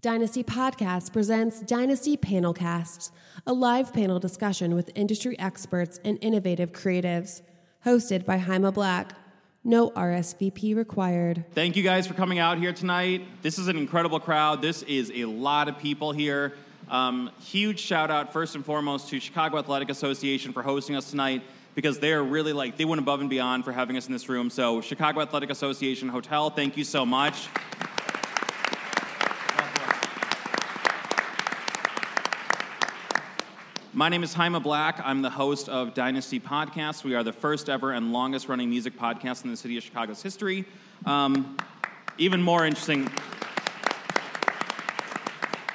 Dynasty 0.00 0.44
Podcast 0.44 1.12
presents 1.12 1.58
Dynasty 1.58 2.16
Panelcasts, 2.16 3.10
a 3.48 3.52
live 3.52 3.92
panel 3.92 4.20
discussion 4.20 4.76
with 4.76 4.92
industry 4.94 5.36
experts 5.40 5.98
and 6.04 6.18
innovative 6.20 6.70
creatives. 6.70 7.42
Hosted 7.84 8.24
by 8.24 8.38
Haima 8.38 8.72
Black. 8.72 9.14
No 9.64 9.90
RSVP 9.90 10.76
required. 10.76 11.44
Thank 11.52 11.74
you 11.74 11.82
guys 11.82 12.06
for 12.06 12.14
coming 12.14 12.38
out 12.38 12.58
here 12.58 12.72
tonight. 12.72 13.26
This 13.42 13.58
is 13.58 13.66
an 13.66 13.76
incredible 13.76 14.20
crowd. 14.20 14.62
This 14.62 14.84
is 14.84 15.10
a 15.12 15.24
lot 15.24 15.66
of 15.68 15.80
people 15.80 16.12
here. 16.12 16.54
Um, 16.88 17.32
huge 17.40 17.80
shout 17.80 18.08
out, 18.08 18.32
first 18.32 18.54
and 18.54 18.64
foremost, 18.64 19.08
to 19.08 19.18
Chicago 19.18 19.58
Athletic 19.58 19.90
Association 19.90 20.52
for 20.52 20.62
hosting 20.62 20.94
us 20.94 21.10
tonight 21.10 21.42
because 21.74 21.98
they're 21.98 22.22
really 22.22 22.52
like, 22.52 22.76
they 22.76 22.84
went 22.84 23.00
above 23.00 23.20
and 23.20 23.28
beyond 23.28 23.64
for 23.64 23.72
having 23.72 23.96
us 23.96 24.06
in 24.06 24.12
this 24.12 24.28
room. 24.28 24.48
So, 24.48 24.80
Chicago 24.80 25.22
Athletic 25.22 25.50
Association 25.50 26.08
Hotel, 26.08 26.50
thank 26.50 26.76
you 26.76 26.84
so 26.84 27.04
much. 27.04 27.48
My 33.98 34.08
name 34.08 34.22
is 34.22 34.32
Haima 34.32 34.62
Black. 34.62 35.00
I'm 35.02 35.22
the 35.22 35.30
host 35.30 35.68
of 35.68 35.92
Dynasty 35.92 36.38
Podcast. 36.38 37.02
We 37.02 37.16
are 37.16 37.24
the 37.24 37.32
first 37.32 37.68
ever 37.68 37.90
and 37.90 38.12
longest 38.12 38.48
running 38.48 38.70
music 38.70 38.96
podcast 38.96 39.42
in 39.42 39.50
the 39.50 39.56
city 39.56 39.76
of 39.76 39.82
Chicago's 39.82 40.22
history. 40.22 40.66
Um, 41.04 41.56
even 42.16 42.40
more 42.40 42.64
interesting, 42.64 43.10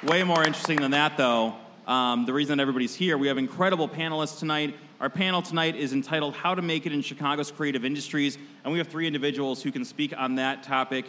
way 0.04 0.22
more 0.22 0.42
interesting 0.42 0.80
than 0.80 0.92
that, 0.92 1.18
though, 1.18 1.54
um, 1.86 2.24
the 2.24 2.32
reason 2.32 2.58
everybody's 2.60 2.94
here, 2.94 3.18
we 3.18 3.28
have 3.28 3.36
incredible 3.36 3.90
panelists 3.90 4.38
tonight. 4.38 4.74
Our 5.00 5.10
panel 5.10 5.42
tonight 5.42 5.76
is 5.76 5.92
entitled 5.92 6.34
How 6.34 6.54
to 6.54 6.62
Make 6.62 6.86
It 6.86 6.94
in 6.94 7.02
Chicago's 7.02 7.50
Creative 7.50 7.84
Industries, 7.84 8.38
and 8.64 8.72
we 8.72 8.78
have 8.78 8.88
three 8.88 9.06
individuals 9.06 9.62
who 9.62 9.70
can 9.70 9.84
speak 9.84 10.14
on 10.16 10.36
that 10.36 10.62
topic 10.62 11.04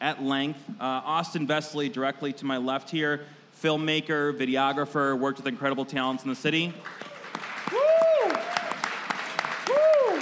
at 0.00 0.22
length. 0.22 0.60
Uh, 0.78 0.84
Austin 0.84 1.48
Vesely, 1.48 1.92
directly 1.92 2.32
to 2.34 2.44
my 2.44 2.58
left 2.58 2.90
here, 2.90 3.26
filmmaker, 3.62 4.36
videographer, 4.36 5.18
worked 5.18 5.38
with 5.38 5.46
incredible 5.46 5.84
talents 5.84 6.24
in 6.24 6.30
the 6.30 6.36
city. 6.36 6.72
Woo! 7.72 7.78
Woo! 9.68 10.20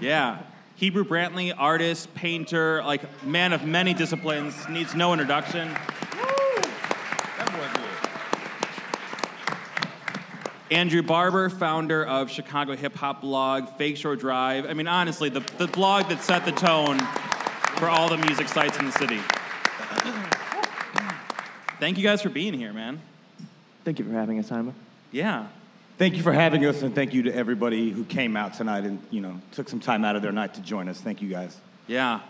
Yeah. 0.00 0.38
Hebru 0.80 1.04
Brantley, 1.04 1.54
artist, 1.56 2.14
painter, 2.14 2.82
like 2.84 3.24
man 3.24 3.52
of 3.52 3.64
many 3.64 3.94
disciplines, 3.94 4.68
needs 4.68 4.94
no 4.94 5.12
introduction. 5.12 5.70
Andrew 10.70 11.02
Barber, 11.02 11.50
founder 11.50 12.04
of 12.04 12.30
Chicago 12.30 12.74
hip 12.74 12.96
hop 12.96 13.20
blog 13.20 13.68
Fake 13.76 13.96
Shore 13.96 14.16
Drive. 14.16 14.66
I 14.66 14.74
mean, 14.74 14.88
honestly, 14.88 15.28
the, 15.28 15.40
the 15.58 15.68
blog 15.68 16.08
that 16.08 16.20
set 16.20 16.44
the 16.44 16.52
tone 16.52 16.98
for 17.78 17.88
all 17.88 18.08
the 18.08 18.16
music 18.18 18.48
sites 18.48 18.76
in 18.78 18.86
the 18.86 18.92
city. 18.92 19.20
Thank 21.80 21.98
you 21.98 22.04
guys 22.04 22.22
for 22.22 22.28
being 22.28 22.54
here, 22.54 22.72
man. 22.72 23.00
Thank 23.84 23.98
you 23.98 24.04
for 24.04 24.12
having 24.12 24.38
us, 24.38 24.48
Haima. 24.48 24.72
Yeah. 25.12 25.48
Thank 25.98 26.16
you 26.16 26.22
for 26.22 26.32
having 26.32 26.64
us, 26.66 26.82
and 26.82 26.94
thank 26.94 27.14
you 27.14 27.22
to 27.24 27.34
everybody 27.34 27.90
who 27.90 28.04
came 28.04 28.36
out 28.36 28.54
tonight 28.54 28.84
and 28.84 28.98
you 29.10 29.20
know 29.20 29.40
took 29.52 29.68
some 29.68 29.80
time 29.80 30.04
out 30.04 30.16
of 30.16 30.22
their 30.22 30.32
night 30.32 30.54
to 30.54 30.60
join 30.60 30.88
us. 30.88 31.00
Thank 31.00 31.22
you, 31.22 31.28
guys. 31.28 31.56
Yeah. 31.86 32.20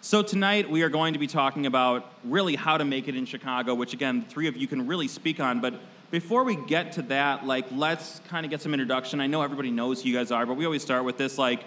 So 0.00 0.22
tonight 0.22 0.70
we 0.70 0.82
are 0.82 0.88
going 0.88 1.12
to 1.12 1.18
be 1.18 1.26
talking 1.26 1.66
about 1.66 2.10
really 2.24 2.56
how 2.56 2.78
to 2.78 2.84
make 2.84 3.08
it 3.08 3.14
in 3.14 3.26
Chicago, 3.26 3.74
which 3.74 3.92
again, 3.92 4.20
the 4.20 4.26
three 4.26 4.48
of 4.48 4.56
you 4.56 4.66
can 4.66 4.86
really 4.86 5.08
speak 5.08 5.40
on. 5.40 5.60
But 5.60 5.74
before 6.10 6.44
we 6.44 6.56
get 6.56 6.92
to 6.92 7.02
that, 7.02 7.46
like, 7.46 7.66
let's 7.70 8.20
kind 8.28 8.46
of 8.46 8.50
get 8.50 8.62
some 8.62 8.72
introduction. 8.72 9.20
I 9.20 9.26
know 9.26 9.42
everybody 9.42 9.70
knows 9.70 10.02
who 10.02 10.08
you 10.08 10.16
guys 10.16 10.30
are, 10.30 10.46
but 10.46 10.54
we 10.54 10.64
always 10.64 10.82
start 10.82 11.04
with 11.04 11.18
this, 11.18 11.36
like, 11.36 11.64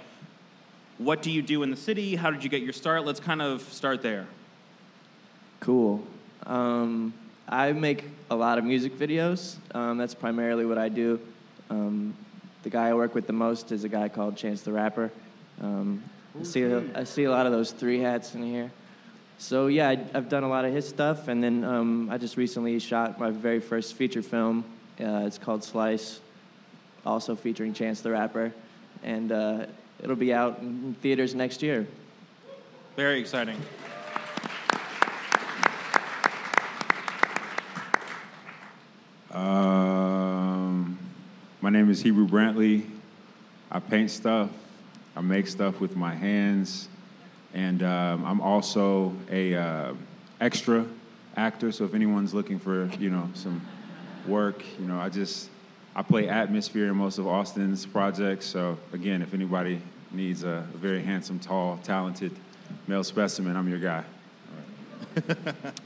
what 0.97 1.21
do 1.21 1.29
you 1.29 1.43
do 1.43 1.61
in 1.61 1.69
the 1.69 1.77
city? 1.77 2.15
How 2.15 2.31
did 2.31 2.43
you 2.43 2.49
get 2.49 2.63
your 2.63 2.73
start? 2.73 3.05
Let's 3.05 3.19
kind 3.19 3.41
of 3.41 3.61
start 3.71 4.01
there. 4.01 4.25
Cool. 5.59 6.03
Um, 6.47 7.13
I 7.47 7.72
make 7.73 8.05
a 8.30 8.36
lot 8.36 8.58
of 8.58 8.63
music 8.63 8.97
videos. 8.97 9.55
Um, 9.73 9.97
that's 9.97 10.13
primarily 10.13 10.66
what 10.66 10.77
I 10.77 10.89
do. 10.89 11.19
Um, 11.69 12.16
the 12.63 12.69
guy 12.69 12.90
I 12.90 12.94
work 12.94 13.13
with 13.13 13.28
the 13.28 13.34
most 13.34 13.72
is 13.72 13.84
a 13.84 13.90
guy 13.90 14.09
called 14.09 14.38
Chance 14.38 14.62
the 14.62 14.72
Rapper. 14.72 15.12
Um, 15.62 16.03
I 16.40 16.44
see 16.44 16.63
a, 16.63 16.84
I 16.95 17.03
see 17.03 17.25
a 17.25 17.31
lot 17.31 17.45
of 17.45 17.51
those 17.51 17.72
three 17.72 18.00
hats 18.00 18.34
in 18.34 18.44
here. 18.44 18.72
So 19.38 19.67
yeah, 19.67 19.90
I, 19.90 19.95
have 20.13 20.29
done 20.29 20.44
a 20.44 20.47
lot 20.47 20.63
of 20.63 20.73
his 20.73 20.88
stuff, 20.88 21.28
and 21.28 21.44
then 21.44 21.63
um, 21.63 22.09
I 22.09 22.17
just 22.17 22.38
recently 22.38 22.79
shot 22.79 23.19
my 23.19 23.29
very 23.29 23.59
first 23.59 23.96
feature 23.96 24.22
film. 24.22 24.63
Uh, 25.00 25.23
it's 25.25 25.38
called 25.38 25.63
Slice, 25.63 26.22
also 27.06 27.35
featuring 27.35 27.73
Chance 27.73 28.01
the 28.01 28.12
Rapper, 28.12 28.53
and 29.03 29.31
uh, 29.31 29.66
it'll 30.01 30.16
be 30.16 30.34
out 30.34 30.59
in 30.59 30.96
theaters 31.01 31.35
next 31.35 31.62
year. 31.62 31.88
Very 32.96 33.19
exciting. 33.19 33.57
Um, 39.33 40.99
my 41.59 41.71
name 41.71 41.89
is 41.89 42.03
Hebru 42.03 42.29
Brantley. 42.29 42.85
I 43.71 43.79
paint 43.79 44.11
stuff. 44.11 44.51
I 45.16 45.21
make 45.21 45.47
stuff 45.47 45.79
with 45.79 45.95
my 45.95 46.13
hands, 46.13 46.88
and 47.51 47.81
um, 47.81 48.25
I'm 48.25 48.41
also 48.41 49.11
a 49.31 49.55
uh, 49.55 49.93
extra 50.39 50.85
actor. 51.35 51.72
So 51.72 51.83
if 51.83 51.95
anyone's 51.95 52.35
looking 52.35 52.59
for 52.59 52.85
you 52.99 53.09
know 53.09 53.27
some 53.33 53.66
work, 54.27 54.63
you 54.79 54.85
know 54.85 54.99
I 54.99 55.09
just 55.09 55.49
I 55.95 56.03
play 56.03 56.29
atmosphere 56.29 56.89
in 56.89 56.95
most 56.95 57.17
of 57.17 57.25
Austin's 57.25 57.88
projects. 57.88 58.45
So 58.45 58.77
again, 58.91 59.23
if 59.23 59.33
anybody 59.33 59.81
needs 60.11 60.43
a, 60.43 60.67
a 60.72 60.77
very 60.77 61.01
handsome, 61.01 61.39
tall, 61.39 61.79
talented 61.81 62.33
male 62.85 63.03
specimen, 63.03 63.55
I'm 63.55 63.67
your 63.67 63.79
guy. 63.79 64.03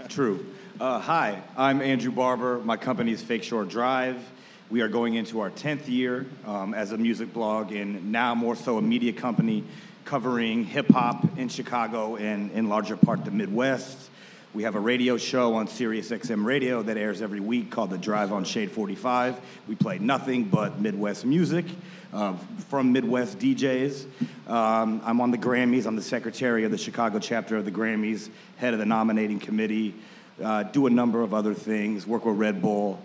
True. 0.10 0.46
Uh, 0.80 1.00
hi, 1.00 1.42
I'm 1.58 1.82
Andrew 1.82 2.12
Barber. 2.12 2.60
My 2.60 2.78
company 2.78 3.12
is 3.12 3.24
Fake 3.24 3.42
Shore 3.42 3.66
Drive. 3.66 4.24
We 4.70 4.82
are 4.82 4.88
going 4.88 5.16
into 5.16 5.40
our 5.40 5.50
10th 5.50 5.88
year 5.88 6.28
um, 6.46 6.76
as 6.76 6.92
a 6.92 7.00
music 7.00 7.34
blog 7.34 7.72
and 7.72 8.12
now 8.12 8.36
more 8.36 8.56
so 8.56 8.78
a 8.78 8.82
media 8.82 9.12
company 9.12 9.64
covering 10.06 10.66
hip 10.66 10.88
hop 10.90 11.36
in 11.36 11.50
Chicago 11.50 12.16
and 12.18 12.52
in 12.52 12.70
larger 12.70 12.96
part 12.96 13.26
the 13.26 13.32
Midwest. 13.32 14.12
We 14.54 14.64
have 14.64 14.76
a 14.76 14.80
radio 14.80 15.18
show 15.18 15.56
on 15.56 15.68
Sirius 15.68 16.12
XM 16.12 16.46
Radio 16.46 16.84
that 16.84 16.96
airs 16.96 17.24
every 17.24 17.40
week 17.40 17.72
called 17.72 17.90
The 17.90 17.98
Drive 17.98 18.32
on 18.32 18.44
Shade 18.44 18.70
45. 18.70 19.40
We 19.68 19.74
play 19.74 19.98
nothing 19.98 20.44
but 20.44 20.80
Midwest 20.80 21.26
music 21.26 21.66
uh, 22.14 22.36
from 22.70 22.92
Midwest 22.92 23.40
DJs. 23.40 24.06
Um, 24.48 25.02
I'm 25.04 25.22
on 25.22 25.32
the 25.32 25.40
Grammys. 25.40 25.88
I'm 25.88 25.96
the 25.96 26.04
secretary 26.04 26.66
of 26.66 26.72
the 26.72 26.78
Chicago 26.78 27.18
chapter 27.18 27.58
of 27.58 27.66
the 27.66 27.72
Grammys, 27.72 28.30
head 28.58 28.74
of 28.74 28.80
the 28.80 28.86
nominating 28.86 29.40
committee 29.40 29.96
uh, 30.44 30.64
do 30.64 30.88
a 30.88 30.90
number 30.90 31.22
of 31.22 31.34
other 31.34 31.54
things, 31.54 32.06
work 32.06 32.26
with 32.26 32.38
Red 32.38 32.62
Bull 32.62 33.02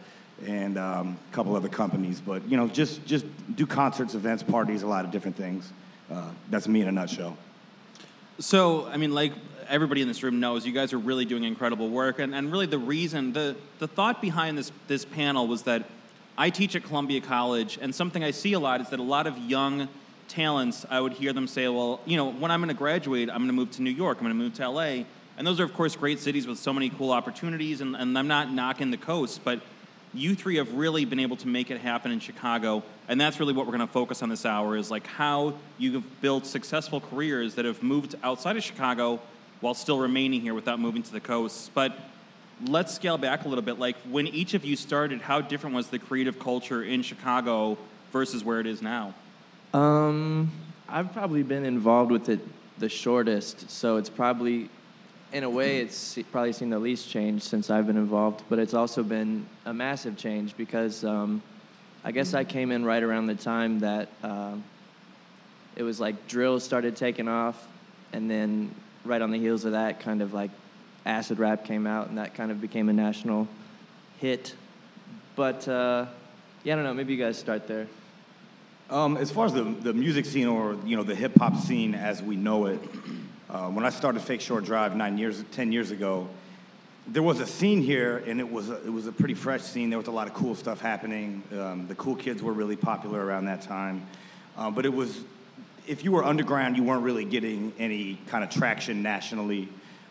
and 0.46 0.76
um, 0.76 1.18
a 1.30 1.34
couple 1.34 1.54
other 1.56 1.68
companies. 1.68 2.20
But 2.20 2.48
you 2.48 2.56
know, 2.56 2.68
just 2.68 3.04
just 3.06 3.24
do 3.54 3.66
concerts, 3.66 4.14
events, 4.14 4.42
parties, 4.42 4.82
a 4.82 4.86
lot 4.86 5.04
of 5.04 5.10
different 5.10 5.36
things. 5.36 5.72
Uh, 6.10 6.30
that's 6.50 6.68
me 6.68 6.82
in 6.82 6.88
a 6.88 6.92
nutshell. 6.92 7.36
So, 8.38 8.86
I 8.86 8.96
mean, 8.96 9.14
like 9.14 9.32
everybody 9.68 10.02
in 10.02 10.08
this 10.08 10.22
room 10.22 10.40
knows, 10.40 10.66
you 10.66 10.72
guys 10.72 10.92
are 10.92 10.98
really 10.98 11.24
doing 11.24 11.44
incredible 11.44 11.88
work, 11.88 12.18
and, 12.18 12.34
and 12.34 12.50
really 12.50 12.66
the 12.66 12.78
reason, 12.78 13.32
the 13.32 13.56
the 13.78 13.88
thought 13.88 14.20
behind 14.20 14.58
this 14.58 14.72
this 14.88 15.04
panel 15.04 15.46
was 15.46 15.62
that 15.62 15.88
I 16.36 16.50
teach 16.50 16.74
at 16.76 16.82
Columbia 16.82 17.20
College, 17.20 17.78
and 17.80 17.94
something 17.94 18.24
I 18.24 18.30
see 18.30 18.54
a 18.54 18.60
lot 18.60 18.80
is 18.80 18.88
that 18.90 18.98
a 18.98 19.02
lot 19.02 19.26
of 19.26 19.38
young 19.38 19.88
talents, 20.28 20.86
I 20.88 20.98
would 20.98 21.12
hear 21.12 21.32
them 21.32 21.46
say, 21.46 21.68
well, 21.68 22.00
you 22.06 22.16
know, 22.16 22.30
when 22.30 22.50
I'm 22.50 22.60
going 22.60 22.68
to 22.68 22.74
graduate, 22.74 23.28
I'm 23.28 23.38
going 23.38 23.48
to 23.48 23.52
move 23.52 23.70
to 23.72 23.82
New 23.82 23.90
York, 23.90 24.18
I'm 24.18 24.24
going 24.24 24.36
to 24.36 24.42
move 24.42 24.54
to 24.54 24.68
LA 24.68 25.04
and 25.42 25.46
those 25.48 25.58
are, 25.58 25.64
of 25.64 25.74
course, 25.74 25.96
great 25.96 26.20
cities 26.20 26.46
with 26.46 26.56
so 26.56 26.72
many 26.72 26.88
cool 26.88 27.10
opportunities. 27.10 27.80
And, 27.80 27.96
and 27.96 28.16
I'm 28.16 28.28
not 28.28 28.52
knocking 28.52 28.92
the 28.92 28.96
coast, 28.96 29.40
but 29.42 29.60
you 30.14 30.36
three 30.36 30.54
have 30.58 30.72
really 30.74 31.04
been 31.04 31.18
able 31.18 31.36
to 31.38 31.48
make 31.48 31.68
it 31.72 31.80
happen 31.80 32.12
in 32.12 32.20
Chicago. 32.20 32.84
And 33.08 33.20
that's 33.20 33.40
really 33.40 33.52
what 33.52 33.66
we're 33.66 33.76
going 33.76 33.88
to 33.88 33.92
focus 33.92 34.22
on 34.22 34.28
this 34.28 34.46
hour 34.46 34.76
is 34.76 34.88
like 34.88 35.04
how 35.04 35.54
you've 35.78 36.20
built 36.20 36.46
successful 36.46 37.00
careers 37.00 37.56
that 37.56 37.64
have 37.64 37.82
moved 37.82 38.14
outside 38.22 38.56
of 38.56 38.62
Chicago 38.62 39.18
while 39.60 39.74
still 39.74 39.98
remaining 39.98 40.40
here 40.40 40.54
without 40.54 40.78
moving 40.78 41.02
to 41.02 41.12
the 41.12 41.18
coast. 41.18 41.72
But 41.74 41.98
let's 42.68 42.94
scale 42.94 43.18
back 43.18 43.44
a 43.44 43.48
little 43.48 43.64
bit. 43.64 43.80
Like 43.80 43.96
when 44.08 44.28
each 44.28 44.54
of 44.54 44.64
you 44.64 44.76
started, 44.76 45.22
how 45.22 45.40
different 45.40 45.74
was 45.74 45.88
the 45.88 45.98
creative 45.98 46.38
culture 46.38 46.84
in 46.84 47.02
Chicago 47.02 47.78
versus 48.12 48.44
where 48.44 48.60
it 48.60 48.68
is 48.68 48.80
now? 48.80 49.12
Um, 49.74 50.52
I've 50.88 51.12
probably 51.12 51.42
been 51.42 51.64
involved 51.64 52.12
with 52.12 52.28
it 52.28 52.38
the 52.78 52.88
shortest, 52.88 53.68
so 53.72 53.96
it's 53.96 54.08
probably 54.08 54.70
in 55.32 55.44
a 55.44 55.50
way, 55.50 55.78
it's 55.78 56.18
probably 56.30 56.52
seen 56.52 56.70
the 56.70 56.78
least 56.78 57.08
change 57.08 57.42
since 57.42 57.70
I've 57.70 57.86
been 57.86 57.96
involved, 57.96 58.42
but 58.50 58.58
it's 58.58 58.74
also 58.74 59.02
been 59.02 59.46
a 59.64 59.72
massive 59.72 60.16
change 60.16 60.56
because 60.56 61.04
um, 61.04 61.42
I 62.04 62.12
guess 62.12 62.34
I 62.34 62.44
came 62.44 62.70
in 62.70 62.84
right 62.84 63.02
around 63.02 63.28
the 63.28 63.34
time 63.34 63.80
that 63.80 64.10
uh, 64.22 64.54
it 65.74 65.82
was 65.82 65.98
like 65.98 66.28
drill 66.28 66.60
started 66.60 66.96
taking 66.96 67.28
off, 67.28 67.66
and 68.12 68.30
then 68.30 68.74
right 69.04 69.22
on 69.22 69.30
the 69.30 69.38
heels 69.38 69.64
of 69.64 69.72
that, 69.72 70.00
kind 70.00 70.20
of 70.20 70.34
like 70.34 70.50
acid 71.06 71.38
rap 71.38 71.64
came 71.64 71.86
out, 71.86 72.08
and 72.08 72.18
that 72.18 72.34
kind 72.34 72.50
of 72.50 72.60
became 72.60 72.90
a 72.90 72.92
national 72.92 73.48
hit. 74.18 74.54
But 75.34 75.66
uh, 75.66 76.06
yeah, 76.62 76.74
I 76.74 76.76
don't 76.76 76.84
know. 76.84 76.94
Maybe 76.94 77.14
you 77.14 77.24
guys 77.24 77.38
start 77.38 77.66
there. 77.66 77.86
Um, 78.90 79.16
as 79.16 79.30
far 79.30 79.46
as 79.46 79.54
the, 79.54 79.62
the 79.62 79.94
music 79.94 80.26
scene 80.26 80.46
or 80.46 80.76
you 80.84 80.94
know 80.94 81.02
the 81.02 81.14
hip 81.14 81.32
hop 81.38 81.56
scene 81.56 81.94
as 81.94 82.22
we 82.22 82.36
know 82.36 82.66
it, 82.66 82.80
Uh, 83.52 83.68
when 83.68 83.84
I 83.84 83.90
started 83.90 84.22
Fake 84.22 84.40
Shore 84.40 84.62
Drive 84.62 84.96
nine 84.96 85.18
years, 85.18 85.44
ten 85.52 85.72
years 85.72 85.90
ago, 85.90 86.26
there 87.06 87.22
was 87.22 87.38
a 87.38 87.46
scene 87.46 87.82
here, 87.82 88.24
and 88.26 88.40
it 88.40 88.50
was 88.50 88.70
a, 88.70 88.76
it 88.76 88.90
was 88.90 89.06
a 89.06 89.12
pretty 89.12 89.34
fresh 89.34 89.60
scene. 89.60 89.90
There 89.90 89.98
was 89.98 90.08
a 90.08 90.12
lot 90.12 90.26
of 90.26 90.32
cool 90.32 90.54
stuff 90.54 90.80
happening. 90.80 91.42
Um, 91.52 91.86
the 91.86 91.94
cool 91.94 92.16
kids 92.16 92.42
were 92.42 92.54
really 92.54 92.76
popular 92.76 93.22
around 93.22 93.44
that 93.44 93.60
time, 93.60 94.06
uh, 94.56 94.70
but 94.70 94.86
it 94.86 94.94
was 94.94 95.20
if 95.86 96.02
you 96.02 96.12
were 96.12 96.24
underground, 96.24 96.78
you 96.78 96.82
weren't 96.82 97.02
really 97.02 97.26
getting 97.26 97.74
any 97.78 98.18
kind 98.28 98.42
of 98.42 98.48
traction 98.48 99.02
nationally. 99.02 99.68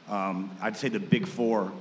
Um, 0.08 0.56
I'd 0.62 0.78
say 0.78 0.90
the 0.90 1.00
big 1.00 1.26
four, 1.26 1.72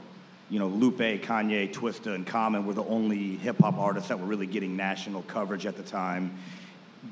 you 0.48 0.60
know, 0.60 0.68
Lupe, 0.68 0.96
Kanye, 0.96 1.70
Twista, 1.70 2.14
and 2.14 2.26
Common 2.26 2.64
were 2.64 2.72
the 2.72 2.84
only 2.84 3.36
hip 3.36 3.58
hop 3.58 3.76
artists 3.76 4.08
that 4.08 4.18
were 4.18 4.26
really 4.26 4.46
getting 4.46 4.78
national 4.78 5.20
coverage 5.24 5.66
at 5.66 5.76
the 5.76 5.82
time. 5.82 6.38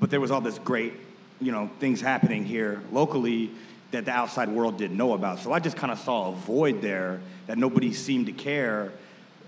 But 0.00 0.08
there 0.08 0.22
was 0.22 0.30
all 0.30 0.40
this 0.40 0.58
great, 0.58 0.94
you 1.38 1.52
know, 1.52 1.70
things 1.80 2.00
happening 2.00 2.46
here 2.46 2.80
locally 2.92 3.50
that 3.90 4.04
the 4.04 4.10
outside 4.10 4.48
world 4.48 4.76
didn't 4.76 4.96
know 4.96 5.14
about. 5.14 5.38
So 5.38 5.52
I 5.52 5.60
just 5.60 5.76
kind 5.76 5.90
of 5.90 5.98
saw 5.98 6.28
a 6.28 6.32
void 6.32 6.82
there 6.82 7.20
that 7.46 7.56
nobody 7.56 7.92
seemed 7.94 8.26
to 8.26 8.32
care, 8.32 8.92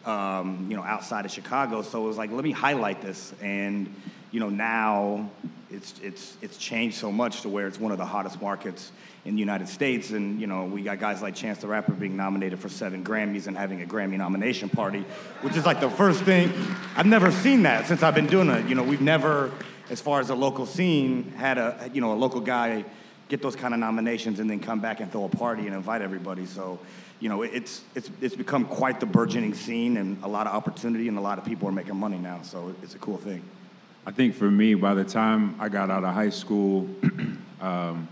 um, 0.07 0.67
you 0.71 0.77
know, 0.77 0.83
outside 0.83 1.27
of 1.27 1.31
Chicago. 1.31 1.83
So 1.83 2.03
it 2.05 2.07
was 2.07 2.17
like, 2.17 2.31
let 2.33 2.43
me 2.45 2.53
highlight 2.53 3.03
this. 3.03 3.35
And, 3.43 3.95
you 4.31 4.41
know, 4.41 4.49
now 4.49 5.29
it's, 5.71 5.95
it's, 6.03 6.37
it's 6.41 6.57
changed 6.57 6.97
so 6.97 7.13
much 7.13 7.43
to 7.43 7.49
where 7.51 7.67
it's 7.67 7.79
one 7.79 7.93
of 7.93 7.99
the 7.99 8.07
hottest 8.07 8.41
markets 8.41 8.93
in 9.27 9.35
the 9.35 9.41
United 9.41 9.69
States. 9.69 10.11
And, 10.11 10.41
you 10.41 10.47
know, 10.47 10.65
we 10.65 10.83
got 10.83 10.99
guys 10.99 11.21
like 11.21 11.35
Chance 11.35 11.59
the 11.59 11.67
Rapper 11.67 11.93
being 11.93 12.17
nominated 12.17 12.59
for 12.59 12.71
seven 12.71 13.05
Grammys 13.05 13.47
and 13.47 13.59
having 13.59 13.83
a 13.83 13.87
Grammy 13.87 14.17
nomination 14.17 14.71
party, 14.71 15.05
which 15.43 15.55
is 15.55 15.67
like 15.67 15.81
the 15.81 15.91
first 15.91 16.23
thing. 16.23 16.51
I've 16.97 17.05
never 17.05 17.31
seen 17.31 17.65
that 17.65 17.87
since 17.87 18.03
I've 18.03 18.15
been 18.15 18.27
doing 18.27 18.49
it. 18.49 18.67
You 18.67 18.75
know, 18.75 18.85
we've 18.85 19.03
never, 19.03 19.53
as 19.91 20.01
far 20.01 20.21
as 20.21 20.31
a 20.31 20.35
local 20.35 20.65
scene, 20.65 21.33
had 21.37 21.59
a, 21.59 21.91
you 21.93 22.01
know, 22.01 22.15
a 22.15 22.17
local 22.17 22.41
guy 22.41 22.87
get 23.31 23.41
those 23.41 23.55
kind 23.55 23.73
of 23.73 23.81
nominations 23.81 24.41
and 24.41 24.50
then 24.50 24.59
come 24.59 24.81
back 24.81 25.00
and 25.00 25.11
throw 25.11 25.25
a 25.25 25.29
party 25.29 25.67
and 25.67 25.75
invite 25.75 26.03
everybody. 26.03 26.44
So, 26.44 26.81
you 27.21 27.29
know, 27.29 27.43
it's, 27.43 27.82
it's, 27.94 28.11
it's 28.21 28.35
become 28.35 28.65
quite 28.65 28.99
the 28.99 29.06
burgeoning 29.06 29.55
scene 29.55 29.97
and 29.97 30.23
a 30.25 30.29
lot 30.29 30.49
of 30.49 30.53
opportunity 30.53 31.06
and 31.06 31.17
a 31.17 31.21
lot 31.21 31.38
of 31.38 31.44
people 31.44 31.69
are 31.69 31.73
making 31.73 31.97
money 31.97 32.19
now. 32.19 32.43
So 32.43 32.75
it's 32.82 32.97
a 32.97 32.99
cool 32.99 33.19
thing. 33.19 33.43
I 34.05 34.11
think 34.11 34.35
for 34.35 34.50
me, 34.50 34.75
by 34.75 34.94
the 34.94 35.05
time 35.05 35.55
I 35.61 35.69
got 35.69 35.91
out 35.91 36.03
of 36.03 36.12
high 36.12 36.31
school, 36.31 36.88
um, 37.61 38.09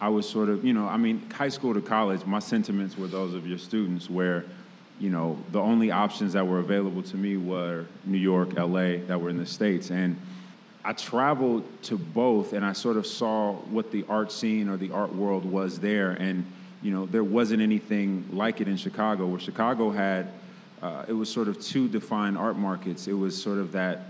I 0.00 0.08
was 0.08 0.26
sort 0.26 0.48
of, 0.48 0.64
you 0.64 0.72
know, 0.72 0.88
I 0.88 0.96
mean, 0.96 1.28
high 1.30 1.50
school 1.50 1.74
to 1.74 1.82
college, 1.82 2.24
my 2.24 2.38
sentiments 2.38 2.96
were 2.96 3.08
those 3.08 3.34
of 3.34 3.46
your 3.46 3.58
students 3.58 4.08
where, 4.08 4.46
you 4.98 5.10
know, 5.10 5.38
the 5.52 5.60
only 5.60 5.90
options 5.90 6.32
that 6.32 6.46
were 6.46 6.60
available 6.60 7.02
to 7.02 7.16
me 7.16 7.36
were 7.36 7.84
New 8.06 8.18
York, 8.18 8.54
LA, 8.54 9.04
that 9.06 9.20
were 9.20 9.28
in 9.28 9.36
the 9.36 9.44
States. 9.44 9.90
And 9.90 10.16
I 10.84 10.92
traveled 10.94 11.64
to 11.84 11.98
both 11.98 12.52
and 12.52 12.64
I 12.64 12.72
sort 12.72 12.96
of 12.96 13.06
saw 13.06 13.52
what 13.52 13.92
the 13.92 14.04
art 14.08 14.32
scene 14.32 14.68
or 14.68 14.76
the 14.76 14.92
art 14.92 15.14
world 15.14 15.44
was 15.44 15.78
there. 15.78 16.12
And, 16.12 16.46
you 16.82 16.90
know, 16.90 17.06
there 17.06 17.24
wasn't 17.24 17.60
anything 17.62 18.26
like 18.32 18.60
it 18.60 18.68
in 18.68 18.76
Chicago, 18.76 19.26
where 19.26 19.40
Chicago 19.40 19.90
had, 19.90 20.28
uh, 20.82 21.04
it 21.06 21.12
was 21.12 21.28
sort 21.28 21.48
of 21.48 21.60
two 21.60 21.88
defined 21.88 22.38
art 22.38 22.56
markets. 22.56 23.06
It 23.06 23.12
was 23.12 23.40
sort 23.40 23.58
of 23.58 23.72
that 23.72 24.00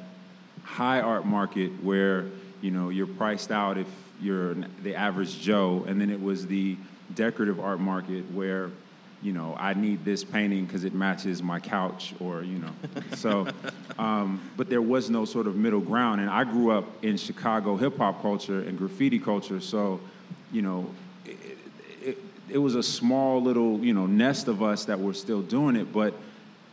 high 0.63 1.01
art 1.01 1.27
market 1.27 1.71
where, 1.83 2.27
you 2.61 2.71
know, 2.71 2.91
you're 2.91 3.09
priced 3.09 3.51
out 3.51 3.77
if 3.77 3.89
you're 4.21 4.55
the 4.83 4.95
average 4.95 5.41
Joe. 5.41 5.85
And 5.89 6.01
then 6.01 6.11
it 6.11 6.23
was 6.23 6.47
the 6.47 6.77
decorative 7.15 7.59
art 7.59 7.81
market 7.81 8.31
where, 8.33 8.71
you 9.23 9.33
know, 9.33 9.55
I 9.59 9.75
need 9.75 10.05
this 10.05 10.25
painting 10.25 10.65
because 10.65 10.85
it 10.85 10.95
matches 10.95 11.43
my 11.43 11.61
couch, 11.61 12.15
or 12.21 12.43
you 12.43 12.59
know. 12.59 12.73
so, 13.17 13.47
um, 13.99 14.41
but 14.57 14.71
there 14.71 14.81
was 14.81 15.11
no 15.11 15.25
sort 15.25 15.47
of 15.47 15.57
middle 15.57 15.81
ground, 15.81 16.21
and 16.21 16.31
I 16.31 16.45
grew 16.45 16.71
up 16.71 16.87
in 17.03 17.17
Chicago 17.17 17.77
hip 17.77 17.99
hop 17.99 18.23
culture 18.23 18.61
and 18.61 18.79
graffiti 18.79 19.19
culture, 19.19 19.61
so, 19.61 20.01
you 20.53 20.63
know, 20.63 20.91
it, 21.27 21.37
it, 22.03 22.19
it 22.49 22.59
was 22.59 22.75
a 22.75 22.83
small 22.83 23.43
little 23.43 23.79
you 23.85 23.93
know 23.93 24.07
nest 24.07 24.49
of 24.49 24.63
us 24.63 24.87
that 24.87 24.99
were 24.99 25.15
still 25.15 25.43
doing 25.43 25.77
it, 25.77 25.93
but 25.93 26.15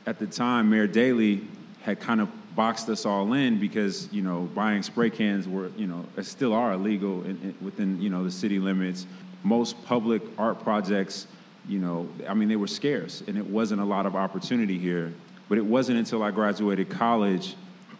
at 0.06 0.20
the 0.20 0.28
time, 0.28 0.70
Mayor 0.70 0.88
Daley 0.88 1.42
had 1.82 2.00
kind 2.00 2.22
of 2.22 2.30
boxed 2.56 2.90
us 2.90 3.06
all 3.06 3.34
in 3.34 3.60
because 3.60 4.12
you 4.12 4.22
know 4.22 4.50
buying 4.56 4.82
spray 4.82 5.10
cans 5.10 5.48
were 5.48 5.70
you 5.78 5.86
know 5.86 6.06
still 6.22 6.54
are 6.54 6.74
illegal 6.74 7.24
in, 7.24 7.38
in, 7.42 7.56
within 7.62 8.02
you 8.02 8.10
know 8.10 8.24
the 8.24 8.32
city 8.32 8.58
limits. 8.58 9.06
Most 9.44 9.84
public 9.86 10.22
art 10.38 10.64
projects 10.64 11.28
you 11.68 11.80
know, 11.80 12.10
I 12.28 12.34
mean, 12.34 12.50
they 12.50 12.56
were 12.56 12.68
scarce 12.68 13.24
and 13.28 13.38
it 13.38 13.46
wasn't 13.46 13.82
a 13.82 13.86
lot 13.86 14.06
of 14.06 14.16
opportunity 14.16 14.78
here. 14.78 15.14
But 15.50 15.58
it 15.58 15.66
wasn't 15.66 15.98
until 16.00 16.24
I 16.24 16.32
graduated 16.32 16.90
college 16.90 17.56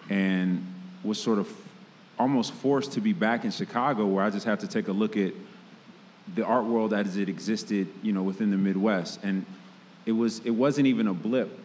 and 0.10 0.66
was 1.04 1.22
sort 1.22 1.40
of 1.40 1.50
almost 2.20 2.54
forced 2.54 2.94
to 2.94 3.02
be 3.02 3.14
back 3.14 3.46
in 3.46 3.52
Chicago 3.52 4.06
where 4.06 4.24
I 4.24 4.30
just 4.30 4.46
had 4.46 4.60
to 4.62 4.68
take 4.68 4.88
a 4.88 4.92
look 4.92 5.16
at 5.16 5.34
the 6.36 6.44
art 6.44 6.66
world 6.66 6.94
as 6.94 7.16
it 7.16 7.30
existed, 7.30 7.88
you 8.02 8.12
know, 8.12 8.24
within 8.24 8.52
the 8.52 8.58
Midwest. 8.58 9.20
And 9.24 9.46
it 10.06 10.12
was 10.12 10.40
it 10.40 10.52
wasn't 10.52 10.88
even 10.88 11.08
a 11.08 11.14
blip 11.14 11.58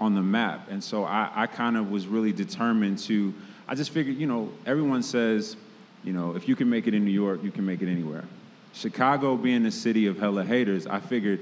on 0.00 0.14
the 0.14 0.22
map. 0.22 0.68
And 0.70 0.82
so 0.82 1.04
I, 1.04 1.30
I 1.34 1.46
kind 1.46 1.76
of 1.76 1.90
was 1.90 2.06
really 2.06 2.32
determined 2.32 2.98
to 3.00 3.34
I 3.68 3.74
just 3.74 3.90
figured, 3.90 4.16
you 4.16 4.26
know, 4.26 4.50
everyone 4.66 5.02
says, 5.02 5.56
you 6.04 6.12
know, 6.12 6.34
if 6.34 6.48
you 6.48 6.56
can 6.56 6.68
make 6.68 6.86
it 6.86 6.94
in 6.94 7.04
New 7.04 7.12
York, 7.12 7.42
you 7.42 7.50
can 7.50 7.64
make 7.64 7.80
it 7.82 7.88
anywhere. 7.88 8.24
Chicago 8.72 9.36
being 9.36 9.62
the 9.62 9.70
city 9.70 10.06
of 10.06 10.18
hella 10.18 10.44
haters, 10.44 10.86
I 10.86 11.00
figured 11.00 11.40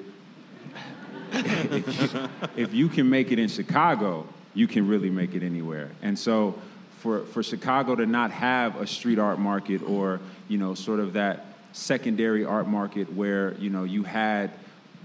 if, 1.32 2.12
you, 2.12 2.28
if 2.56 2.74
you 2.74 2.88
can 2.88 3.08
make 3.08 3.30
it 3.30 3.38
in 3.38 3.48
Chicago, 3.48 4.26
you 4.54 4.66
can 4.66 4.88
really 4.88 5.10
make 5.10 5.34
it 5.34 5.42
anywhere. 5.42 5.90
And 6.02 6.18
so 6.18 6.60
for, 6.98 7.20
for 7.26 7.42
Chicago 7.42 7.94
to 7.94 8.06
not 8.06 8.30
have 8.30 8.80
a 8.80 8.86
street 8.86 9.18
art 9.18 9.38
market 9.38 9.82
or, 9.82 10.20
you 10.48 10.58
know, 10.58 10.74
sort 10.74 11.00
of 11.00 11.14
that 11.14 11.46
secondary 11.72 12.44
art 12.44 12.66
market 12.66 13.12
where, 13.12 13.54
you 13.54 13.70
know, 13.70 13.84
you 13.84 14.02
had 14.02 14.50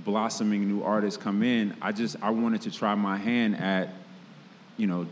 blossoming 0.03 0.67
new 0.67 0.83
artists 0.83 1.21
come 1.21 1.43
in, 1.43 1.75
I 1.81 1.91
just, 1.91 2.15
I 2.21 2.31
wanted 2.31 2.61
to 2.63 2.71
try 2.71 2.95
my 2.95 3.17
hand 3.17 3.57
at, 3.57 3.89
you 4.77 4.87
know, 4.87 5.07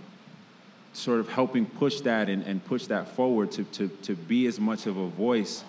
sort 0.93 1.19
of 1.19 1.29
helping 1.29 1.65
push 1.65 2.01
that 2.01 2.29
and, 2.29 2.43
and 2.43 2.63
push 2.63 2.87
that 2.87 3.07
forward 3.09 3.51
to, 3.53 3.63
to, 3.63 3.87
to 4.03 4.15
be 4.15 4.45
as 4.45 4.59
much 4.59 4.85
of 4.85 4.97
a 4.97 5.07
voice 5.07 5.63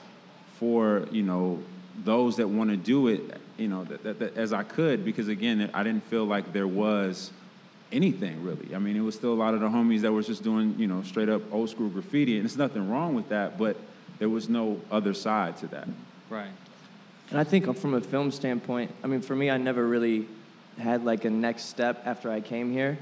for 0.64 1.06
you 1.10 1.22
know 1.22 1.62
those 2.04 2.36
that 2.36 2.48
want 2.48 2.70
to 2.70 2.76
do 2.76 3.08
it, 3.08 3.20
you 3.58 3.68
know, 3.68 3.84
that, 3.84 4.02
that, 4.02 4.18
that, 4.18 4.36
as 4.38 4.54
I 4.54 4.62
could, 4.62 5.04
because 5.04 5.28
again, 5.28 5.70
I 5.74 5.82
didn't 5.82 6.04
feel 6.04 6.24
like 6.24 6.54
there 6.54 6.66
was 6.66 7.30
anything 7.92 8.42
really. 8.42 8.74
I 8.74 8.78
mean, 8.78 8.96
it 8.96 9.02
was 9.02 9.14
still 9.14 9.34
a 9.34 9.40
lot 9.44 9.52
of 9.52 9.60
the 9.60 9.68
homies 9.68 10.00
that 10.00 10.12
was 10.12 10.26
just 10.26 10.42
doing, 10.42 10.74
you 10.78 10.86
know, 10.86 11.02
straight 11.02 11.28
up 11.28 11.42
old 11.52 11.68
school 11.68 11.90
graffiti, 11.90 12.36
and 12.36 12.44
there's 12.44 12.56
nothing 12.56 12.90
wrong 12.90 13.14
with 13.14 13.28
that, 13.28 13.58
but 13.58 13.76
there 14.18 14.30
was 14.30 14.48
no 14.48 14.80
other 14.90 15.12
side 15.12 15.58
to 15.58 15.66
that. 15.66 15.86
Right. 16.30 16.48
And 17.28 17.38
I 17.38 17.44
think 17.44 17.76
from 17.76 17.92
a 17.92 18.00
film 18.00 18.30
standpoint, 18.30 18.90
I 19.04 19.06
mean, 19.06 19.20
for 19.20 19.36
me, 19.36 19.50
I 19.50 19.58
never 19.58 19.86
really 19.86 20.26
had 20.78 21.04
like 21.04 21.26
a 21.26 21.30
next 21.30 21.64
step 21.64 22.02
after 22.06 22.30
I 22.30 22.40
came 22.40 22.72
here. 22.72 22.96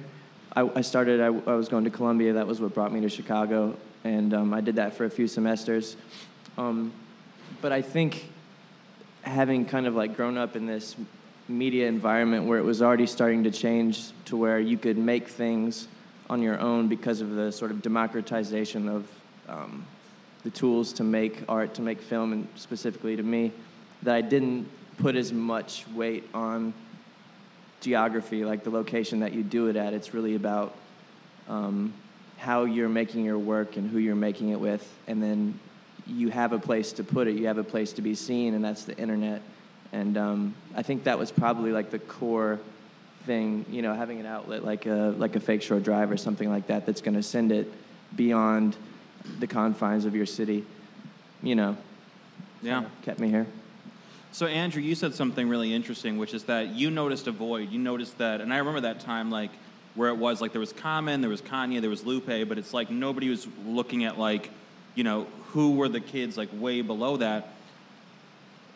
I, 0.56 0.68
I 0.74 0.80
started, 0.80 1.20
I, 1.20 1.26
I, 1.26 1.54
was 1.54 1.68
going 1.68 1.84
to 1.84 1.90
Columbia, 1.90 2.32
that 2.32 2.46
was 2.48 2.60
what 2.60 2.74
brought 2.74 2.92
me 2.92 3.00
to 3.02 3.08
Chicago, 3.08 3.76
and 4.02 4.34
um, 4.34 4.52
I 4.52 4.60
did 4.60 4.76
that 4.76 4.94
for 4.94 5.04
a 5.04 5.10
few 5.10 5.28
semesters. 5.28 5.96
Um, 6.58 6.92
but 7.62 7.72
I 7.72 7.80
think 7.80 8.28
having 9.22 9.64
kind 9.64 9.86
of 9.86 9.94
like 9.94 10.16
grown 10.16 10.36
up 10.36 10.56
in 10.56 10.66
this 10.66 10.96
media 11.48 11.86
environment 11.86 12.44
where 12.44 12.58
it 12.58 12.64
was 12.64 12.82
already 12.82 13.06
starting 13.06 13.44
to 13.44 13.50
change 13.50 14.10
to 14.26 14.36
where 14.36 14.58
you 14.58 14.76
could 14.76 14.98
make 14.98 15.28
things 15.28 15.88
on 16.28 16.42
your 16.42 16.58
own 16.58 16.88
because 16.88 17.20
of 17.20 17.30
the 17.30 17.52
sort 17.52 17.70
of 17.70 17.80
democratization 17.80 18.88
of 18.88 19.08
um, 19.48 19.86
the 20.42 20.50
tools 20.50 20.92
to 20.94 21.04
make 21.04 21.42
art, 21.48 21.74
to 21.74 21.82
make 21.82 22.00
film, 22.00 22.32
and 22.32 22.48
specifically 22.56 23.16
to 23.16 23.22
me, 23.22 23.52
that 24.02 24.14
I 24.14 24.20
didn't 24.20 24.68
put 24.98 25.14
as 25.14 25.32
much 25.32 25.86
weight 25.94 26.28
on 26.34 26.74
geography, 27.80 28.44
like 28.44 28.64
the 28.64 28.70
location 28.70 29.20
that 29.20 29.32
you 29.32 29.42
do 29.42 29.68
it 29.68 29.76
at. 29.76 29.92
It's 29.92 30.14
really 30.14 30.34
about 30.34 30.74
um, 31.48 31.92
how 32.38 32.64
you're 32.64 32.88
making 32.88 33.24
your 33.24 33.38
work 33.38 33.76
and 33.76 33.88
who 33.88 33.98
you're 33.98 34.16
making 34.16 34.48
it 34.48 34.58
with, 34.58 34.88
and 35.06 35.22
then 35.22 35.58
you 36.12 36.28
have 36.28 36.52
a 36.52 36.58
place 36.58 36.92
to 36.92 37.04
put 37.04 37.26
it, 37.26 37.36
you 37.36 37.46
have 37.46 37.58
a 37.58 37.64
place 37.64 37.92
to 37.94 38.02
be 38.02 38.14
seen, 38.14 38.54
and 38.54 38.64
that's 38.64 38.84
the 38.84 38.96
internet. 38.96 39.42
And 39.92 40.16
um, 40.16 40.54
I 40.74 40.82
think 40.82 41.04
that 41.04 41.18
was 41.18 41.30
probably 41.30 41.72
like 41.72 41.90
the 41.90 41.98
core 41.98 42.58
thing, 43.24 43.64
you 43.70 43.82
know, 43.82 43.94
having 43.94 44.20
an 44.20 44.26
outlet 44.26 44.64
like 44.64 44.86
a 44.86 45.14
like 45.18 45.36
a 45.36 45.40
Fake 45.40 45.62
Shore 45.62 45.80
Drive 45.80 46.10
or 46.10 46.16
something 46.16 46.48
like 46.48 46.66
that 46.68 46.86
that's 46.86 47.00
going 47.00 47.14
to 47.14 47.22
send 47.22 47.52
it 47.52 47.72
beyond 48.14 48.76
the 49.38 49.46
confines 49.46 50.04
of 50.04 50.14
your 50.14 50.26
city, 50.26 50.64
you 51.42 51.54
know. 51.54 51.76
Yeah, 52.62 52.84
kept 53.02 53.20
me 53.20 53.28
here. 53.28 53.46
So 54.32 54.46
Andrew, 54.46 54.80
you 54.80 54.94
said 54.94 55.14
something 55.14 55.48
really 55.48 55.74
interesting, 55.74 56.16
which 56.16 56.32
is 56.32 56.44
that 56.44 56.68
you 56.68 56.90
noticed 56.90 57.26
a 57.26 57.32
void. 57.32 57.70
You 57.70 57.78
noticed 57.78 58.16
that, 58.18 58.40
and 58.40 58.52
I 58.52 58.58
remember 58.58 58.80
that 58.80 59.00
time 59.00 59.30
like 59.30 59.50
where 59.94 60.08
it 60.08 60.16
was 60.16 60.40
like 60.40 60.52
there 60.52 60.60
was 60.60 60.72
Common, 60.72 61.20
there 61.20 61.30
was 61.30 61.42
Kanye, 61.42 61.80
there 61.80 61.90
was 61.90 62.04
Lupe, 62.04 62.48
but 62.48 62.56
it's 62.56 62.72
like 62.72 62.90
nobody 62.90 63.28
was 63.28 63.46
looking 63.66 64.04
at 64.04 64.18
like 64.18 64.50
you 64.94 65.04
know, 65.04 65.26
who 65.48 65.76
were 65.76 65.88
the 65.88 66.00
kids 66.00 66.36
like 66.36 66.48
way 66.52 66.82
below 66.82 67.16
that. 67.18 67.48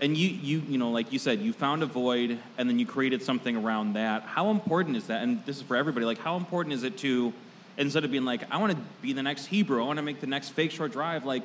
And 0.01 0.17
you, 0.17 0.29
you, 0.29 0.63
you 0.69 0.79
know, 0.79 0.91
like 0.91 1.13
you 1.13 1.19
said, 1.19 1.41
you 1.41 1.53
found 1.55 1.83
a 1.83 1.87
void 1.87 2.39
and 2.59 2.69
then 2.69 2.79
you 2.79 2.85
created 2.85 3.23
something 3.23 3.57
around 3.57 3.95
that. 3.95 4.23
How 4.23 4.51
important 4.51 4.97
is 4.97 5.07
that? 5.07 5.23
And 5.23 5.45
this 5.47 5.57
is 5.57 5.63
for 5.63 5.77
everybody. 5.77 6.05
Like, 6.05 6.19
how 6.19 6.37
important 6.37 6.75
is 6.75 6.83
it 6.83 6.99
to, 6.99 7.33
instead 7.79 8.05
of 8.05 8.11
being 8.11 8.27
like, 8.27 8.43
I 8.53 8.59
want 8.59 8.73
to 8.73 8.79
be 9.01 9.15
the 9.15 9.23
next 9.23 9.51
Hebru, 9.51 9.81
I 9.81 9.87
want 9.87 9.97
to 9.97 10.03
make 10.03 10.21
the 10.21 10.27
next 10.27 10.51
Fake 10.51 10.71
Shore 10.71 10.89
Drive, 10.89 11.25
like, 11.25 11.45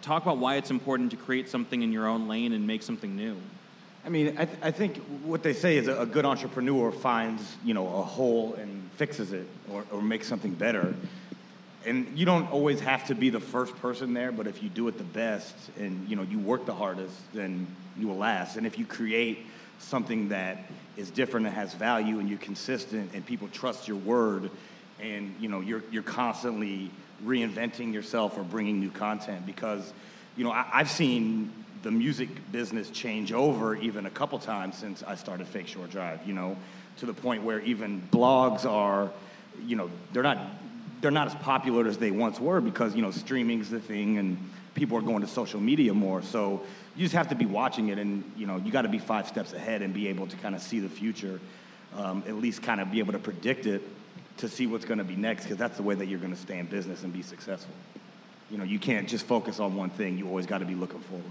talk 0.00 0.22
about 0.22 0.38
why 0.38 0.56
it's 0.56 0.70
important 0.70 1.10
to 1.10 1.16
create 1.16 1.48
something 1.48 1.82
in 1.82 1.92
your 1.92 2.06
own 2.06 2.28
lane 2.28 2.52
and 2.52 2.66
make 2.66 2.82
something 2.82 3.16
new. 3.16 3.36
I 4.04 4.08
mean, 4.08 4.36
I, 4.38 4.44
th- 4.46 4.58
I 4.62 4.70
think 4.70 4.96
what 5.24 5.42
they 5.42 5.52
say 5.52 5.76
is 5.76 5.88
a, 5.88 6.02
a, 6.02 6.06
good 6.06 6.24
entrepreneur 6.24 6.90
finds, 6.90 7.56
you 7.64 7.74
know, 7.74 7.86
a 7.86 8.02
hole 8.02 8.54
and 8.54 8.90
fixes 8.92 9.32
it 9.32 9.46
or, 9.70 9.84
or 9.90 10.00
makes 10.00 10.26
something 10.26 10.52
better. 10.54 10.94
And 11.86 12.18
you 12.18 12.26
don't 12.26 12.50
always 12.52 12.80
have 12.80 13.06
to 13.06 13.14
be 13.14 13.30
the 13.30 13.40
first 13.40 13.74
person 13.76 14.12
there, 14.12 14.32
but 14.32 14.46
if 14.46 14.62
you 14.62 14.68
do 14.68 14.88
it 14.88 14.98
the 14.98 15.04
best 15.04 15.54
and, 15.78 16.08
you 16.08 16.16
know, 16.16 16.22
you 16.22 16.38
work 16.38 16.66
the 16.66 16.74
hardest, 16.74 17.14
then 17.32 17.66
you 17.98 18.08
will 18.08 18.18
last. 18.18 18.56
And 18.56 18.66
if 18.66 18.78
you 18.78 18.84
create 18.84 19.46
something 19.78 20.28
that 20.28 20.58
is 20.98 21.10
different 21.10 21.46
and 21.46 21.54
has 21.54 21.72
value 21.72 22.18
and 22.18 22.28
you're 22.28 22.38
consistent 22.38 23.12
and 23.14 23.24
people 23.24 23.48
trust 23.48 23.88
your 23.88 23.96
word 23.96 24.50
and, 25.00 25.34
you 25.40 25.48
know, 25.48 25.60
you're, 25.60 25.82
you're 25.90 26.02
constantly 26.02 26.90
reinventing 27.24 27.94
yourself 27.94 28.36
or 28.36 28.42
bringing 28.42 28.78
new 28.78 28.90
content 28.90 29.46
because, 29.46 29.92
you 30.36 30.44
know, 30.44 30.52
I, 30.52 30.66
I've 30.72 30.90
seen 30.90 31.50
the 31.82 31.90
music 31.90 32.28
business 32.52 32.90
change 32.90 33.32
over 33.32 33.74
even 33.76 34.04
a 34.04 34.10
couple 34.10 34.38
times 34.38 34.76
since 34.76 35.02
I 35.02 35.14
started 35.14 35.46
Fake 35.46 35.66
Shore 35.66 35.86
Drive, 35.86 36.26
you 36.26 36.34
know, 36.34 36.56
to 36.98 37.06
the 37.06 37.14
point 37.14 37.42
where 37.42 37.60
even 37.60 38.06
blogs 38.12 38.66
are, 38.66 39.10
you 39.66 39.76
know, 39.76 39.90
they're 40.12 40.22
not 40.22 40.38
they're 41.00 41.10
not 41.10 41.28
as 41.28 41.34
popular 41.36 41.86
as 41.86 41.98
they 41.98 42.10
once 42.10 42.38
were 42.38 42.60
because, 42.60 42.94
you 42.94 43.02
know, 43.02 43.10
streaming's 43.10 43.70
the 43.70 43.80
thing 43.80 44.18
and 44.18 44.50
people 44.74 44.96
are 44.98 45.02
going 45.02 45.22
to 45.22 45.26
social 45.26 45.60
media 45.60 45.94
more. 45.94 46.22
So 46.22 46.62
you 46.96 47.04
just 47.04 47.14
have 47.14 47.28
to 47.28 47.34
be 47.34 47.46
watching 47.46 47.88
it 47.88 47.98
and, 47.98 48.30
you 48.36 48.46
know, 48.46 48.56
you 48.58 48.70
got 48.70 48.82
to 48.82 48.88
be 48.88 48.98
five 48.98 49.26
steps 49.26 49.52
ahead 49.52 49.82
and 49.82 49.94
be 49.94 50.08
able 50.08 50.26
to 50.26 50.36
kind 50.36 50.54
of 50.54 50.62
see 50.62 50.80
the 50.80 50.88
future, 50.88 51.40
um, 51.96 52.22
at 52.26 52.34
least 52.36 52.62
kind 52.62 52.80
of 52.80 52.90
be 52.90 52.98
able 52.98 53.12
to 53.12 53.18
predict 53.18 53.66
it 53.66 53.82
to 54.38 54.48
see 54.48 54.66
what's 54.66 54.84
going 54.84 54.98
to 54.98 55.04
be 55.04 55.16
next 55.16 55.44
because 55.44 55.58
that's 55.58 55.76
the 55.76 55.82
way 55.82 55.94
that 55.94 56.06
you're 56.06 56.18
going 56.18 56.34
to 56.34 56.40
stay 56.40 56.58
in 56.58 56.66
business 56.66 57.02
and 57.02 57.12
be 57.12 57.22
successful. 57.22 57.74
You 58.50 58.58
know, 58.58 58.64
you 58.64 58.78
can't 58.78 59.08
just 59.08 59.26
focus 59.26 59.60
on 59.60 59.76
one 59.76 59.90
thing. 59.90 60.18
You 60.18 60.26
always 60.28 60.46
got 60.46 60.58
to 60.58 60.64
be 60.64 60.74
looking 60.74 61.00
forward. 61.00 61.24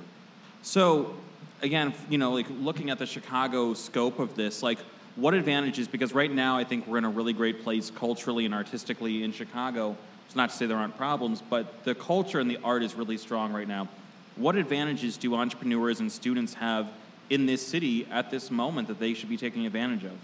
So, 0.62 1.16
again, 1.62 1.94
you 2.10 2.18
know, 2.18 2.32
like 2.32 2.48
looking 2.50 2.90
at 2.90 3.00
the 3.00 3.06
Chicago 3.06 3.74
scope 3.74 4.20
of 4.20 4.36
this, 4.36 4.64
like 4.64 4.80
what 5.20 5.34
advantages? 5.34 5.88
Because 5.88 6.14
right 6.14 6.32
now, 6.32 6.58
I 6.58 6.64
think 6.64 6.88
we're 6.88 6.98
in 6.98 7.06
a 7.06 7.10
really 7.10 7.34
great 7.34 7.64
place 7.64 7.92
culturally 7.92 8.46
and 8.46 8.54
artistically 8.54 9.24
in 9.24 9.32
Chicago. 9.32 9.98
It's 10.26 10.36
not 10.36 10.50
to 10.52 10.56
say 10.56 10.66
there 10.66 10.78
aren't 10.78 10.98
problems, 10.98 11.42
but 11.42 11.84
the 11.84 11.96
culture 11.96 12.40
and 12.40 12.50
the 12.50 12.60
art 12.64 12.84
is 12.84 12.96
really 12.96 13.18
strong 13.18 13.52
right 13.52 13.68
now. 13.68 13.88
What 14.36 14.56
advantages 14.56 15.18
do 15.18 15.36
entrepreneurs 15.36 16.00
and 16.00 16.12
students 16.12 16.54
have 16.56 16.90
in 17.30 17.46
this 17.46 17.66
city 17.66 18.08
at 18.10 18.32
this 18.32 18.50
moment 18.50 18.88
that 18.88 19.00
they 19.00 19.14
should 19.14 19.30
be 19.30 19.38
taking 19.38 19.66
advantage 19.66 20.04
of? 20.06 20.18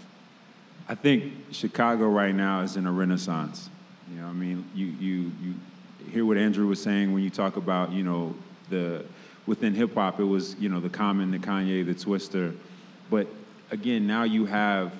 I 0.88 0.94
think 0.94 1.32
Chicago 1.50 2.08
right 2.08 2.34
now 2.34 2.60
is 2.60 2.76
in 2.76 2.86
a 2.86 2.92
renaissance. 2.92 3.68
You 4.10 4.20
know, 4.20 4.28
I 4.28 4.32
mean, 4.32 4.64
you 4.74 4.86
you 4.86 5.32
you 5.42 5.54
hear 6.12 6.24
what 6.24 6.36
Andrew 6.36 6.66
was 6.66 6.80
saying 6.80 7.12
when 7.12 7.24
you 7.24 7.30
talk 7.30 7.56
about 7.56 7.92
you 7.92 8.04
know 8.04 8.34
the 8.70 9.04
within 9.46 9.74
hip 9.74 9.94
hop, 9.94 10.20
it 10.20 10.24
was 10.24 10.54
you 10.56 10.68
know 10.68 10.80
the 10.80 10.88
Common, 10.88 11.32
the 11.32 11.38
Kanye, 11.38 11.84
the 11.84 11.94
Twista, 11.94 12.54
but 13.10 13.26
again 13.70 14.06
now 14.06 14.22
you 14.22 14.46
have 14.46 14.92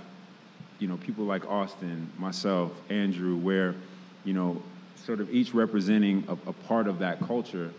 you 0.78 0.88
know 0.88 0.96
people 0.98 1.24
like 1.24 1.46
Austin, 1.48 2.10
myself, 2.18 2.72
Andrew, 2.90 3.36
where 3.36 3.74
you 4.24 4.34
know 4.34 4.62
sort 5.04 5.20
of 5.20 5.30
each 5.30 5.54
representing 5.54 6.24
a, 6.28 6.32
a 6.50 6.52
part 6.52 6.88
of 6.88 6.98
that 6.98 7.20
culture, 7.20 7.72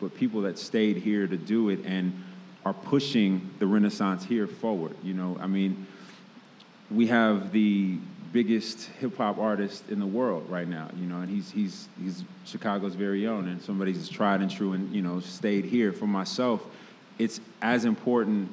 but 0.00 0.14
people 0.16 0.42
that 0.42 0.58
stayed 0.58 0.96
here 0.96 1.26
to 1.26 1.36
do 1.36 1.68
it 1.68 1.80
and 1.84 2.24
are 2.64 2.74
pushing 2.74 3.50
the 3.58 3.66
Renaissance 3.66 4.24
here 4.24 4.46
forward. 4.46 4.96
You 5.02 5.14
know, 5.14 5.38
I 5.40 5.46
mean, 5.46 5.86
we 6.90 7.06
have 7.06 7.52
the 7.52 7.98
biggest 8.32 8.84
hip 9.00 9.16
hop 9.16 9.38
artist 9.38 9.88
in 9.90 9.98
the 9.98 10.06
world 10.06 10.48
right 10.48 10.68
now, 10.68 10.88
you 10.96 11.06
know, 11.06 11.20
and 11.20 11.30
he's 11.30 11.50
he's 11.50 11.88
he's 12.02 12.24
Chicago's 12.44 12.94
very 12.94 13.26
own 13.26 13.48
and 13.48 13.60
somebody's 13.62 14.08
tried 14.08 14.40
and 14.40 14.50
true 14.50 14.72
and 14.72 14.92
you 14.94 15.02
know 15.02 15.20
stayed 15.20 15.64
here. 15.64 15.92
For 15.92 16.06
myself, 16.06 16.64
it's 17.18 17.40
as 17.62 17.84
important 17.84 18.50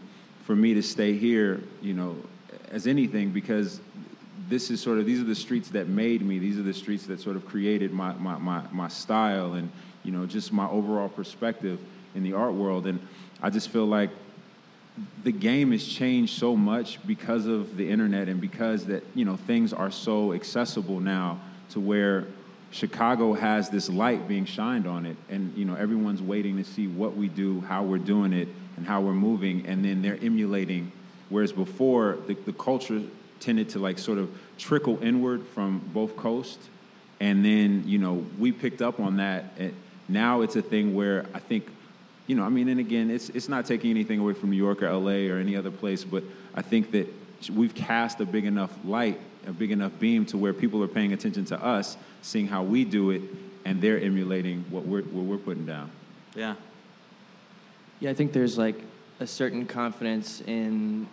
for 0.48 0.56
me 0.56 0.74
to 0.74 0.82
stay 0.82 1.12
here, 1.14 1.60
you 1.82 1.94
know, 1.94 2.16
as 2.72 2.88
anything 2.88 3.32
because 3.32 3.82
this 4.48 4.72
is 4.72 4.80
sort 4.80 4.98
of 4.98 5.06
these 5.06 5.20
are 5.20 5.26
the 5.26 5.36
streets 5.36 5.68
that 5.72 5.90
made 5.90 6.22
me. 6.22 6.40
These 6.40 6.58
are 6.58 6.64
the 6.64 6.74
streets 6.74 7.06
that 7.08 7.20
sort 7.20 7.36
of 7.36 7.46
created 7.46 7.92
my 7.92 8.14
my 8.14 8.38
my, 8.38 8.64
my 8.72 8.88
style 8.88 9.56
and 9.56 9.70
you 10.06 10.14
know 10.14 10.26
just 10.26 10.54
my 10.54 10.66
overall 10.70 11.10
perspective 11.10 11.82
in 12.16 12.24
the 12.24 12.32
art 12.32 12.54
world. 12.54 12.88
And 12.88 13.06
I 13.44 13.50
just 13.50 13.68
feel 13.68 13.88
like 13.88 14.10
the 15.26 15.34
game 15.34 15.74
has 15.74 15.86
changed 15.86 16.40
so 16.40 16.56
much 16.56 17.06
because 17.06 17.46
of 17.46 17.76
the 17.76 17.90
internet 17.90 18.30
and 18.30 18.40
because 18.40 18.86
that 18.86 19.04
you 19.16 19.26
know 19.26 19.36
things 19.36 19.74
are 19.74 19.92
so 19.92 20.32
accessible 20.32 21.02
now 21.02 21.42
to 21.72 21.82
where 21.82 22.24
Chicago 22.72 23.34
has 23.34 23.70
this 23.70 23.90
light 23.90 24.30
being 24.30 24.46
shined 24.46 24.88
on 24.88 25.06
it 25.06 25.18
and 25.30 25.58
you 25.58 25.66
know 25.66 25.76
everyone's 25.76 26.22
waiting 26.22 26.56
to 26.56 26.64
see 26.64 26.88
what 26.88 27.18
we 27.18 27.28
do 27.28 27.60
how 27.62 27.84
we're 27.84 27.98
doing 27.98 28.32
it 28.32 28.48
and 28.78 28.86
how 28.86 29.02
we're 29.02 29.14
moving 29.14 29.66
and 29.66 29.84
then 29.84 30.02
they're 30.02 30.20
emulating 30.22 30.92
whereas 31.30 31.52
before 31.52 32.18
the, 32.28 32.34
the 32.34 32.54
culture 32.54 33.02
tended 33.40 33.70
to 33.70 33.80
like 33.80 34.00
sort 34.00 34.18
of 34.18 34.30
trickle 34.58 35.02
inward 35.04 35.46
from 35.48 35.80
both 35.94 36.16
coasts 36.16 36.70
and 37.20 37.44
then 37.44 37.84
you 37.86 37.98
know 37.98 38.26
we 38.40 38.52
picked 38.52 38.82
up 38.82 39.00
on 39.00 39.18
that 39.18 39.46
and 39.58 39.74
now 40.10 40.42
it's 40.42 40.56
a 40.56 40.62
thing 40.62 40.96
where 40.96 41.26
I 41.34 41.40
think 41.40 41.68
you 42.28 42.36
know, 42.36 42.44
I 42.44 42.50
mean, 42.50 42.68
and 42.68 42.80
again, 42.80 43.10
it's 43.10 43.30
it's 43.30 43.48
not 43.48 43.66
taking 43.66 43.90
anything 43.90 44.20
away 44.20 44.34
from 44.34 44.52
New 44.52 44.58
York 44.58 44.84
or 44.84 44.92
LA 44.92 45.34
or 45.34 45.40
any 45.40 45.56
other 45.56 45.72
place, 45.72 46.04
but 46.04 46.24
I 46.54 46.62
think 46.62 46.92
that 46.92 47.08
we've 47.50 47.74
cast 47.74 48.20
a 48.20 48.26
big 48.26 48.46
enough 48.46 48.78
light, 48.84 49.20
a 49.48 49.54
big 49.54 49.72
enough 49.72 49.98
beam 49.98 50.26
to 50.28 50.38
where 50.38 50.54
people 50.54 50.84
are 50.84 50.90
paying 50.90 51.14
attention 51.14 51.46
to 51.46 51.64
us, 51.64 51.96
seeing 52.22 52.48
how 52.48 52.64
we 52.64 52.84
do 52.84 53.12
it, 53.12 53.22
and 53.64 53.82
they're 53.82 54.00
emulating 54.00 54.66
what 54.70 54.86
we're 54.86 55.04
what 55.04 55.24
we're 55.26 55.38
putting 55.38 55.66
down. 55.66 55.90
Yeah. 56.36 56.56
Yeah, 58.00 58.12
I 58.12 58.14
think 58.14 58.34
there's 58.34 58.58
like 58.58 58.82
a 59.20 59.28
certain 59.28 59.66
confidence 59.66 60.42
in 60.42 61.08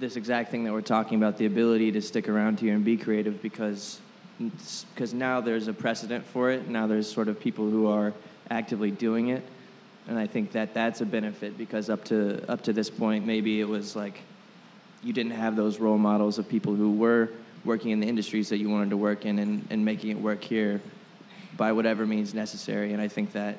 this 0.00 0.16
exact 0.16 0.50
thing 0.50 0.64
that 0.64 0.72
we're 0.72 0.80
talking 0.80 1.18
about, 1.18 1.36
the 1.36 1.46
ability 1.46 1.92
to 1.92 2.00
stick 2.00 2.28
around 2.28 2.60
here 2.60 2.74
and 2.74 2.84
be 2.84 2.96
creative 2.96 3.42
because 3.42 4.00
because 4.94 5.14
now 5.14 5.40
there's 5.40 5.68
a 5.68 5.72
precedent 5.72 6.26
for 6.26 6.50
it. 6.50 6.68
Now 6.68 6.88
there's 6.88 7.10
sort 7.10 7.28
of 7.28 7.38
people 7.38 7.70
who 7.70 7.86
are 7.86 8.12
actively 8.50 8.90
doing 8.90 9.28
it 9.28 9.44
and 10.06 10.18
I 10.18 10.26
think 10.26 10.52
that 10.52 10.74
that's 10.74 11.00
a 11.00 11.06
benefit 11.06 11.56
because 11.56 11.88
up 11.88 12.04
to 12.06 12.44
up 12.48 12.62
to 12.62 12.72
this 12.72 12.90
point, 12.90 13.26
maybe 13.26 13.60
it 13.60 13.68
was 13.68 13.96
like 13.96 14.20
you 15.02 15.12
didn't 15.12 15.32
have 15.32 15.56
those 15.56 15.78
role 15.78 15.98
models 15.98 16.38
of 16.38 16.48
people 16.48 16.74
who 16.74 16.92
were 16.92 17.30
working 17.64 17.90
in 17.90 18.00
the 18.00 18.06
industries 18.06 18.50
that 18.50 18.58
you 18.58 18.68
wanted 18.68 18.90
to 18.90 18.96
work 18.96 19.24
in 19.24 19.38
and, 19.38 19.66
and 19.70 19.84
making 19.84 20.10
it 20.10 20.20
work 20.20 20.42
here 20.42 20.80
by 21.56 21.72
whatever 21.72 22.06
means 22.06 22.34
necessary. 22.34 22.92
And 22.92 23.00
I 23.00 23.08
think 23.08 23.32
that 23.32 23.58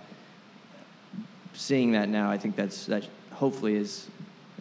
seeing 1.55 1.93
that 1.93 2.09
now, 2.09 2.29
I 2.29 2.37
think 2.37 2.55
that's 2.55 2.85
that 2.85 3.07
hopefully 3.31 3.75
is 3.75 4.07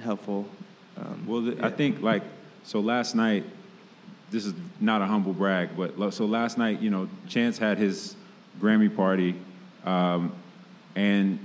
helpful. 0.02 0.46
Um, 0.96 1.24
well, 1.26 1.42
yeah. 1.42 1.66
I 1.66 1.70
think 1.70 2.00
like 2.00 2.22
so 2.62 2.80
last 2.80 3.14
night. 3.14 3.44
This 4.30 4.46
is 4.46 4.54
not 4.80 5.00
a 5.00 5.06
humble 5.06 5.32
brag, 5.32 5.76
but 5.76 6.12
so 6.12 6.24
last 6.24 6.58
night, 6.58 6.80
you 6.80 6.90
know, 6.90 7.08
Chance 7.28 7.58
had 7.58 7.78
his 7.78 8.16
Grammy 8.58 8.88
party, 8.92 9.36
um, 9.84 10.32
and 10.96 11.38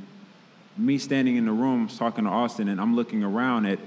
me 0.75 0.97
standing 0.97 1.35
in 1.35 1.45
the 1.45 1.51
room 1.51 1.87
talking 1.87 2.23
to 2.23 2.29
Austin, 2.31 2.67
and 2.67 2.81
I'm 2.81 2.95
looking 2.95 3.23
around 3.23 3.67
at 3.67 3.77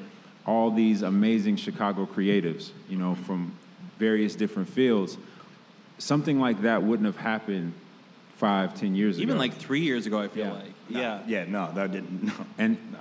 all 0.46 0.70
these 0.70 1.02
amazing 1.02 1.56
Chicago 1.56 2.06
creatives, 2.06 2.70
you 2.88 2.96
know, 2.96 3.16
from 3.16 3.56
various 3.98 4.36
different 4.36 4.68
fields. 4.68 5.16
Something 5.98 6.38
like 6.38 6.62
that 6.62 6.84
wouldn't 6.84 7.06
have 7.06 7.16
happened 7.16 7.72
five, 8.42 8.74
ten 8.74 8.96
years 8.96 9.20
Even 9.20 9.36
ago. 9.36 9.44
Even 9.44 9.50
like 9.52 9.54
three 9.54 9.82
years 9.82 10.06
ago, 10.06 10.18
I 10.18 10.26
feel 10.26 10.46
yeah. 10.46 10.52
like. 10.52 10.72
No. 10.88 11.00
Yeah. 11.00 11.22
Yeah, 11.28 11.44
no, 11.44 11.70
that 11.74 11.92
didn't. 11.92 12.24
No. 12.26 12.32
And, 12.58 12.76
no. 12.92 12.98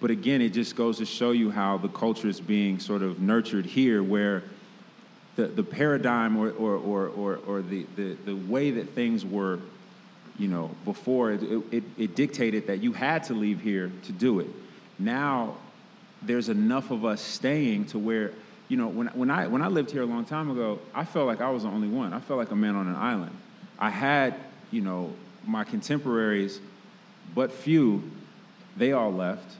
but 0.00 0.10
again, 0.10 0.42
it 0.42 0.48
just 0.48 0.74
goes 0.74 0.98
to 0.98 1.06
show 1.06 1.30
you 1.30 1.52
how 1.52 1.78
the 1.78 1.88
culture 1.88 2.26
is 2.26 2.40
being 2.40 2.80
sort 2.80 3.02
of 3.02 3.20
nurtured 3.20 3.66
here, 3.66 4.02
where 4.02 4.42
the, 5.36 5.46
the 5.46 5.62
paradigm 5.62 6.36
or, 6.36 6.50
or, 6.50 6.74
or, 6.74 7.06
or, 7.06 7.36
or 7.46 7.62
the, 7.62 7.86
the, 7.94 8.14
the 8.24 8.34
way 8.34 8.72
that 8.72 8.90
things 8.90 9.24
were 9.24 9.60
you 10.36 10.48
know, 10.48 10.72
before 10.84 11.30
it, 11.30 11.42
it, 11.70 11.84
it, 11.96 12.16
dictated 12.16 12.66
that 12.66 12.82
you 12.82 12.92
had 12.92 13.22
to 13.22 13.34
leave 13.34 13.60
here 13.60 13.92
to 14.02 14.10
do 14.10 14.40
it. 14.40 14.48
Now, 14.98 15.54
there's 16.22 16.48
enough 16.48 16.90
of 16.90 17.04
us 17.04 17.20
staying 17.20 17.84
to 17.86 18.00
where, 18.00 18.32
you 18.66 18.76
know, 18.76 18.88
when, 18.88 19.06
when, 19.08 19.30
I, 19.30 19.46
when 19.46 19.62
I 19.62 19.68
lived 19.68 19.92
here 19.92 20.02
a 20.02 20.06
long 20.06 20.24
time 20.24 20.50
ago, 20.50 20.80
I 20.92 21.04
felt 21.04 21.28
like 21.28 21.40
I 21.40 21.50
was 21.50 21.62
the 21.62 21.68
only 21.68 21.86
one. 21.86 22.12
I 22.12 22.18
felt 22.18 22.38
like 22.38 22.50
a 22.50 22.56
man 22.56 22.74
on 22.74 22.88
an 22.88 22.96
island. 22.96 23.30
I 23.78 23.90
had, 23.90 24.34
you 24.74 24.80
know, 24.80 25.12
my 25.46 25.64
contemporaries, 25.64 26.60
but 27.34 27.52
few, 27.52 28.02
they 28.76 28.92
all 28.92 29.12
left. 29.12 29.56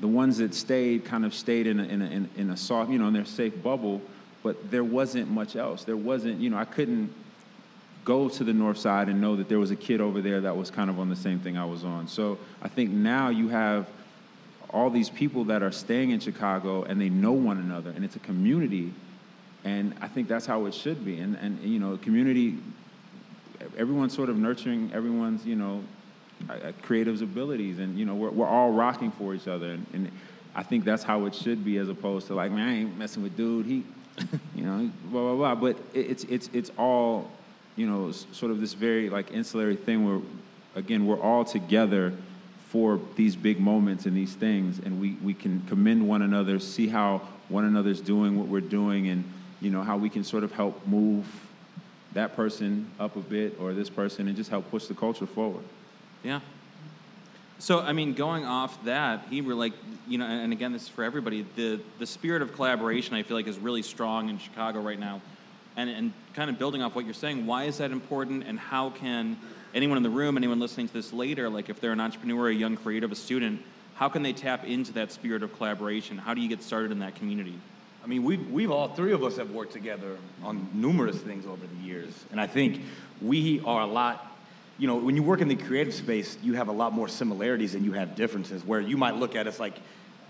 The 0.00 0.08
ones 0.08 0.38
that 0.38 0.54
stayed 0.54 1.04
kind 1.04 1.24
of 1.24 1.34
stayed 1.34 1.66
in 1.66 1.80
a, 1.80 1.84
in 1.84 2.02
a, 2.02 2.40
in 2.40 2.50
a 2.50 2.56
soft, 2.56 2.90
you 2.90 2.98
know, 2.98 3.08
in 3.08 3.14
their 3.14 3.24
safe 3.24 3.62
bubble, 3.62 4.00
but 4.42 4.70
there 4.70 4.84
wasn't 4.84 5.30
much 5.30 5.56
else. 5.56 5.84
There 5.84 5.96
wasn't, 5.96 6.40
you 6.40 6.50
know, 6.50 6.58
I 6.58 6.64
couldn't, 6.64 7.12
go 8.08 8.26
to 8.26 8.42
the 8.42 8.54
north 8.54 8.78
side 8.78 9.10
and 9.10 9.20
know 9.20 9.36
that 9.36 9.50
there 9.50 9.58
was 9.58 9.70
a 9.70 9.76
kid 9.76 10.00
over 10.00 10.22
there 10.22 10.40
that 10.40 10.56
was 10.56 10.70
kind 10.70 10.88
of 10.88 10.98
on 10.98 11.10
the 11.10 11.16
same 11.16 11.38
thing 11.38 11.58
I 11.58 11.66
was 11.66 11.84
on. 11.84 12.08
So 12.08 12.38
I 12.62 12.68
think 12.68 12.90
now 12.90 13.28
you 13.28 13.48
have 13.48 13.86
all 14.70 14.88
these 14.88 15.10
people 15.10 15.44
that 15.44 15.62
are 15.62 15.70
staying 15.70 16.10
in 16.12 16.18
Chicago 16.18 16.84
and 16.84 16.98
they 16.98 17.10
know 17.10 17.32
one 17.32 17.58
another 17.58 17.90
and 17.90 18.06
it's 18.06 18.16
a 18.16 18.20
community 18.20 18.94
and 19.62 19.94
I 20.00 20.08
think 20.08 20.26
that's 20.26 20.46
how 20.46 20.64
it 20.64 20.72
should 20.72 21.04
be. 21.04 21.18
And 21.18 21.36
and 21.36 21.60
you 21.60 21.78
know, 21.78 21.98
community 21.98 22.56
everyone's 23.76 24.14
sort 24.14 24.28
of 24.28 24.38
nurturing 24.38 24.90
everyone's, 24.92 25.44
you 25.44 25.56
know, 25.56 25.82
creative's 26.82 27.22
abilities, 27.22 27.78
and 27.78 27.98
you 27.98 28.04
know 28.04 28.14
we're 28.14 28.30
we're 28.30 28.46
all 28.46 28.72
rocking 28.72 29.10
for 29.10 29.34
each 29.34 29.48
other, 29.48 29.70
and, 29.72 29.86
and 29.92 30.12
I 30.54 30.62
think 30.62 30.84
that's 30.84 31.02
how 31.02 31.26
it 31.26 31.34
should 31.34 31.64
be, 31.64 31.78
as 31.78 31.88
opposed 31.88 32.26
to 32.28 32.34
like, 32.34 32.50
man, 32.50 32.68
I 32.68 32.74
ain't 32.80 32.98
messing 32.98 33.22
with 33.22 33.36
dude. 33.36 33.66
He, 33.66 33.84
you 34.54 34.64
know, 34.64 34.90
blah 35.04 35.34
blah 35.34 35.34
blah. 35.34 35.54
But 35.54 35.76
it's 35.94 36.24
it's 36.24 36.50
it's 36.52 36.70
all, 36.78 37.30
you 37.76 37.86
know, 37.86 38.12
sort 38.12 38.50
of 38.50 38.60
this 38.60 38.74
very 38.74 39.10
like 39.10 39.32
insular 39.32 39.74
thing 39.74 40.06
where, 40.06 40.20
again, 40.74 41.06
we're 41.06 41.20
all 41.20 41.44
together 41.44 42.12
for 42.68 43.00
these 43.16 43.34
big 43.34 43.60
moments 43.60 44.06
and 44.06 44.16
these 44.16 44.34
things, 44.34 44.78
and 44.78 45.00
we 45.00 45.16
we 45.22 45.34
can 45.34 45.62
commend 45.68 46.08
one 46.08 46.22
another, 46.22 46.58
see 46.58 46.88
how 46.88 47.22
one 47.48 47.64
another's 47.64 48.00
doing 48.00 48.38
what 48.38 48.46
we're 48.46 48.60
doing, 48.60 49.08
and 49.08 49.24
you 49.60 49.70
know 49.70 49.82
how 49.82 49.96
we 49.96 50.08
can 50.08 50.24
sort 50.24 50.44
of 50.44 50.52
help 50.52 50.86
move 50.86 51.26
that 52.12 52.34
person 52.34 52.90
up 52.98 53.16
a 53.16 53.20
bit 53.20 53.58
or 53.60 53.72
this 53.74 53.90
person, 53.90 54.28
and 54.28 54.36
just 54.36 54.50
help 54.50 54.70
push 54.70 54.86
the 54.86 54.94
culture 54.94 55.26
forward. 55.26 55.64
Yeah. 56.22 56.40
So, 57.58 57.80
I 57.80 57.92
mean, 57.92 58.14
going 58.14 58.44
off 58.44 58.84
that, 58.84 59.30
Hebru 59.30 59.56
like, 59.56 59.72
you 60.06 60.18
know, 60.18 60.26
and 60.26 60.52
again, 60.52 60.72
this 60.72 60.82
is 60.82 60.88
for 60.88 61.04
everybody. 61.04 61.44
The 61.56 61.80
the 61.98 62.06
spirit 62.06 62.40
of 62.40 62.54
collaboration, 62.54 63.14
I 63.14 63.22
feel 63.22 63.36
like, 63.36 63.46
is 63.46 63.58
really 63.58 63.82
strong 63.82 64.28
in 64.28 64.38
Chicago 64.38 64.80
right 64.80 64.98
now, 64.98 65.20
and 65.76 65.90
and 65.90 66.12
kind 66.34 66.50
of 66.50 66.58
building 66.58 66.82
off 66.82 66.94
what 66.94 67.04
you're 67.04 67.14
saying. 67.14 67.46
Why 67.46 67.64
is 67.64 67.78
that 67.78 67.90
important, 67.90 68.44
and 68.46 68.58
how 68.58 68.90
can 68.90 69.36
anyone 69.74 69.96
in 69.96 70.02
the 70.02 70.10
room, 70.10 70.36
anyone 70.36 70.60
listening 70.60 70.88
to 70.88 70.94
this 70.94 71.12
later, 71.12 71.48
like 71.48 71.68
if 71.68 71.80
they're 71.80 71.92
an 71.92 72.00
entrepreneur, 72.00 72.48
a 72.48 72.54
young 72.54 72.76
creative, 72.76 73.12
a 73.12 73.16
student, 73.16 73.60
how 73.94 74.08
can 74.08 74.22
they 74.22 74.32
tap 74.32 74.64
into 74.64 74.92
that 74.92 75.12
spirit 75.12 75.42
of 75.42 75.54
collaboration? 75.56 76.16
How 76.16 76.34
do 76.34 76.40
you 76.40 76.48
get 76.48 76.62
started 76.62 76.92
in 76.92 77.00
that 77.00 77.16
community? 77.16 77.58
I 78.02 78.06
mean, 78.06 78.24
we've, 78.24 78.50
we've 78.50 78.70
all 78.70 78.88
three 78.88 79.12
of 79.12 79.22
us 79.22 79.36
have 79.36 79.50
worked 79.50 79.72
together 79.72 80.16
on 80.42 80.68
numerous 80.72 81.18
things 81.18 81.46
over 81.46 81.66
the 81.66 81.86
years. 81.86 82.12
And 82.30 82.40
I 82.40 82.46
think 82.46 82.80
we 83.20 83.60
are 83.64 83.82
a 83.82 83.86
lot, 83.86 84.36
you 84.78 84.86
know, 84.86 84.96
when 84.96 85.16
you 85.16 85.22
work 85.22 85.40
in 85.40 85.48
the 85.48 85.56
creative 85.56 85.92
space, 85.92 86.38
you 86.42 86.54
have 86.54 86.68
a 86.68 86.72
lot 86.72 86.92
more 86.92 87.08
similarities 87.08 87.72
than 87.72 87.84
you 87.84 87.92
have 87.92 88.14
differences, 88.14 88.64
where 88.64 88.80
you 88.80 88.96
might 88.96 89.16
look 89.16 89.34
at 89.36 89.46
us 89.46 89.58
like 89.60 89.74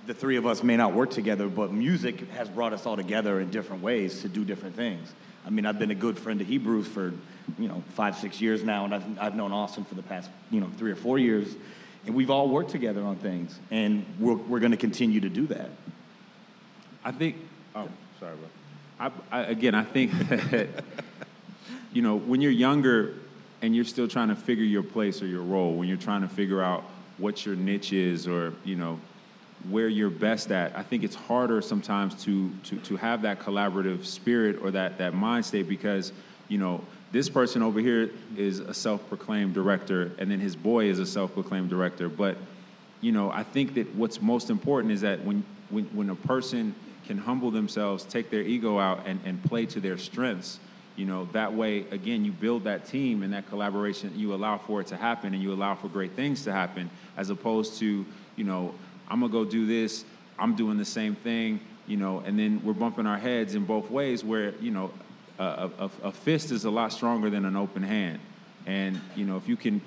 the 0.07 0.15
three 0.15 0.37
of 0.37 0.47
us 0.47 0.63
may 0.63 0.77
not 0.77 0.95
work 0.95 1.11
together, 1.11 1.49
but 1.49 1.71
music 1.71 2.29
has 2.31 2.49
brought 2.49 2.73
us 2.73 2.87
all 2.87 2.97
together 2.97 3.41
in 3.41 3.51
different 3.51 3.83
ways 3.83 4.23
to 4.23 4.29
do 4.29 4.45
different 4.45 4.75
things. 4.75 5.13
I 5.47 5.51
mean, 5.51 5.67
I've 5.67 5.79
been 5.79 5.91
a 5.91 5.95
good 5.95 6.19
friend 6.19 6.41
to 6.41 6.47
Hebru's 6.47 6.89
for, 6.89 7.13
you 7.59 7.69
know, 7.69 7.83
five, 7.91 8.17
six 8.17 8.41
years 8.41 8.65
now, 8.65 8.87
and 8.87 8.95
I've, 8.95 9.19
I've 9.21 9.35
known 9.37 9.53
Austin 9.53 9.85
for 9.85 9.95
the 9.95 10.03
past, 10.03 10.31
you 10.51 10.61
know, 10.61 10.71
three 10.79 10.91
or 10.91 10.97
four 10.97 11.19
years. 11.19 11.55
And 12.07 12.15
we've 12.15 12.31
all 12.31 12.49
worked 12.49 12.71
together 12.71 13.03
on 13.03 13.17
things, 13.17 13.59
and 13.71 14.05
we're, 14.19 14.35
we're 14.35 14.61
going 14.61 14.73
to 14.73 14.79
continue 14.79 15.21
to 15.21 15.29
do 15.29 15.47
that. 15.49 15.71
I 17.05 17.13
think. 17.13 17.37
Oh, 17.79 17.89
sorry, 18.19 18.35
bro. 18.35 19.13
I, 19.31 19.39
I, 19.39 19.43
again, 19.45 19.75
I 19.77 19.85
think 19.85 20.11
that 20.29 20.69
you 21.93 22.03
know 22.03 22.17
when 22.17 22.41
you're 22.41 22.51
younger 22.51 23.15
and 23.63 23.75
you're 23.75 23.85
still 23.85 24.09
trying 24.09 24.29
to 24.29 24.37
figure 24.37 24.65
your 24.65 24.83
place 24.83 25.23
or 25.23 25.27
your 25.27 25.43
role, 25.43 25.75
when 25.75 25.89
you're 25.89 25.97
trying 25.97 26.23
to 26.23 26.29
figure 26.29 26.61
out 26.61 26.83
what 27.19 27.47
your 27.47 27.55
niche 27.55 27.93
is, 27.93 28.27
or 28.27 28.53
you 28.65 28.75
know 28.75 28.99
where 29.71 29.89
you're 29.89 30.11
best 30.11 30.51
at. 30.51 30.77
I 30.77 30.83
think 30.83 31.05
it's 31.05 31.15
harder 31.15 31.63
sometimes 31.63 32.21
to 32.25 32.51
to 32.65 32.79
to 32.79 32.97
have 32.97 33.23
that 33.23 33.39
collaborative 33.39 34.05
spirit 34.05 34.59
or 34.61 34.73
that 34.73 34.99
that 34.99 35.15
mind 35.15 35.47
state 35.47 35.69
because 35.69 36.13
you 36.49 36.59
know 36.59 36.83
this 37.13 37.29
person 37.29 37.63
over 37.63 37.79
here 37.79 38.11
is 38.37 38.59
a 38.59 38.75
self-proclaimed 38.75 39.55
director, 39.55 40.11
and 40.19 40.29
then 40.29 40.41
his 40.41 40.57
boy 40.57 40.87
is 40.87 40.99
a 40.99 41.07
self-proclaimed 41.07 41.71
director. 41.71 42.09
But 42.09 42.39
you 43.01 43.13
know, 43.13 43.31
I 43.31 43.45
think 43.45 43.75
that 43.75 43.95
what's 43.95 44.21
most 44.21 44.51
important 44.51 44.93
is 44.93 45.03
that 45.03 45.25
when 45.25 45.45
when 45.71 45.85
when 45.87 46.11
a 46.11 46.17
person 46.17 46.75
can 47.09 47.19
humble 47.19 47.51
themselves, 47.51 48.05
take 48.05 48.31
their 48.31 48.43
ego 48.43 48.79
out, 48.79 49.07
and, 49.07 49.19
and 49.25 49.43
play 49.43 49.67
to 49.67 49.81
their 49.81 49.99
strengths. 49.99 50.61
You 50.95 51.07
know, 51.07 51.29
that 51.33 51.55
way, 51.55 51.87
again, 51.91 52.25
you 52.25 52.33
build 52.33 52.65
that 52.65 52.87
team 52.87 53.23
and 53.23 53.33
that 53.33 53.49
collaboration, 53.49 54.13
you 54.15 54.35
allow 54.35 54.59
for 54.59 54.81
it 54.81 54.89
to 54.89 54.97
happen 54.97 55.33
and 55.33 55.43
you 55.43 55.53
allow 55.53 55.75
for 55.75 55.89
great 55.89 56.13
things 56.13 56.45
to 56.45 56.53
happen, 56.53 56.91
as 57.17 57.31
opposed 57.31 57.79
to, 57.79 58.05
you 58.37 58.45
know, 58.45 58.75
I'm 59.09 59.21
gonna 59.21 59.33
go 59.33 59.45
do 59.45 59.67
this, 59.67 60.05
I'm 60.39 60.55
doing 60.55 60.77
the 60.77 60.85
same 60.85 61.15
thing, 61.15 61.61
you 61.87 61.97
know, 61.97 62.21
and 62.27 62.39
then 62.39 62.61
we're 62.63 62.75
bumping 62.75 63.07
our 63.07 63.19
heads 63.19 63.55
in 63.55 63.65
both 63.65 63.91
ways 63.91 64.23
where, 64.23 64.55
you 64.57 64.71
know, 64.71 64.91
a, 65.39 65.71
a, 65.79 65.91
a 66.05 66.13
fist 66.13 66.51
is 66.51 66.65
a 66.67 66.71
lot 66.71 66.93
stronger 66.93 67.31
than 67.31 67.45
an 67.45 67.57
open 67.57 67.83
hand. 67.83 68.21
And, 68.67 69.01
you 69.17 69.25
know, 69.25 69.37
if 69.37 69.49
you 69.49 69.57
can 69.57 69.81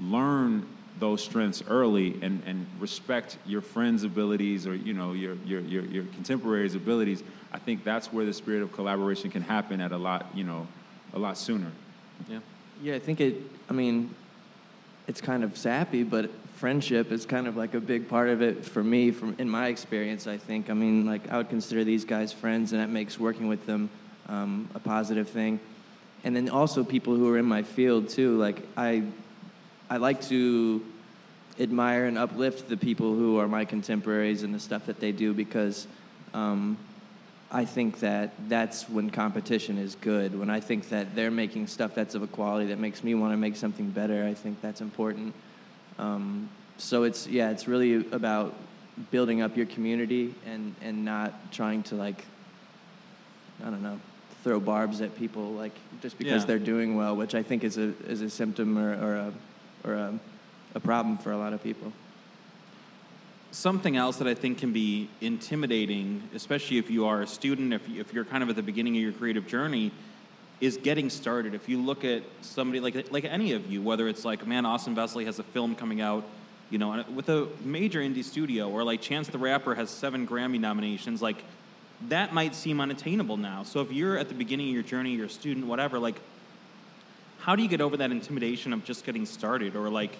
learn 0.00 0.66
those 1.00 1.22
strengths 1.22 1.62
early 1.68 2.18
and, 2.22 2.42
and 2.46 2.66
respect 2.78 3.38
your 3.46 3.60
friends' 3.62 4.04
abilities 4.04 4.66
or 4.66 4.74
you 4.74 4.92
know 4.92 5.12
your, 5.12 5.34
your, 5.46 5.60
your, 5.60 5.84
your 5.84 6.04
contemporaries' 6.04 6.74
abilities, 6.74 7.22
I 7.52 7.58
think 7.58 7.82
that's 7.82 8.12
where 8.12 8.24
the 8.24 8.34
spirit 8.34 8.62
of 8.62 8.72
collaboration 8.72 9.30
can 9.30 9.42
happen 9.42 9.80
at 9.80 9.92
a 9.92 9.96
lot 9.96 10.26
you 10.34 10.44
know 10.44 10.66
a 11.12 11.18
lot 11.18 11.36
sooner. 11.36 11.72
Yeah. 12.28 12.40
Yeah, 12.82 12.94
I 12.94 12.98
think 12.98 13.20
it. 13.20 13.42
I 13.68 13.72
mean, 13.72 14.14
it's 15.06 15.20
kind 15.20 15.44
of 15.44 15.56
sappy, 15.58 16.02
but 16.02 16.30
friendship 16.56 17.12
is 17.12 17.26
kind 17.26 17.46
of 17.46 17.56
like 17.56 17.74
a 17.74 17.80
big 17.80 18.08
part 18.08 18.28
of 18.30 18.40
it 18.40 18.64
for 18.64 18.82
me. 18.82 19.10
From 19.10 19.34
in 19.38 19.48
my 19.48 19.68
experience, 19.68 20.26
I 20.26 20.38
think. 20.38 20.70
I 20.70 20.74
mean, 20.74 21.04
like 21.04 21.30
I 21.30 21.36
would 21.36 21.50
consider 21.50 21.84
these 21.84 22.04
guys 22.04 22.32
friends, 22.32 22.72
and 22.72 22.80
that 22.80 22.88
makes 22.88 23.18
working 23.18 23.48
with 23.48 23.66
them 23.66 23.90
um, 24.28 24.68
a 24.74 24.78
positive 24.78 25.28
thing. 25.28 25.60
And 26.24 26.34
then 26.34 26.48
also 26.48 26.84
people 26.84 27.16
who 27.16 27.28
are 27.28 27.38
in 27.38 27.44
my 27.44 27.62
field 27.62 28.08
too. 28.08 28.38
Like 28.38 28.62
I 28.76 29.04
I 29.90 29.98
like 29.98 30.22
to 30.28 30.82
admire 31.60 32.06
and 32.06 32.16
uplift 32.18 32.68
the 32.68 32.76
people 32.76 33.14
who 33.14 33.38
are 33.38 33.46
my 33.46 33.64
contemporaries 33.64 34.42
and 34.42 34.54
the 34.54 34.58
stuff 34.60 34.86
that 34.86 34.98
they 34.98 35.12
do 35.12 35.34
because 35.34 35.86
um, 36.32 36.76
I 37.52 37.64
think 37.64 38.00
that 38.00 38.32
that's 38.48 38.88
when 38.88 39.10
competition 39.10 39.76
is 39.76 39.94
good. 39.96 40.38
When 40.38 40.48
I 40.50 40.60
think 40.60 40.88
that 40.88 41.14
they're 41.14 41.30
making 41.30 41.66
stuff 41.66 41.94
that's 41.94 42.14
of 42.14 42.22
a 42.22 42.26
quality 42.26 42.66
that 42.68 42.78
makes 42.78 43.04
me 43.04 43.14
want 43.14 43.32
to 43.32 43.36
make 43.36 43.56
something 43.56 43.90
better, 43.90 44.24
I 44.24 44.34
think 44.34 44.62
that's 44.62 44.80
important. 44.80 45.34
Um, 45.98 46.48
so 46.78 47.02
it's 47.02 47.26
yeah, 47.26 47.50
it's 47.50 47.68
really 47.68 48.08
about 48.10 48.54
building 49.10 49.42
up 49.42 49.56
your 49.56 49.66
community 49.66 50.34
and 50.46 50.74
and 50.80 51.04
not 51.04 51.52
trying 51.52 51.82
to 51.84 51.94
like 51.94 52.24
I 53.62 53.70
don't 53.70 53.82
know 53.82 54.00
throw 54.44 54.58
barbs 54.58 55.02
at 55.02 55.14
people 55.16 55.52
like 55.52 55.72
just 56.00 56.16
because 56.16 56.42
Yeah. 56.42 56.46
they're 56.46 56.58
doing 56.58 56.96
well, 56.96 57.14
which 57.16 57.34
I 57.34 57.42
think 57.42 57.64
is 57.64 57.76
a 57.76 57.92
is 58.06 58.22
a 58.22 58.30
symptom 58.30 58.78
or, 58.78 58.92
or 58.94 59.14
a 59.16 59.32
or 59.84 59.94
a, 59.94 60.18
a 60.74 60.80
problem 60.80 61.18
for 61.18 61.32
a 61.32 61.38
lot 61.38 61.52
of 61.52 61.62
people. 61.62 61.92
Something 63.52 63.96
else 63.96 64.18
that 64.18 64.28
I 64.28 64.34
think 64.34 64.58
can 64.58 64.72
be 64.72 65.08
intimidating, 65.20 66.22
especially 66.34 66.78
if 66.78 66.90
you 66.90 67.06
are 67.06 67.22
a 67.22 67.26
student, 67.26 67.72
if, 67.72 67.88
if 67.88 68.14
you're 68.14 68.24
kind 68.24 68.42
of 68.42 68.48
at 68.48 68.56
the 68.56 68.62
beginning 68.62 68.96
of 68.96 69.02
your 69.02 69.12
creative 69.12 69.46
journey, 69.46 69.90
is 70.60 70.76
getting 70.76 71.10
started. 71.10 71.54
If 71.54 71.68
you 71.68 71.80
look 71.80 72.04
at 72.04 72.22
somebody 72.42 72.80
like 72.80 73.10
like 73.10 73.24
any 73.24 73.52
of 73.52 73.70
you, 73.70 73.82
whether 73.82 74.06
it's 74.06 74.24
like, 74.24 74.46
man, 74.46 74.66
Austin 74.66 74.94
Vesely 74.94 75.24
has 75.24 75.38
a 75.38 75.42
film 75.42 75.74
coming 75.74 76.00
out, 76.00 76.24
you 76.68 76.78
know, 76.78 77.04
with 77.14 77.28
a 77.28 77.48
major 77.64 78.00
indie 78.00 78.22
studio, 78.22 78.68
or 78.68 78.84
like 78.84 79.00
Chance 79.00 79.28
the 79.28 79.38
Rapper 79.38 79.74
has 79.74 79.90
seven 79.90 80.26
Grammy 80.26 80.60
nominations, 80.60 81.22
like 81.22 81.42
that 82.08 82.32
might 82.32 82.54
seem 82.54 82.80
unattainable 82.80 83.36
now. 83.36 83.62
So 83.62 83.80
if 83.80 83.92
you're 83.92 84.16
at 84.16 84.28
the 84.28 84.34
beginning 84.34 84.68
of 84.68 84.74
your 84.74 84.82
journey, 84.82 85.12
you're 85.12 85.26
a 85.26 85.30
student, 85.30 85.66
whatever, 85.66 85.98
like 85.98 86.20
how 87.40 87.56
do 87.56 87.62
you 87.62 87.68
get 87.68 87.80
over 87.80 87.96
that 87.96 88.10
intimidation 88.10 88.72
of 88.72 88.84
just 88.84 89.04
getting 89.04 89.26
started 89.26 89.74
or 89.74 89.88
like 89.88 90.16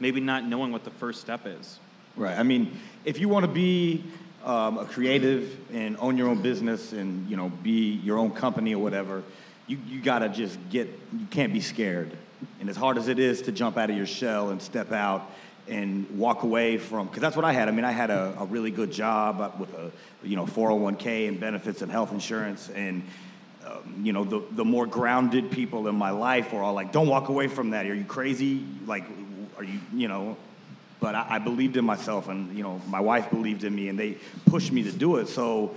maybe 0.00 0.20
not 0.20 0.44
knowing 0.44 0.72
what 0.72 0.84
the 0.84 0.90
first 0.90 1.20
step 1.20 1.46
is? 1.46 1.78
Right. 2.16 2.38
I 2.38 2.42
mean, 2.42 2.80
if 3.04 3.18
you 3.18 3.28
want 3.28 3.44
to 3.44 3.50
be 3.50 4.04
um, 4.44 4.78
a 4.78 4.84
creative 4.84 5.58
and 5.72 5.96
own 5.98 6.16
your 6.16 6.28
own 6.28 6.42
business 6.42 6.92
and 6.92 7.28
you 7.28 7.36
know 7.36 7.48
be 7.48 7.94
your 8.04 8.18
own 8.18 8.30
company 8.30 8.74
or 8.74 8.82
whatever, 8.82 9.22
you 9.66 9.78
you 9.88 10.00
gotta 10.00 10.28
just 10.28 10.58
get. 10.70 10.88
You 11.12 11.26
can't 11.30 11.52
be 11.52 11.60
scared. 11.60 12.16
And 12.60 12.68
as 12.68 12.76
hard 12.76 12.98
as 12.98 13.08
it 13.08 13.18
is 13.18 13.42
to 13.42 13.52
jump 13.52 13.78
out 13.78 13.90
of 13.90 13.96
your 13.96 14.06
shell 14.06 14.50
and 14.50 14.60
step 14.60 14.92
out 14.92 15.30
and 15.66 16.18
walk 16.18 16.42
away 16.42 16.76
from, 16.76 17.06
because 17.06 17.22
that's 17.22 17.36
what 17.36 17.44
I 17.44 17.52
had. 17.52 17.68
I 17.68 17.70
mean, 17.70 17.86
I 17.86 17.92
had 17.92 18.10
a, 18.10 18.34
a 18.38 18.44
really 18.44 18.70
good 18.70 18.92
job 18.92 19.58
with 19.58 19.72
a 19.74 19.90
you 20.22 20.36
know 20.36 20.46
401k 20.46 21.28
and 21.28 21.40
benefits 21.40 21.82
and 21.82 21.90
health 21.90 22.12
insurance 22.12 22.70
and. 22.70 23.02
Um, 23.66 24.02
you 24.02 24.12
know, 24.12 24.24
the, 24.24 24.42
the 24.50 24.64
more 24.64 24.84
grounded 24.84 25.50
people 25.50 25.88
in 25.88 25.94
my 25.94 26.10
life 26.10 26.52
are 26.52 26.62
all 26.62 26.74
like, 26.74 26.92
don't 26.92 27.06
walk 27.06 27.30
away 27.30 27.48
from 27.48 27.70
that. 27.70 27.86
Are 27.86 27.94
you 27.94 28.04
crazy? 28.04 28.62
Like, 28.84 29.04
are 29.56 29.64
you, 29.64 29.78
you 29.92 30.08
know, 30.08 30.36
but 31.00 31.14
I, 31.14 31.26
I 31.30 31.38
believed 31.38 31.76
in 31.76 31.84
myself, 31.84 32.28
and 32.28 32.56
you 32.56 32.62
know, 32.62 32.80
my 32.88 33.00
wife 33.00 33.30
believed 33.30 33.64
in 33.64 33.74
me, 33.74 33.88
and 33.88 33.98
they 33.98 34.16
pushed 34.46 34.72
me 34.72 34.82
to 34.84 34.92
do 34.92 35.16
it. 35.16 35.28
So, 35.28 35.74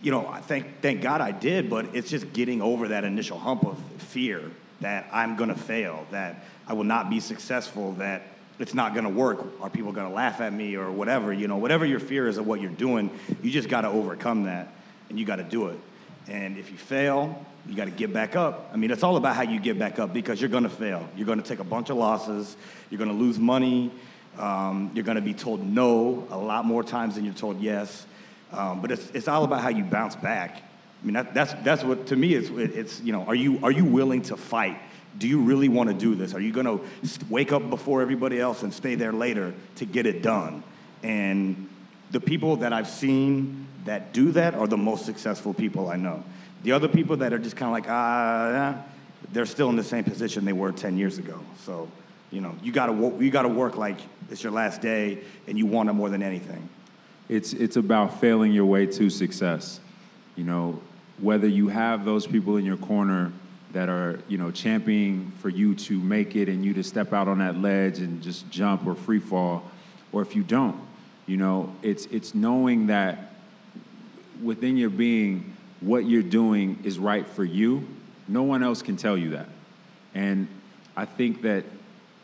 you 0.00 0.10
know, 0.10 0.26
I 0.26 0.40
thank 0.40 0.80
thank 0.80 1.02
God 1.02 1.20
I 1.20 1.32
did. 1.32 1.68
But 1.68 1.94
it's 1.94 2.10
just 2.10 2.32
getting 2.32 2.62
over 2.62 2.88
that 2.88 3.04
initial 3.04 3.38
hump 3.38 3.64
of 3.64 3.78
fear 3.98 4.50
that 4.80 5.06
I'm 5.12 5.36
gonna 5.36 5.54
fail, 5.54 6.06
that 6.10 6.44
I 6.66 6.72
will 6.72 6.84
not 6.84 7.10
be 7.10 7.20
successful, 7.20 7.92
that 7.92 8.22
it's 8.58 8.74
not 8.74 8.94
gonna 8.94 9.10
work. 9.10 9.44
Are 9.60 9.68
people 9.68 9.92
gonna 9.92 10.14
laugh 10.14 10.40
at 10.40 10.52
me 10.52 10.76
or 10.76 10.90
whatever? 10.90 11.32
You 11.32 11.48
know, 11.48 11.56
whatever 11.56 11.84
your 11.84 12.00
fear 12.00 12.28
is 12.28 12.38
of 12.38 12.46
what 12.46 12.60
you're 12.60 12.70
doing, 12.70 13.10
you 13.42 13.50
just 13.50 13.68
got 13.68 13.82
to 13.82 13.88
overcome 13.88 14.44
that, 14.44 14.72
and 15.08 15.18
you 15.18 15.24
got 15.24 15.36
to 15.36 15.44
do 15.44 15.68
it. 15.68 15.78
And 16.26 16.56
if 16.56 16.70
you 16.70 16.78
fail, 16.78 17.44
you 17.66 17.74
got 17.74 17.86
to 17.86 17.90
get 17.90 18.12
back 18.12 18.36
up. 18.36 18.70
I 18.72 18.76
mean, 18.76 18.90
it's 18.90 19.02
all 19.02 19.16
about 19.16 19.36
how 19.36 19.42
you 19.42 19.58
get 19.58 19.78
back 19.78 19.98
up 19.98 20.12
because 20.12 20.40
you're 20.40 20.50
going 20.50 20.64
to 20.64 20.70
fail. 20.70 21.08
You're 21.16 21.26
going 21.26 21.40
to 21.40 21.48
take 21.48 21.60
a 21.60 21.64
bunch 21.64 21.90
of 21.90 21.96
losses. 21.96 22.56
You're 22.90 22.98
going 22.98 23.10
to 23.10 23.16
lose 23.16 23.38
money. 23.38 23.90
Um, 24.38 24.90
you're 24.94 25.04
going 25.04 25.16
to 25.16 25.22
be 25.22 25.34
told 25.34 25.64
no 25.64 26.26
a 26.30 26.36
lot 26.36 26.64
more 26.64 26.82
times 26.82 27.14
than 27.14 27.24
you're 27.24 27.34
told 27.34 27.60
yes. 27.60 28.06
Um, 28.52 28.80
but 28.80 28.90
it's, 28.92 29.10
it's 29.10 29.28
all 29.28 29.44
about 29.44 29.60
how 29.60 29.70
you 29.70 29.84
bounce 29.84 30.16
back. 30.16 30.62
I 31.02 31.06
mean, 31.06 31.14
that, 31.14 31.34
that's, 31.34 31.52
that's 31.64 31.84
what, 31.84 32.06
to 32.08 32.16
me, 32.16 32.34
it's, 32.34 32.50
it's, 32.50 33.00
you 33.00 33.12
know, 33.12 33.24
are 33.24 33.34
you, 33.34 33.60
are 33.62 33.70
you 33.70 33.84
willing 33.84 34.22
to 34.22 34.36
fight 34.36 34.78
do 35.18 35.28
you 35.28 35.40
really 35.40 35.68
want 35.68 35.88
to 35.88 35.94
do 35.94 36.14
this? 36.14 36.34
Are 36.34 36.40
you 36.40 36.52
going 36.52 36.66
to 36.66 36.80
wake 37.30 37.52
up 37.52 37.70
before 37.70 38.02
everybody 38.02 38.40
else 38.40 38.62
and 38.62 38.72
stay 38.72 38.94
there 38.94 39.12
later 39.12 39.54
to 39.76 39.84
get 39.84 40.06
it 40.06 40.22
done? 40.22 40.62
And 41.02 41.68
the 42.10 42.20
people 42.20 42.56
that 42.56 42.72
I've 42.72 42.88
seen 42.88 43.66
that 43.84 44.12
do 44.12 44.32
that 44.32 44.54
are 44.54 44.66
the 44.66 44.76
most 44.76 45.04
successful 45.04 45.54
people 45.54 45.88
I 45.88 45.96
know. 45.96 46.24
The 46.64 46.72
other 46.72 46.88
people 46.88 47.18
that 47.18 47.32
are 47.32 47.38
just 47.38 47.56
kind 47.56 47.68
of 47.68 47.72
like, 47.72 47.86
ah, 47.88 48.82
they're 49.32 49.46
still 49.46 49.68
in 49.68 49.76
the 49.76 49.84
same 49.84 50.02
position 50.02 50.46
they 50.46 50.54
were 50.54 50.72
10 50.72 50.96
years 50.96 51.18
ago. 51.18 51.38
So, 51.64 51.90
you 52.30 52.40
know, 52.40 52.56
you 52.62 52.72
got 52.72 52.86
to 52.86 53.16
you 53.20 53.30
got 53.30 53.42
to 53.42 53.48
work 53.48 53.76
like 53.76 53.98
it's 54.30 54.42
your 54.42 54.52
last 54.52 54.80
day 54.80 55.18
and 55.46 55.58
you 55.58 55.66
want 55.66 55.90
it 55.90 55.92
more 55.92 56.08
than 56.08 56.22
anything. 56.22 56.68
It's 57.28 57.52
it's 57.52 57.76
about 57.76 58.18
failing 58.18 58.52
your 58.52 58.64
way 58.64 58.86
to 58.86 59.10
success. 59.10 59.78
You 60.36 60.44
know, 60.44 60.80
whether 61.20 61.46
you 61.46 61.68
have 61.68 62.06
those 62.06 62.26
people 62.26 62.56
in 62.56 62.64
your 62.64 62.78
corner 62.78 63.30
that 63.72 63.90
are, 63.90 64.20
you 64.28 64.38
know, 64.38 64.50
championing 64.50 65.32
for 65.40 65.50
you 65.50 65.74
to 65.74 65.98
make 65.98 66.34
it 66.34 66.48
and 66.48 66.64
you 66.64 66.72
to 66.74 66.82
step 66.82 67.12
out 67.12 67.28
on 67.28 67.40
that 67.40 67.58
ledge 67.58 67.98
and 67.98 68.22
just 68.22 68.48
jump 68.50 68.86
or 68.86 68.94
free 68.94 69.18
fall, 69.18 69.70
or 70.12 70.22
if 70.22 70.34
you 70.34 70.42
don't, 70.42 70.80
you 71.26 71.36
know, 71.36 71.74
it's 71.82 72.06
it's 72.06 72.34
knowing 72.34 72.86
that 72.86 73.34
within 74.42 74.78
your 74.78 74.90
being 74.90 75.54
what 75.80 76.04
you're 76.04 76.22
doing 76.22 76.78
is 76.84 76.98
right 76.98 77.26
for 77.26 77.44
you. 77.44 77.86
No 78.28 78.42
one 78.42 78.62
else 78.62 78.82
can 78.82 78.96
tell 78.96 79.16
you 79.16 79.30
that. 79.30 79.48
And 80.14 80.48
I 80.96 81.04
think 81.04 81.42
that, 81.42 81.64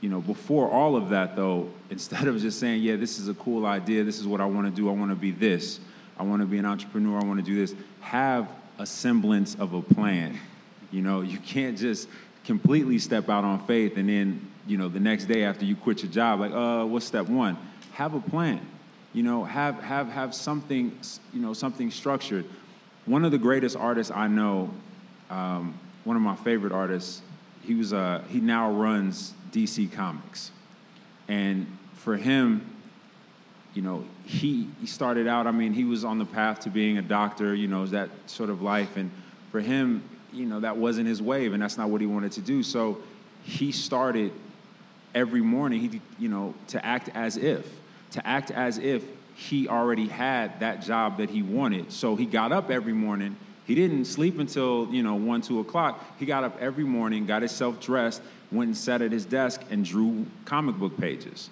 you 0.01 0.09
know, 0.09 0.21
before 0.21 0.71
all 0.71 0.97
of 0.97 1.11
that 1.11 1.37
though, 1.37 1.71
instead 1.91 2.27
of 2.29 2.41
just 2.41 2.59
saying, 2.59 2.83
yeah, 2.83 2.97
this 2.97 3.19
is 3.19 3.29
a 3.29 3.35
cool 3.35 3.67
idea, 3.67 4.05
this 4.05 4.19
is 4.19 4.27
what 4.27 4.41
I 4.41 4.47
want 4.47 4.67
to 4.67 4.73
do, 4.73 4.89
I 4.89 4.93
want 4.93 5.11
to 5.11 5.17
be 5.17 5.31
this, 5.31 5.81
I 6.19 6.23
want 6.23 6.43
to 6.43 6.47
be 6.47 6.59
an 6.59 6.67
entrepreneur, 6.67 7.21
I 7.21 7.25
want 7.25 7.39
to 7.39 7.45
do 7.45 7.55
this, 7.55 7.75
have 8.01 8.49
a 8.79 8.87
semblance 8.87 9.55
of 9.57 9.75
a 9.75 9.83
plan. 9.83 10.39
You 10.91 11.03
know, 11.03 11.21
you 11.21 11.39
can't 11.39 11.77
just 11.77 12.09
completely 12.45 12.99
step 12.99 13.29
out 13.29 13.45
on 13.45 13.65
faith 13.67 13.97
and 13.97 14.09
then, 14.09 14.51
you 14.67 14.77
know, 14.77 14.89
the 14.89 15.01
next 15.01 15.27
day 15.27 15.45
after 15.45 15.65
you 15.65 15.77
quit 15.77 16.03
your 16.03 16.13
job, 16.13 16.41
like, 16.41 16.53
uh, 16.53 16.85
what's 16.85 17.07
step 17.07 17.29
one? 17.29 17.57
Have 17.93 18.15
a 18.15 18.21
plan. 18.21 18.61
You 19.13 19.25
know, 19.25 19.43
have 19.45 19.83
have 19.83 20.09
have 20.09 20.35
something, 20.35 20.97
you 21.33 21.41
know, 21.41 21.53
something 21.53 21.91
structured. 21.91 22.45
One 23.11 23.25
of 23.25 23.33
the 23.33 23.39
greatest 23.39 23.77
artists 23.77 24.13
I 24.15 24.29
know, 24.29 24.71
um, 25.31 25.77
one 26.05 26.15
of 26.15 26.23
my 26.23 26.37
favorite 26.37 26.73
artists, 26.73 27.23
he 27.65 27.75
was 27.75 27.93
uh, 27.93 28.23
he 28.29 28.39
now 28.39 28.71
runs 28.71 29.35
DC 29.51 29.91
Comics, 29.91 30.53
and 31.27 31.67
for 31.95 32.17
him, 32.17 32.65
you 33.75 33.83
know, 33.83 34.05
he 34.25 34.69
he 34.81 34.87
started 34.87 35.27
out. 35.27 35.49
I 35.49 35.51
mean, 35.51 35.73
he 35.73 35.83
was 35.83 36.05
on 36.05 36.21
the 36.21 36.25
path 36.25 36.61
to 36.61 36.71
being 36.71 36.99
a 36.99 37.03
doctor. 37.03 37.53
You 37.53 37.67
know, 37.67 37.85
that 37.87 38.11
sort 38.27 38.49
of 38.49 38.63
life, 38.63 38.97
and 38.97 39.11
for 39.51 39.59
him, 39.59 40.05
you 40.33 40.47
know, 40.47 40.61
that 40.61 40.77
wasn't 40.77 41.09
his 41.09 41.21
wave, 41.21 41.53
and 41.53 41.61
that's 41.61 41.77
not 41.77 41.91
what 41.91 42.01
he 42.01 42.07
wanted 42.07 42.31
to 42.33 42.41
do. 42.41 42.63
So 42.63 42.99
he 43.43 43.73
started 43.73 44.31
every 45.17 45.41
morning. 45.41 45.81
He, 45.81 46.01
you 46.17 46.29
know, 46.29 46.55
to 46.69 46.87
act 46.87 47.09
as 47.13 47.37
if 47.37 47.67
to 48.13 48.25
act 48.25 48.51
as 48.51 48.79
if 48.79 49.05
he 49.41 49.69
already 49.69 50.07
had 50.07 50.61
that 50.61 50.83
job 50.83 51.17
that 51.17 51.31
he 51.31 51.41
wanted. 51.41 51.91
So 51.91 52.15
he 52.15 52.27
got 52.27 52.53
up 52.53 52.71
every 52.71 52.93
morning. 52.93 53.37
He 53.67 53.75
didn't 53.75 54.05
sleep 54.05 54.39
until, 54.39 54.87
you 54.93 55.03
know, 55.03 55.15
one, 55.15 55.41
two 55.41 55.61
o'clock. 55.61 56.05
He 56.19 56.27
got 56.27 56.45
up 56.45 56.61
every 56.61 56.85
morning, 56.85 57.25
got 57.25 57.41
himself 57.41 57.81
dressed, 57.81 58.21
went 58.53 58.69
and 58.69 58.77
sat 58.77 59.01
at 59.01 59.13
his 59.13 59.25
desk 59.25 59.63
and 59.71 59.83
drew 59.83 60.27
comic 60.45 60.77
book 60.77 60.99
pages 60.99 61.49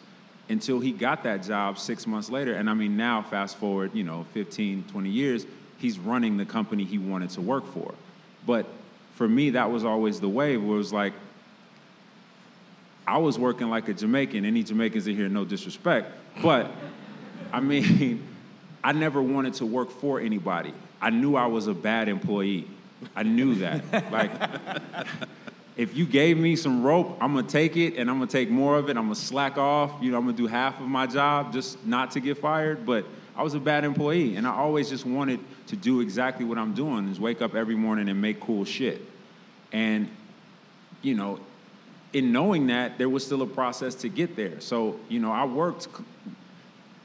until 0.51 0.81
he 0.81 0.93
got 0.93 1.23
that 1.23 1.43
job 1.43 1.79
six 1.79 2.07
months 2.07 2.29
later. 2.29 2.53
And 2.55 2.69
I 2.69 2.75
mean, 2.75 2.99
now, 2.99 3.23
fast 3.23 3.57
forward, 3.57 3.95
you 3.95 4.05
know, 4.05 4.27
15, 4.35 4.85
20 4.91 5.09
years, 5.09 5.47
he's 5.79 5.99
running 5.99 6.37
the 6.37 6.45
company 6.45 6.85
he 6.85 6.99
wanted 6.99 7.31
to 7.31 7.41
work 7.41 7.67
for. 7.73 7.95
But 8.47 8.67
for 9.15 9.27
me, 9.27 9.51
that 9.51 9.71
was 9.71 9.87
always 9.87 10.21
the 10.21 10.29
way, 10.29 10.59
where 10.59 10.75
it 10.75 10.79
was 10.79 10.93
like, 10.93 11.15
I 13.07 13.17
was 13.17 13.39
working 13.39 13.71
like 13.71 13.89
a 13.89 13.95
Jamaican. 13.95 14.45
Any 14.45 14.63
Jamaicans 14.63 15.07
in 15.07 15.17
here, 15.17 15.31
no 15.31 15.47
disrespect, 15.47 16.13
but 16.43 16.71
I 17.53 17.61
mean, 17.61 18.23
I 18.85 18.93
never 18.93 19.21
wanted 19.21 19.55
to 19.55 19.67
work 19.67 19.91
for 19.91 20.21
anybody. 20.21 20.73
I 21.01 21.11
knew 21.11 21.37
I 21.37 21.47
was 21.47 21.67
a 21.67 21.75
bad 21.75 22.09
employee. 22.09 22.69
I 23.15 23.23
knew 23.23 23.55
that. 23.57 24.13
like, 24.13 24.31
if 25.77 25.97
you 25.97 26.07
gave 26.07 26.37
me 26.39 26.57
some 26.57 26.83
rope, 26.83 27.17
I'm 27.21 27.35
gonna 27.35 27.47
take 27.47 27.77
it 27.77 27.97
and 27.97 28.11
I'm 28.11 28.19
gonna 28.19 28.31
take 28.31 28.51
more 28.51 28.79
of 28.79 28.89
it. 28.89 28.97
I'm 28.97 29.05
gonna 29.05 29.15
slack 29.15 29.57
off. 29.57 29.93
You 30.01 30.11
know, 30.11 30.19
I'm 30.19 30.25
gonna 30.25 30.37
do 30.37 30.47
half 30.47 30.81
of 30.81 30.87
my 30.87 31.07
job 31.07 31.53
just 31.53 31.85
not 31.87 32.13
to 32.13 32.21
get 32.21 32.39
fired. 32.39 32.85
But 32.85 33.05
I 33.37 33.43
was 33.43 33.55
a 33.55 33.61
bad 33.61 33.85
employee, 33.85 34.37
and 34.37 34.47
I 34.47 34.51
always 34.51 34.89
just 34.89 35.07
wanted 35.07 35.41
to 35.69 35.77
do 35.77 36.01
exactly 36.01 36.45
what 36.45 36.59
I'm 36.59 36.75
doing: 36.75 37.09
is 37.09 37.21
wake 37.21 37.41
up 37.41 37.55
every 37.55 37.77
morning 37.77 38.09
and 38.09 38.21
make 38.21 38.41
cool 38.41 38.65
shit. 38.65 39.01
And 39.73 40.09
you 41.03 41.15
know, 41.15 41.39
in 42.13 42.33
knowing 42.33 42.69
that, 42.69 42.99
there 42.99 43.09
was 43.09 43.25
still 43.25 43.43
a 43.43 43.47
process 43.47 43.95
to 43.97 44.09
get 44.09 44.37
there. 44.37 44.61
So, 44.61 44.99
you 45.09 45.21
know, 45.21 45.31
I 45.31 45.45
worked 45.45 45.89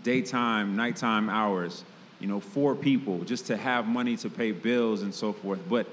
daytime, 0.03 0.75
nighttime 0.75 1.29
hours, 1.29 1.83
you 2.19 2.27
know, 2.27 2.39
for 2.39 2.75
people 2.75 3.23
just 3.23 3.47
to 3.47 3.57
have 3.57 3.87
money 3.87 4.15
to 4.17 4.29
pay 4.29 4.51
bills 4.51 5.01
and 5.01 5.13
so 5.13 5.33
forth. 5.33 5.59
But 5.67 5.87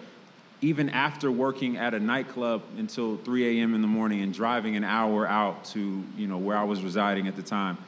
even 0.60 0.90
after 0.90 1.30
working 1.30 1.76
at 1.78 1.94
a 1.94 2.00
nightclub 2.00 2.62
until 2.76 3.16
3 3.18 3.60
a.m. 3.60 3.74
in 3.74 3.80
the 3.80 3.88
morning 3.88 4.20
and 4.20 4.32
driving 4.32 4.76
an 4.76 4.84
hour 4.84 5.26
out 5.26 5.64
to, 5.66 6.04
you 6.16 6.26
know, 6.26 6.38
where 6.38 6.56
I 6.56 6.64
was 6.64 6.82
residing 6.82 7.28
at 7.28 7.36
the 7.36 7.42
time, 7.42 7.78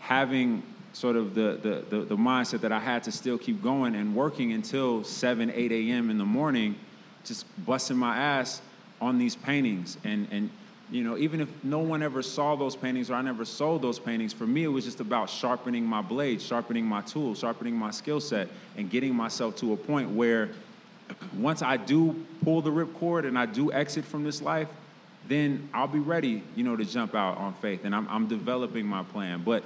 having 0.00 0.62
sort 0.94 1.16
of 1.16 1.34
the, 1.34 1.58
the, 1.60 1.96
the, 1.96 2.04
the 2.04 2.16
mindset 2.16 2.60
that 2.60 2.72
I 2.72 2.78
had 2.78 3.02
to 3.04 3.12
still 3.12 3.36
keep 3.36 3.62
going 3.62 3.94
and 3.94 4.14
working 4.14 4.52
until 4.52 5.04
7, 5.04 5.50
8 5.50 5.72
a.m. 5.72 6.08
in 6.08 6.18
the 6.18 6.24
morning, 6.24 6.76
just 7.24 7.44
busting 7.66 7.96
my 7.96 8.16
ass 8.16 8.62
on 9.00 9.18
these 9.18 9.36
paintings 9.36 9.98
and, 10.04 10.28
and 10.30 10.50
you 10.90 11.02
know, 11.02 11.16
even 11.16 11.40
if 11.40 11.48
no 11.64 11.78
one 11.78 12.02
ever 12.02 12.22
saw 12.22 12.56
those 12.56 12.76
paintings 12.76 13.10
or 13.10 13.14
I 13.14 13.22
never 13.22 13.44
sold 13.44 13.82
those 13.82 13.98
paintings, 13.98 14.32
for 14.32 14.46
me 14.46 14.64
it 14.64 14.68
was 14.68 14.84
just 14.84 15.00
about 15.00 15.30
sharpening 15.30 15.84
my 15.84 16.02
blade, 16.02 16.42
sharpening 16.42 16.84
my 16.84 17.00
tools, 17.00 17.38
sharpening 17.38 17.74
my 17.74 17.90
skill 17.90 18.20
set, 18.20 18.48
and 18.76 18.90
getting 18.90 19.14
myself 19.14 19.56
to 19.56 19.72
a 19.72 19.76
point 19.76 20.10
where 20.10 20.50
once 21.36 21.62
I 21.62 21.76
do 21.76 22.24
pull 22.42 22.62
the 22.62 22.70
ripcord 22.70 23.26
and 23.26 23.38
I 23.38 23.46
do 23.46 23.72
exit 23.72 24.04
from 24.04 24.24
this 24.24 24.42
life, 24.42 24.68
then 25.26 25.68
I'll 25.72 25.88
be 25.88 25.98
ready, 25.98 26.42
you 26.54 26.64
know, 26.64 26.76
to 26.76 26.84
jump 26.84 27.14
out 27.14 27.38
on 27.38 27.54
faith. 27.54 27.84
And 27.84 27.94
I'm, 27.94 28.06
I'm 28.08 28.26
developing 28.26 28.86
my 28.86 29.02
plan. 29.04 29.42
But 29.42 29.64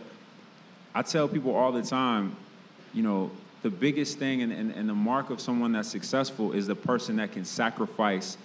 I 0.95 1.03
tell 1.03 1.29
people 1.29 1.55
all 1.55 1.73
the 1.73 1.83
time, 1.83 2.37
you 2.95 3.03
know, 3.03 3.31
the 3.63 3.71
biggest 3.71 4.19
thing 4.19 4.43
and, 4.43 4.53
and, 4.53 4.73
and 4.73 4.89
the 4.89 4.95
mark 4.95 5.31
of 5.31 5.41
someone 5.41 5.73
that's 5.73 5.89
successful 5.89 6.53
is 6.53 6.69
the 6.69 6.77
person 6.77 7.17
that 7.17 7.33
can 7.33 7.45
sacrifice, 7.45 8.39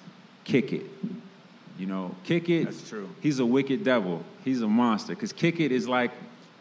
kick 0.44 0.74
it. 0.74 0.86
You 1.78 1.88
know, 1.88 2.16
kick 2.24 2.50
it. 2.50 2.66
That's 2.66 2.88
true. 2.88 3.10
He's 3.22 3.40
a 3.40 3.46
wicked 3.46 3.84
devil. 3.84 4.24
He's 4.44 4.62
a 4.62 4.68
monster. 4.68 5.14
Because 5.14 5.34
kick 5.34 5.60
it 5.60 5.72
is 5.72 5.88
like, 5.88 6.12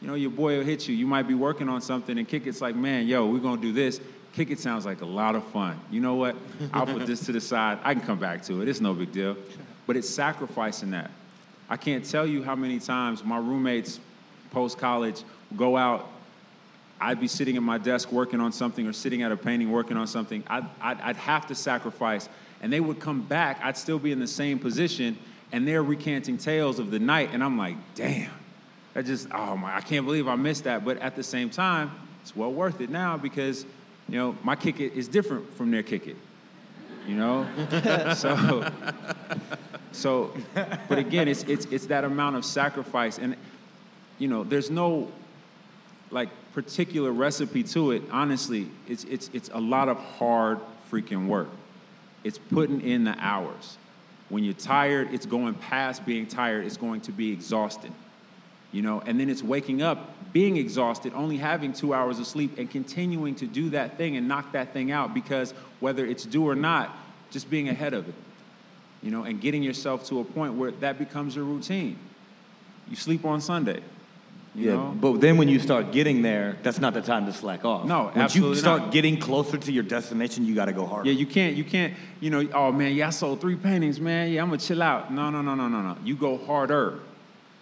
you 0.01 0.09
know, 0.09 0.15
your 0.15 0.31
boy 0.31 0.59
will 0.59 0.65
hit 0.65 0.89
you. 0.89 0.95
You 0.95 1.07
might 1.07 1.29
be 1.29 1.35
working 1.35 1.69
on 1.69 1.81
something, 1.81 2.17
and 2.19 2.27
kick 2.27 2.47
it's 2.47 2.61
like, 2.61 2.75
man, 2.75 3.07
yo, 3.07 3.27
we're 3.27 3.39
gonna 3.39 3.61
do 3.61 3.73
this. 3.73 4.01
Kick 4.33 4.51
it 4.51 4.59
sounds 4.59 4.87
like 4.87 5.03
a 5.03 5.07
lot 5.07 5.37
of 5.37 5.45
fun. 5.49 5.79
You 5.91 6.01
know 6.01 6.15
what? 6.15 6.35
I'll 6.73 6.87
put 6.87 7.07
this 7.07 7.27
to 7.27 7.33
the 7.33 7.41
side. 7.41 7.79
I 7.83 7.95
can 7.95 8.03
come 8.03 8.19
back 8.19 8.43
to 8.45 8.63
it. 8.63 8.69
It's 8.69 8.81
no 8.81 8.95
big 8.95 9.13
deal. 9.13 9.37
But 9.87 9.97
it's 9.97 10.09
sacrificing 10.09 10.91
that. 10.93 11.11
I 11.69 11.77
can't 11.77 12.05
tell 12.05 12.27
you 12.27 12.43
how 12.43 12.55
many 12.55 12.79
times 12.79 13.23
my 13.25 13.39
roommates 13.39 14.01
post 14.51 14.79
college 14.79 15.23
go 15.57 15.77
out. 15.77 16.09
I'd 17.01 17.21
be 17.21 17.29
sitting 17.29 17.57
at 17.57 17.63
my 17.63 17.79
desk 17.79 18.13
working 18.13 18.41
on 18.41 18.53
something 18.53 18.87
or 18.87 18.93
sitting 18.93 19.23
at 19.23 19.33
a 19.33 19.37
painting 19.37 19.71
working 19.73 19.97
on 19.97 20.07
something. 20.07 20.45
I'd, 20.47 20.65
I'd, 20.81 21.01
I'd 21.01 21.17
have 21.17 21.47
to 21.49 21.55
sacrifice 21.55 22.29
and 22.63 22.73
they 22.73 22.81
would 22.81 23.01
come 23.01 23.23
back, 23.23 23.61
I'd 23.63 23.77
still 23.77 23.99
be 23.99 24.13
in 24.13 24.21
the 24.21 24.27
same 24.27 24.59
position, 24.59 25.19
and 25.51 25.67
they're 25.67 25.83
recanting 25.83 26.39
tales 26.39 26.79
of 26.79 26.91
the 26.91 27.01
night, 27.01 27.31
and 27.33 27.43
I'm 27.43 27.59
like, 27.59 27.77
damn, 27.95 28.31
that 28.95 29.05
just, 29.05 29.29
oh 29.33 29.57
my, 29.57 29.77
I 29.77 29.81
can't 29.81 30.07
believe 30.07 30.29
I 30.29 30.37
missed 30.37 30.65
that. 30.65 30.85
But 30.85 30.99
at 30.99 31.17
the 31.17 31.23
same 31.23 31.51
time, 31.51 31.91
it's 32.23 32.37
well 32.37 32.53
worth 32.53 32.81
it 32.81 32.89
now 32.89 33.17
because, 33.17 33.67
you 34.09 34.17
know, 34.17 34.37
my 34.45 34.55
kick 34.55 34.81
it 34.81 34.93
is 34.93 35.09
different 35.09 35.53
from 35.55 35.71
their 35.71 35.83
kick 35.83 36.07
it. 36.07 36.17
You 37.07 37.17
know? 37.17 37.47
so, 38.17 38.71
so, 39.91 40.33
but 40.89 40.99
again, 40.99 41.27
it's, 41.27 41.43
it's, 41.45 41.67
it's 41.67 41.87
that 41.87 42.05
amount 42.05 42.37
of 42.37 42.45
sacrifice. 42.45 43.19
And, 43.19 43.37
you 44.19 44.29
know, 44.29 44.45
there's 44.45 44.71
no, 44.71 45.11
like, 46.13 46.29
particular 46.53 47.11
recipe 47.11 47.65
to 47.65 47.91
it. 47.91 48.03
Honestly, 48.13 48.69
it's, 48.87 49.03
it's, 49.05 49.31
it's 49.33 49.51
a 49.53 49.61
lot 49.61 49.89
of 49.89 49.97
hard 49.97 50.61
freaking 50.91 51.27
work. 51.27 51.49
It's 52.25 52.39
putting 52.39 52.81
in 52.81 53.05
the 53.05 53.17
hours. 53.19 53.77
When 54.29 54.45
you're 54.45 54.55
tired, 54.55 55.13
it's 55.13 55.27
going 55.27 55.55
past 55.55 56.07
being 56.07 56.27
tired, 56.27 56.65
it's 56.65 56.77
going 56.77 57.03
to 57.03 57.13
be 57.13 57.33
exhausted. 57.33 57.93
You 58.73 58.81
know, 58.81 59.03
and 59.05 59.21
then 59.21 59.29
it's 59.29 59.43
waking 59.43 59.83
up, 59.83 60.33
being 60.33 60.57
exhausted, 60.57 61.13
only 61.15 61.37
having 61.37 61.75
two 61.75 61.93
hours 61.93 62.19
of 62.19 62.27
sleep, 62.27 62.59
and 62.59 62.71
continuing 62.71 63.35
to 63.37 63.47
do 63.47 63.69
that 63.71 63.99
thing 63.99 64.17
and 64.17 64.27
knock 64.27 64.53
that 64.53 64.73
thing 64.73 64.91
out 64.91 65.13
because 65.13 65.53
whether 65.81 66.07
it's 66.07 66.25
due 66.25 66.49
or 66.49 66.55
not, 66.55 66.97
just 67.31 67.51
being 67.51 67.69
ahead 67.69 67.93
of 67.93 68.09
it. 68.09 68.15
You 69.03 69.11
know, 69.11 69.25
and 69.25 69.41
getting 69.41 69.63
yourself 69.63 70.07
to 70.07 70.21
a 70.21 70.25
point 70.25 70.55
where 70.55 70.71
that 70.71 70.99
becomes 70.99 71.37
your 71.37 71.45
routine. 71.45 71.99
You 72.89 72.97
sleep 72.97 73.25
on 73.25 73.41
Sunday. 73.41 73.83
Yeah, 74.55 74.75
know? 74.75 74.97
but 75.01 75.21
then 75.21 75.39
when 75.39 75.49
you 75.49 75.59
start 75.59 75.93
getting 75.93 76.21
there, 76.21 76.59
that's 76.63 76.79
not 76.79 76.93
the 76.93 77.01
time 77.01 77.25
to 77.25 77.33
slack 77.33 77.65
off. 77.65 77.87
No, 77.87 78.05
Once 78.05 78.17
absolutely 78.17 78.57
you 78.57 78.61
start 78.61 78.83
not. 78.83 78.93
getting 78.93 79.19
closer 79.19 79.57
to 79.57 79.73
your 79.73 79.83
destination, 79.83 80.45
you 80.45 80.55
got 80.55 80.67
to 80.67 80.75
go 80.75 80.85
harder. 80.85 81.09
Yeah, 81.09 81.19
you 81.19 81.25
can't, 81.25 81.57
you 81.57 81.65
can't, 81.65 81.95
you 82.21 82.29
know, 82.29 82.47
oh 82.53 82.71
man, 82.71 82.95
yeah, 82.95 83.07
I 83.07 83.11
sold 83.11 83.41
three 83.41 83.57
paintings, 83.57 83.99
man. 83.99 84.31
Yeah, 84.31 84.43
I'm 84.43 84.49
gonna 84.49 84.59
chill 84.59 84.83
out. 84.83 85.11
No, 85.11 85.31
no, 85.31 85.41
no, 85.41 85.55
no, 85.55 85.69
no, 85.69 85.81
no. 85.81 85.97
You 86.05 86.17
go 86.17 86.37
harder. 86.37 86.99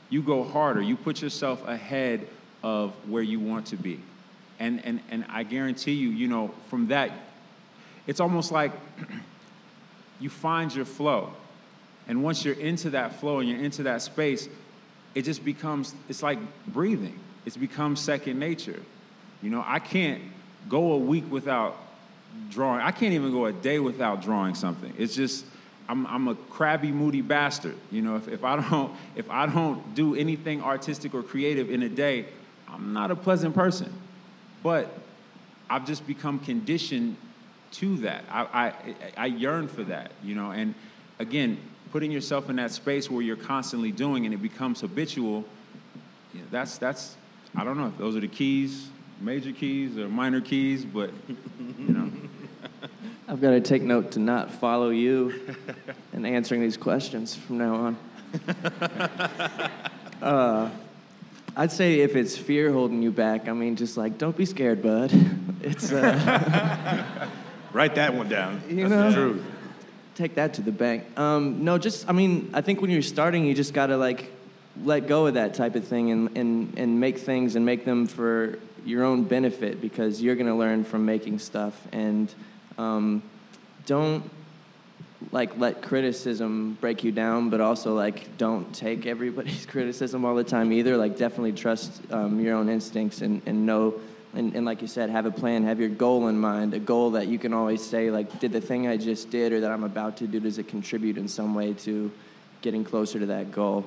You 0.08 0.22
go 0.22 0.42
harder. 0.42 0.82
You 0.82 0.96
put 0.96 1.22
yourself 1.22 1.66
ahead 1.68 2.26
of 2.64 2.92
where 3.08 3.22
you 3.22 3.38
want 3.38 3.66
to 3.66 3.76
be. 3.76 4.00
And 4.58 4.84
and 4.84 5.00
and 5.10 5.24
I 5.28 5.44
guarantee 5.44 5.92
you, 5.92 6.08
you 6.08 6.26
know, 6.26 6.52
from 6.68 6.88
that, 6.88 7.12
it's 8.08 8.18
almost 8.18 8.50
like 8.50 8.72
you 10.20 10.28
find 10.28 10.74
your 10.74 10.84
flow. 10.84 11.32
And 12.08 12.24
once 12.24 12.44
you're 12.44 12.54
into 12.54 12.90
that 12.90 13.20
flow 13.20 13.38
and 13.38 13.48
you're 13.48 13.60
into 13.60 13.84
that 13.84 14.02
space, 14.02 14.48
it 15.14 15.22
just 15.22 15.44
becomes, 15.44 15.94
it's 16.08 16.22
like 16.22 16.38
breathing. 16.66 17.18
It's 17.46 17.56
become 17.56 17.96
second 17.96 18.38
nature. 18.38 18.80
You 19.42 19.50
know, 19.50 19.64
I 19.66 19.78
can't 19.78 20.22
go 20.68 20.92
a 20.92 20.98
week 20.98 21.30
without 21.30 21.76
drawing. 22.50 22.80
I 22.80 22.90
can't 22.92 23.14
even 23.14 23.32
go 23.32 23.46
a 23.46 23.52
day 23.52 23.78
without 23.78 24.22
drawing 24.22 24.54
something. 24.54 24.92
It's 24.98 25.14
just, 25.14 25.44
I'm, 25.88 26.06
I'm 26.06 26.28
a 26.28 26.34
crabby, 26.34 26.92
moody 26.92 27.22
bastard. 27.22 27.76
You 27.90 28.02
know, 28.02 28.16
if, 28.16 28.28
if 28.28 28.44
I 28.44 28.60
don't 28.60 28.94
if 29.16 29.28
I 29.28 29.46
don't 29.46 29.94
do 29.94 30.14
anything 30.14 30.62
artistic 30.62 31.14
or 31.14 31.22
creative 31.22 31.70
in 31.70 31.82
a 31.82 31.88
day, 31.88 32.26
I'm 32.68 32.92
not 32.92 33.10
a 33.10 33.16
pleasant 33.16 33.54
person. 33.54 33.92
But 34.62 34.96
I've 35.68 35.86
just 35.86 36.06
become 36.06 36.38
conditioned 36.38 37.16
to 37.72 37.96
that. 37.98 38.24
I, 38.30 38.42
I, 38.42 38.74
I 39.16 39.26
yearn 39.26 39.68
for 39.68 39.82
that, 39.84 40.12
you 40.22 40.34
know. 40.34 40.50
And 40.50 40.74
again, 41.18 41.58
putting 41.92 42.10
yourself 42.10 42.48
in 42.48 42.56
that 42.56 42.70
space 42.70 43.10
where 43.10 43.22
you're 43.22 43.36
constantly 43.36 43.92
doing 43.92 44.24
and 44.24 44.34
it 44.34 44.42
becomes 44.42 44.80
habitual, 44.80 45.44
you 46.32 46.40
know, 46.40 46.46
that's, 46.50 46.78
that's, 46.78 47.16
I 47.56 47.64
don't 47.64 47.76
know 47.76 47.88
if 47.88 47.98
those 47.98 48.16
are 48.16 48.20
the 48.20 48.28
keys, 48.28 48.88
major 49.20 49.52
keys 49.52 49.98
or 49.98 50.08
minor 50.08 50.40
keys, 50.40 50.84
but, 50.84 51.10
you 51.78 51.92
know. 51.92 52.10
I've 53.28 53.40
got 53.40 53.50
to 53.50 53.60
take 53.60 53.82
note 53.82 54.12
to 54.12 54.18
not 54.18 54.50
follow 54.50 54.90
you 54.90 55.54
in 56.12 56.26
answering 56.26 56.60
these 56.60 56.76
questions 56.76 57.34
from 57.34 57.58
now 57.58 57.74
on. 57.74 57.96
Uh, 60.20 60.68
I'd 61.56 61.72
say 61.72 62.00
if 62.00 62.14
it's 62.14 62.36
fear 62.36 62.70
holding 62.70 63.02
you 63.02 63.10
back, 63.10 63.48
I 63.48 63.52
mean, 63.52 63.76
just 63.76 63.96
like, 63.96 64.18
don't 64.18 64.36
be 64.36 64.44
scared, 64.44 64.82
bud. 64.82 65.10
It's, 65.62 65.90
uh, 65.92 67.28
Write 67.72 67.94
that 67.94 68.14
one 68.14 68.28
down. 68.28 68.62
You 68.68 68.88
that's 68.88 68.90
know? 68.90 69.10
the 69.10 69.16
truth. 69.16 69.44
Take 70.20 70.34
that 70.34 70.54
to 70.54 70.62
the 70.62 70.72
bank. 70.72 71.04
Um, 71.18 71.64
no, 71.64 71.78
just, 71.78 72.08
I 72.08 72.12
mean, 72.12 72.50
I 72.52 72.60
think 72.60 72.80
when 72.80 72.90
you're 72.90 73.02
starting, 73.02 73.46
you 73.46 73.54
just 73.54 73.72
got 73.72 73.86
to 73.86 73.96
like 73.96 74.30
let 74.84 75.06
go 75.06 75.26
of 75.26 75.34
that 75.34 75.54
type 75.54 75.74
of 75.74 75.84
thing 75.84 76.10
and, 76.10 76.36
and, 76.36 76.78
and 76.78 77.00
make 77.00 77.18
things 77.18 77.56
and 77.56 77.64
make 77.64 77.84
them 77.84 78.06
for 78.06 78.58
your 78.84 79.04
own 79.04 79.24
benefit 79.24 79.80
because 79.80 80.22
you're 80.22 80.36
to 80.46 80.54
learn 80.54 80.84
from 80.84 81.06
making 81.06 81.38
stuff. 81.38 81.74
And 81.92 82.32
um, 82.78 83.22
don't 83.86 84.30
like 85.32 85.56
let 85.58 85.82
criticism 85.82 86.76
break 86.80 87.04
you 87.04 87.12
down, 87.12 87.50
but 87.50 87.60
also 87.60 87.94
like 87.94 88.36
don't 88.36 88.74
take 88.74 89.06
everybody's 89.06 89.66
criticism 89.74 90.24
all 90.24 90.34
the 90.34 90.44
time 90.44 90.72
either. 90.72 90.96
Like 90.96 91.16
definitely 91.16 91.52
trust 91.52 92.00
um, 92.10 92.40
your 92.40 92.56
own 92.56 92.68
instincts 92.68 93.22
and, 93.22 93.42
and 93.46 93.64
know, 93.64 93.94
and, 94.34 94.54
and 94.54 94.64
like 94.64 94.80
you 94.80 94.88
said, 94.88 95.10
have 95.10 95.26
a 95.26 95.30
plan, 95.30 95.64
have 95.64 95.80
your 95.80 95.88
goal 95.88 96.28
in 96.28 96.38
mind, 96.38 96.72
a 96.74 96.78
goal 96.78 97.12
that 97.12 97.26
you 97.26 97.38
can 97.38 97.52
always 97.52 97.84
say 97.84 98.10
like, 98.10 98.38
did 98.38 98.52
the 98.52 98.60
thing 98.60 98.86
I 98.86 98.96
just 98.96 99.30
did 99.30 99.52
or 99.52 99.60
that 99.60 99.70
I'm 99.70 99.84
about 99.84 100.16
to 100.18 100.26
do, 100.26 100.38
does 100.38 100.58
it 100.58 100.68
contribute 100.68 101.18
in 101.18 101.26
some 101.26 101.54
way 101.54 101.72
to 101.74 102.12
getting 102.62 102.84
closer 102.84 103.18
to 103.18 103.26
that 103.26 103.50
goal? 103.50 103.84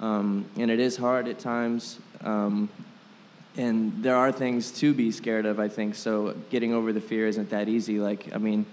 Um, 0.00 0.46
and 0.56 0.70
it 0.70 0.78
is 0.78 0.96
hard 0.96 1.26
at 1.28 1.38
times. 1.38 1.98
Um, 2.22 2.68
and 3.56 4.02
there 4.02 4.16
are 4.16 4.32
things 4.32 4.70
to 4.72 4.94
be 4.94 5.10
scared 5.10 5.46
of, 5.46 5.60
I 5.60 5.68
think. 5.68 5.94
So 5.94 6.34
getting 6.50 6.72
over 6.72 6.92
the 6.92 7.00
fear 7.00 7.26
isn't 7.26 7.50
that 7.50 7.68
easy. 7.68 7.98
Like, 7.98 8.34
I 8.34 8.38
mean, 8.38 8.64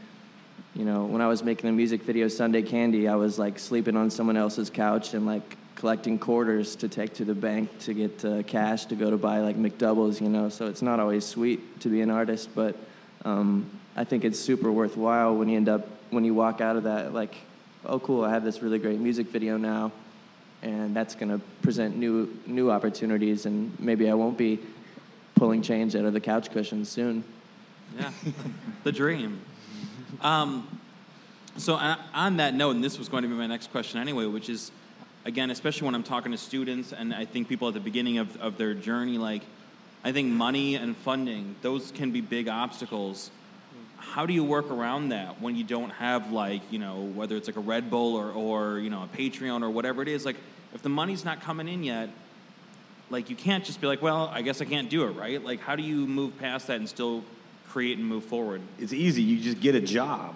you 0.75 0.85
know, 0.85 1.05
when 1.05 1.21
I 1.21 1.27
was 1.27 1.43
making 1.43 1.69
the 1.69 1.75
music 1.75 2.03
video 2.03 2.27
Sunday 2.27 2.61
Candy, 2.61 3.07
I 3.07 3.15
was 3.15 3.39
like 3.39 3.59
sleeping 3.59 3.97
on 3.97 4.09
someone 4.09 4.37
else's 4.37 4.69
couch 4.69 5.13
and 5.13 5.25
like 5.25 5.57
collecting 5.79 6.19
quarters 6.19 6.75
to 6.75 6.89
take 6.89 7.13
to 7.13 7.25
the 7.25 7.33
bank 7.33 7.69
to 7.79 7.93
get 7.93 8.25
uh, 8.25 8.43
cash 8.43 8.85
to 8.85 8.95
go 8.95 9.09
to 9.09 9.17
buy 9.17 9.39
like 9.39 9.55
McDoubles, 9.55 10.19
you 10.19 10.27
know. 10.27 10.49
So 10.49 10.67
it's 10.67 10.81
not 10.81 10.99
always 10.99 11.25
sweet 11.25 11.79
to 11.79 11.89
be 11.89 12.01
an 12.01 12.11
artist, 12.11 12.49
but 12.53 12.75
um, 13.23 13.69
I 13.95 14.03
think 14.03 14.25
it's 14.25 14.37
super 14.37 14.71
worthwhile 14.71 15.35
when 15.35 15.47
you 15.47 15.57
end 15.57 15.69
up 15.69 15.87
when 16.09 16.25
you 16.25 16.33
walk 16.33 16.59
out 16.59 16.75
of 16.75 16.83
that 16.83 17.13
like, 17.13 17.35
oh 17.85 17.99
cool, 17.99 18.25
I 18.25 18.31
have 18.31 18.43
this 18.43 18.61
really 18.61 18.77
great 18.77 18.99
music 18.99 19.27
video 19.27 19.55
now, 19.55 19.91
and 20.61 20.95
that's 20.95 21.15
gonna 21.15 21.39
present 21.61 21.95
new 21.97 22.37
new 22.45 22.69
opportunities, 22.69 23.45
and 23.45 23.77
maybe 23.79 24.09
I 24.09 24.13
won't 24.13 24.37
be 24.37 24.59
pulling 25.35 25.61
change 25.61 25.95
out 25.95 26.03
of 26.03 26.11
the 26.11 26.19
couch 26.19 26.51
cushions 26.51 26.89
soon. 26.89 27.23
Yeah, 27.97 28.11
the 28.83 28.91
dream. 28.91 29.39
Um, 30.21 30.79
so 31.55 31.75
on 31.75 31.97
on 32.13 32.37
that 32.37 32.53
note, 32.53 32.75
and 32.75 32.83
this 32.83 32.99
was 32.99 33.07
going 33.07 33.23
to 33.23 33.29
be 33.29 33.35
my 33.35 33.47
next 33.47 33.71
question 33.71 33.99
anyway, 33.99 34.25
which 34.25 34.49
is, 34.49 34.71
again, 35.29 35.51
especially 35.51 35.85
when 35.85 35.95
I'm 35.95 36.03
talking 36.03 36.33
to 36.33 36.37
students, 36.37 36.91
and 36.91 37.13
I 37.13 37.23
think 37.23 37.47
people 37.47 37.69
at 37.69 37.73
the 37.73 37.79
beginning 37.79 38.17
of, 38.17 38.35
of 38.41 38.57
their 38.57 38.73
journey, 38.73 39.17
like, 39.17 39.43
I 40.03 40.11
think 40.11 40.29
money 40.29 40.75
and 40.75 40.97
funding, 40.97 41.55
those 41.61 41.91
can 41.91 42.11
be 42.11 42.19
big 42.19 42.49
obstacles. 42.49 43.31
How 43.97 44.25
do 44.25 44.33
you 44.33 44.43
work 44.43 44.71
around 44.71 45.09
that 45.09 45.39
when 45.41 45.55
you 45.55 45.63
don't 45.63 45.91
have 45.91 46.31
like, 46.31 46.61
you 46.71 46.79
know, 46.79 47.01
whether 47.13 47.37
it's 47.37 47.47
like 47.47 47.57
a 47.57 47.61
Red 47.61 47.89
Bull 47.89 48.15
or, 48.15 48.31
or 48.31 48.79
you 48.79 48.89
know, 48.89 49.03
a 49.03 49.17
Patreon 49.17 49.61
or 49.61 49.69
whatever 49.69 50.01
it 50.01 50.07
is, 50.07 50.25
like, 50.25 50.37
if 50.73 50.81
the 50.81 50.89
money's 50.89 51.23
not 51.23 51.41
coming 51.41 51.67
in 51.67 51.83
yet, 51.83 52.09
like 53.09 53.29
you 53.29 53.35
can't 53.35 53.63
just 53.63 53.79
be 53.81 53.87
like, 53.87 54.01
well, 54.01 54.31
I 54.33 54.41
guess 54.41 54.61
I 54.61 54.65
can't 54.65 54.89
do 54.89 55.05
it, 55.05 55.11
right? 55.11 55.43
Like, 55.43 55.59
how 55.61 55.75
do 55.75 55.83
you 55.83 56.07
move 56.07 56.37
past 56.39 56.67
that 56.67 56.77
and 56.77 56.89
still 56.89 57.23
create 57.69 57.97
and 57.97 58.07
move 58.07 58.23
forward? 58.23 58.61
It's 58.79 58.93
easy. 58.93 59.21
You 59.21 59.39
just 59.39 59.59
get 59.59 59.75
a 59.75 59.81
job. 59.81 60.35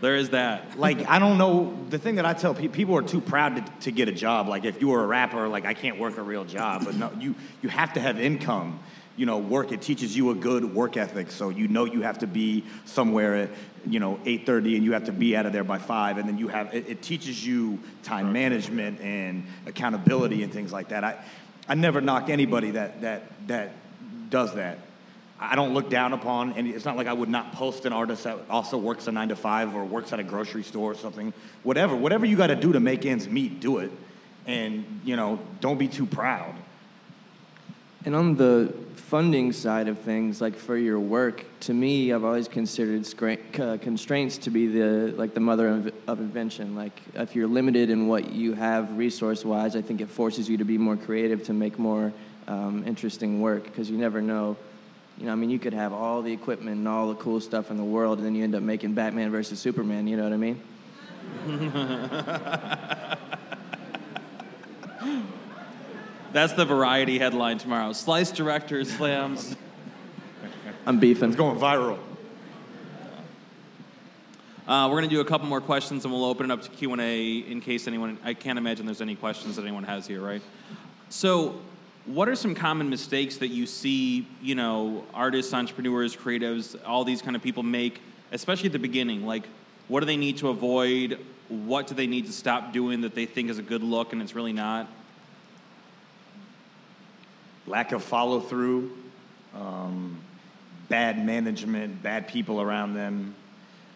There 0.00 0.16
is 0.16 0.30
that. 0.30 0.64
Like 0.78 1.08
I 1.08 1.18
don't 1.18 1.38
know. 1.38 1.76
The 1.90 1.98
thing 1.98 2.16
that 2.16 2.26
I 2.26 2.34
tell 2.34 2.54
people, 2.54 2.74
people 2.74 2.96
are 2.96 3.02
too 3.02 3.20
proud 3.20 3.56
to, 3.56 3.72
to 3.82 3.90
get 3.90 4.08
a 4.08 4.12
job. 4.12 4.48
Like 4.48 4.64
if 4.64 4.80
you 4.80 4.88
were 4.88 5.02
a 5.02 5.06
rapper, 5.06 5.48
like 5.48 5.64
I 5.64 5.74
can't 5.74 5.98
work 5.98 6.18
a 6.18 6.22
real 6.22 6.44
job. 6.44 6.84
But 6.84 6.94
no, 6.94 7.10
you 7.18 7.34
you 7.62 7.68
have 7.68 7.94
to 7.94 8.00
have 8.00 8.20
income. 8.20 8.78
You 9.16 9.26
know, 9.26 9.38
work. 9.38 9.72
It 9.72 9.82
teaches 9.82 10.16
you 10.16 10.30
a 10.30 10.34
good 10.36 10.72
work 10.72 10.96
ethic. 10.96 11.32
So 11.32 11.48
you 11.48 11.66
know 11.66 11.84
you 11.84 12.02
have 12.02 12.18
to 12.20 12.28
be 12.28 12.64
somewhere 12.84 13.34
at 13.34 13.50
you 13.88 13.98
know 13.98 14.20
8:30, 14.24 14.76
and 14.76 14.84
you 14.84 14.92
have 14.92 15.04
to 15.06 15.12
be 15.12 15.36
out 15.36 15.46
of 15.46 15.52
there 15.52 15.64
by 15.64 15.78
five. 15.78 16.18
And 16.18 16.28
then 16.28 16.38
you 16.38 16.46
have 16.46 16.72
it, 16.72 16.88
it 16.88 17.02
teaches 17.02 17.44
you 17.44 17.80
time 18.04 18.32
management 18.32 19.00
and 19.00 19.44
accountability 19.66 20.44
and 20.44 20.52
things 20.52 20.72
like 20.72 20.90
that. 20.90 21.02
I 21.02 21.16
I 21.68 21.74
never 21.74 22.00
knock 22.00 22.30
anybody 22.30 22.70
that 22.72 23.00
that 23.00 23.22
that 23.48 23.72
does 24.30 24.54
that. 24.54 24.78
I 25.40 25.54
don't 25.54 25.72
look 25.72 25.88
down 25.88 26.12
upon, 26.12 26.54
and 26.54 26.66
it's 26.66 26.84
not 26.84 26.96
like 26.96 27.06
I 27.06 27.12
would 27.12 27.28
not 27.28 27.52
post 27.52 27.84
an 27.86 27.92
artist 27.92 28.24
that 28.24 28.38
also 28.50 28.76
works 28.76 29.06
a 29.06 29.12
nine 29.12 29.28
to 29.28 29.36
five 29.36 29.74
or 29.74 29.84
works 29.84 30.12
at 30.12 30.18
a 30.18 30.24
grocery 30.24 30.64
store 30.64 30.92
or 30.92 30.94
something. 30.96 31.32
Whatever, 31.62 31.94
whatever 31.94 32.26
you 32.26 32.36
got 32.36 32.48
to 32.48 32.56
do 32.56 32.72
to 32.72 32.80
make 32.80 33.06
ends 33.06 33.28
meet, 33.28 33.60
do 33.60 33.78
it, 33.78 33.92
and 34.46 35.00
you 35.04 35.14
know, 35.14 35.38
don't 35.60 35.78
be 35.78 35.86
too 35.86 36.06
proud. 36.06 36.54
And 38.04 38.16
on 38.16 38.36
the 38.36 38.72
funding 38.94 39.52
side 39.52 39.88
of 39.88 39.98
things, 39.98 40.40
like 40.40 40.56
for 40.56 40.76
your 40.76 41.00
work, 41.00 41.44
to 41.60 41.74
me, 41.74 42.12
I've 42.12 42.24
always 42.24 42.48
considered 42.48 43.06
uh, 43.60 43.78
constraints 43.78 44.38
to 44.38 44.50
be 44.50 44.66
the 44.66 45.14
like 45.16 45.34
the 45.34 45.40
mother 45.40 45.68
of, 45.68 45.92
of 46.06 46.20
invention. 46.20 46.74
Like 46.74 47.00
if 47.14 47.34
you're 47.34 47.48
limited 47.48 47.90
in 47.90 48.06
what 48.08 48.30
you 48.30 48.54
have 48.54 48.96
resource-wise, 48.96 49.76
I 49.76 49.82
think 49.82 50.00
it 50.00 50.08
forces 50.08 50.48
you 50.48 50.56
to 50.58 50.64
be 50.64 50.78
more 50.78 50.96
creative 50.96 51.44
to 51.44 51.52
make 51.52 51.78
more 51.78 52.12
um, 52.46 52.84
interesting 52.86 53.40
work 53.40 53.64
because 53.64 53.90
you 53.90 53.98
never 53.98 54.20
know. 54.20 54.56
You 55.18 55.26
know, 55.26 55.32
I 55.32 55.34
mean, 55.34 55.50
you 55.50 55.58
could 55.58 55.74
have 55.74 55.92
all 55.92 56.22
the 56.22 56.32
equipment 56.32 56.76
and 56.76 56.86
all 56.86 57.08
the 57.08 57.16
cool 57.16 57.40
stuff 57.40 57.72
in 57.72 57.76
the 57.76 57.84
world, 57.84 58.18
and 58.18 58.26
then 58.26 58.36
you 58.36 58.44
end 58.44 58.54
up 58.54 58.62
making 58.62 58.94
Batman 58.94 59.32
versus 59.32 59.58
Superman. 59.58 60.06
You 60.06 60.16
know 60.16 60.22
what 60.22 60.32
I 60.32 60.36
mean? 60.36 60.62
That's 66.32 66.52
the 66.52 66.64
variety 66.64 67.18
headline 67.18 67.58
tomorrow. 67.58 67.92
Slice 67.94 68.30
director 68.30 68.84
slams. 68.84 69.56
I'm 70.86 71.00
beefing. 71.00 71.30
It's 71.30 71.36
going 71.36 71.58
viral. 71.58 71.98
Uh, 74.68 74.86
we're 74.88 74.98
going 74.98 75.08
to 75.08 75.14
do 75.14 75.20
a 75.20 75.24
couple 75.24 75.48
more 75.48 75.62
questions, 75.62 76.04
and 76.04 76.12
we'll 76.12 76.26
open 76.26 76.50
it 76.50 76.52
up 76.52 76.62
to 76.62 76.68
Q 76.68 76.92
and 76.92 77.00
A 77.00 77.38
in 77.38 77.60
case 77.60 77.88
anyone. 77.88 78.18
I 78.22 78.34
can't 78.34 78.58
imagine 78.58 78.86
there's 78.86 79.00
any 79.00 79.16
questions 79.16 79.56
that 79.56 79.62
anyone 79.62 79.84
has 79.84 80.06
here, 80.06 80.20
right? 80.20 80.42
So, 81.08 81.58
what 82.08 82.26
are 82.28 82.34
some 82.34 82.54
common 82.54 82.88
mistakes 82.88 83.36
that 83.36 83.48
you 83.48 83.66
see, 83.66 84.26
you 84.40 84.54
know, 84.54 85.04
artists, 85.12 85.52
entrepreneurs, 85.52 86.16
creatives, 86.16 86.74
all 86.86 87.04
these 87.04 87.20
kind 87.20 87.36
of 87.36 87.42
people 87.42 87.62
make, 87.62 88.00
especially 88.32 88.66
at 88.66 88.72
the 88.72 88.78
beginning? 88.78 89.26
Like, 89.26 89.46
what 89.88 90.00
do 90.00 90.06
they 90.06 90.16
need 90.16 90.38
to 90.38 90.48
avoid? 90.48 91.18
What 91.48 91.86
do 91.86 91.94
they 91.94 92.06
need 92.06 92.26
to 92.26 92.32
stop 92.32 92.72
doing 92.72 93.02
that 93.02 93.14
they 93.14 93.26
think 93.26 93.50
is 93.50 93.58
a 93.58 93.62
good 93.62 93.82
look 93.82 94.14
and 94.14 94.22
it's 94.22 94.34
really 94.34 94.54
not? 94.54 94.88
Lack 97.66 97.92
of 97.92 98.02
follow 98.02 98.40
through, 98.40 98.96
um, 99.54 100.18
bad 100.88 101.24
management, 101.24 102.02
bad 102.02 102.26
people 102.26 102.58
around 102.62 102.94
them, 102.94 103.34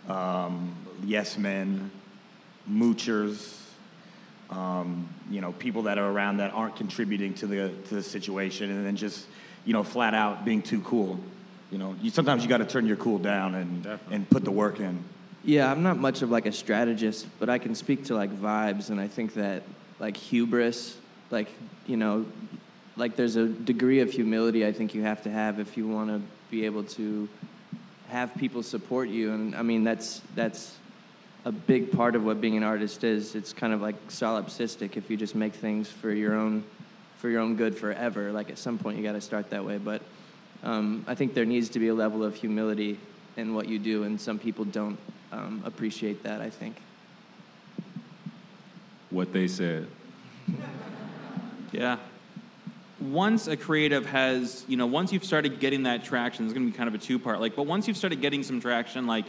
um, 0.07 0.75
yes 1.03 1.39
men, 1.39 1.91
moochers, 2.71 3.62
um, 4.53 5.09
you 5.31 5.41
know, 5.41 5.53
people 5.53 5.83
that 5.83 5.99
are 5.99 6.11
around 6.11 6.37
that 6.37 6.53
aren't 6.53 6.77
contributing 6.77 7.35
to 7.35 7.47
the 7.47 7.71
to 7.89 7.95
the 7.95 8.03
situation, 8.03 8.71
and 8.71 8.87
then 8.87 8.97
just 8.97 9.27
you 9.65 9.73
know, 9.73 9.83
flat 9.83 10.15
out 10.15 10.45
being 10.45 10.63
too 10.63 10.81
cool. 10.83 11.19
You 11.71 11.79
know, 11.79 11.97
you, 12.03 12.11
sometimes 12.11 12.43
you 12.43 12.49
got 12.49 12.59
to 12.59 12.67
turn 12.67 12.87
your 12.87 12.97
cool 12.97 13.19
down 13.19 13.55
and 13.55 13.83
Definitely. 13.83 14.17
and 14.17 14.31
put 14.31 14.45
the 14.45 14.51
work 14.51 14.81
in. 14.81 15.03
Yeah, 15.45 15.71
I'm 15.71 15.83
not 15.83 15.97
much 15.97 16.23
of 16.23 16.31
like 16.31 16.47
a 16.47 16.53
strategist, 16.53 17.27
but 17.41 17.49
I 17.49 17.59
can 17.59 17.75
speak 17.75 18.05
to 18.05 18.15
like 18.15 18.31
vibes, 18.31 18.91
and 18.91 19.01
I 19.01 19.09
think 19.09 19.35
that 19.35 19.63
like 19.99 20.17
hubris, 20.17 20.97
like 21.31 21.49
you 21.87 21.97
know, 21.97 22.27
like 22.97 23.17
there's 23.17 23.37
a 23.37 23.47
degree 23.49 24.01
of 24.01 24.11
humility 24.11 24.67
I 24.67 24.73
think 24.73 24.95
you 24.95 25.03
have 25.03 25.23
to 25.23 25.31
have 25.31 25.59
if 25.59 25.77
you 25.77 25.89
want 25.89 26.11
to 26.11 26.21
be 26.51 26.67
able 26.67 26.85
to 26.85 27.29
have 28.09 28.35
people 28.37 28.63
support 28.63 29.09
you, 29.09 29.33
and 29.33 29.57
I 29.57 29.63
mean 29.63 29.83
that's 29.83 30.21
that's 30.35 30.77
a 31.45 31.53
big 31.53 31.93
part 31.93 32.15
of 32.15 32.25
what 32.25 32.41
being 32.41 32.57
an 32.57 32.63
artist 32.63 33.05
is. 33.05 33.35
It's 33.35 33.53
kind 33.53 33.73
of 33.73 33.81
like 33.81 34.09
solipsistic 34.09 34.97
if 34.97 35.11
you 35.11 35.17
just 35.17 35.35
make 35.35 35.55
things 35.55 35.91
for 35.91 36.13
your 36.13 36.35
own 36.35 36.65
for 37.19 37.29
your 37.29 37.41
own 37.41 37.57
good 37.57 37.77
forever. 37.77 38.33
Like 38.33 38.51
at 38.51 38.59
some 38.59 38.79
point 38.79 38.99
you 38.99 39.03
got 39.03 39.13
to 39.13 39.21
start 39.21 39.51
that 39.51 39.65
way, 39.65 39.79
but 39.79 40.03
um, 40.63 41.05
I 41.07 41.15
think 41.15 41.35
there 41.35 41.45
needs 41.45 41.69
to 41.71 41.79
be 41.79 41.89
a 41.89 41.95
level 41.95 42.25
of 42.25 42.35
humility 42.35 42.99
in 43.37 43.55
what 43.55 43.69
you 43.69 43.79
do, 43.79 44.05
and 44.05 44.21
some 44.21 44.39
people 44.39 44.65
don't 44.65 44.99
um, 45.31 45.63
appreciate 45.65 46.23
that. 46.25 46.41
I 46.41 46.51
think. 46.51 46.77
What 49.11 49.33
they 49.33 49.47
said. 49.47 49.89
Yeah. 51.73 51.99
Once 53.01 53.49
a 53.49 53.57
creative 53.57 54.07
has, 54.07 54.65
you 54.69 54.77
know, 54.77 54.87
once 54.87 55.13
you've 55.13 55.25
started 55.25 55.59
getting 55.59 55.83
that 55.83 56.05
traction, 56.05 56.45
it's 56.45 56.55
going 56.55 56.65
to 56.67 56.71
be 56.71 56.77
kind 56.77 56.89
of 56.89 56.95
a 56.95 56.99
two-part. 56.99 57.41
Like, 57.41 57.57
but 57.57 57.67
once 57.67 57.89
you've 57.89 57.97
started 57.97 58.21
getting 58.21 58.43
some 58.43 58.61
traction, 58.61 59.07
like 59.07 59.25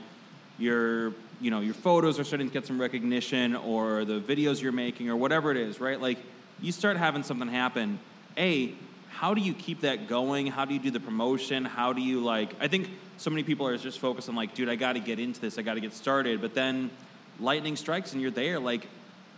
your, 0.57 1.13
you 1.41 1.51
know, 1.51 1.59
your 1.59 1.73
photos 1.73 2.19
are 2.19 2.23
starting 2.23 2.47
to 2.47 2.53
get 2.53 2.65
some 2.65 2.79
recognition, 2.79 3.55
or 3.55 4.05
the 4.05 4.19
videos 4.19 4.61
you're 4.61 4.71
making, 4.71 5.09
or 5.09 5.15
whatever 5.15 5.51
it 5.51 5.57
is, 5.57 5.79
right? 5.79 5.99
Like, 5.99 6.17
you 6.61 6.71
start 6.71 6.97
having 6.97 7.23
something 7.23 7.47
happen. 7.47 7.99
A, 8.37 8.73
how 9.09 9.33
do 9.33 9.41
you 9.41 9.53
keep 9.53 9.81
that 9.81 10.07
going? 10.07 10.47
How 10.47 10.65
do 10.65 10.73
you 10.73 10.79
do 10.79 10.91
the 10.91 10.99
promotion? 10.99 11.65
How 11.65 11.93
do 11.93 12.01
you 12.01 12.19
like? 12.19 12.53
I 12.59 12.67
think 12.67 12.89
so 13.17 13.29
many 13.29 13.43
people 13.43 13.67
are 13.67 13.77
just 13.77 13.99
focused 13.99 14.27
on 14.29 14.35
like, 14.35 14.55
dude, 14.55 14.69
I 14.69 14.75
got 14.75 14.93
to 14.93 14.99
get 14.99 15.19
into 15.19 15.39
this. 15.39 15.57
I 15.57 15.61
got 15.61 15.75
to 15.75 15.81
get 15.81 15.93
started. 15.93 16.41
But 16.41 16.53
then 16.53 16.89
lightning 17.39 17.75
strikes 17.75 18.13
and 18.13 18.21
you're 18.21 18.31
there. 18.31 18.59
Like, 18.59 18.87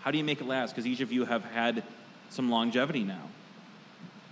how 0.01 0.11
do 0.11 0.17
you 0.17 0.23
make 0.23 0.41
it 0.41 0.47
last? 0.47 0.71
Because 0.71 0.87
each 0.87 1.01
of 1.01 1.11
you 1.11 1.25
have 1.25 1.43
had 1.43 1.83
some 2.29 2.49
longevity 2.49 3.03
now. 3.03 3.21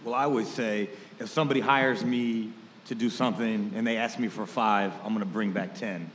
Well, 0.04 0.16
I 0.16 0.28
would 0.28 0.48
say 0.48 0.90
if 1.20 1.30
somebody 1.30 1.60
hires 1.60 2.04
me 2.04 2.52
to 2.86 2.96
do 2.96 3.10
something 3.10 3.74
and 3.76 3.86
they 3.86 3.98
ask 3.98 4.20
me 4.20 4.28
for 4.28 4.46
five, 4.46 4.92
I'm 5.04 5.10
going 5.10 5.20
to 5.20 5.26
bring 5.26 5.52
back 5.52 5.76
10. 5.76 6.10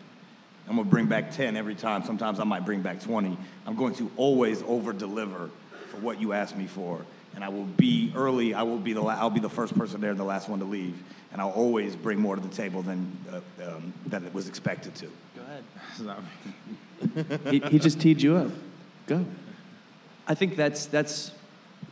I'm 0.69 0.77
going 0.77 0.87
to 0.87 0.91
bring 0.91 1.07
back 1.07 1.33
10 1.33 1.57
every 1.57 1.75
time. 1.75 2.05
Sometimes 2.05 2.41
I 2.41 2.45
might 2.45 2.67
bring 2.67 2.83
back 2.83 3.01
20. 3.01 3.39
I'm 3.67 3.77
going 3.77 3.95
to 3.95 4.11
always 4.17 4.63
over 4.65 4.93
deliver 4.93 5.49
for 5.89 5.97
what 5.97 6.21
you 6.21 6.35
ask 6.35 6.55
me 6.55 6.67
for. 6.67 7.01
And 7.35 7.43
I 7.43 7.49
will 7.49 7.65
be 7.65 8.13
early. 8.15 8.53
I 8.53 8.65
will 8.65 8.79
be 8.79 8.93
the 8.93 9.01
la- 9.01 9.15
I'll 9.15 9.31
be 9.31 9.41
the 9.41 9.49
first 9.49 9.77
person 9.79 10.01
there 10.01 10.11
and 10.11 10.21
the 10.21 10.25
last 10.25 10.49
one 10.49 10.59
to 10.59 10.67
leave. 10.67 11.03
And 11.33 11.41
I'll 11.41 11.51
always 11.51 11.97
bring 11.97 12.19
more 12.19 12.37
to 12.37 12.43
the 12.43 12.55
table 12.55 12.83
than 12.83 13.17
uh, 13.33 13.41
um, 13.67 13.95
that 14.07 14.25
it 14.25 14.35
was 14.35 14.49
expected 14.49 14.95
to. 14.97 15.07
Go 15.37 15.43
ahead. 15.43 15.65
he, 17.51 17.61
he 17.61 17.79
just 17.79 18.01
teed 18.01 18.21
you 18.21 18.37
up. 18.37 18.51
Go. 19.07 19.25
I 20.27 20.35
think 20.35 20.57
that's 20.57 20.87
that's 20.87 21.33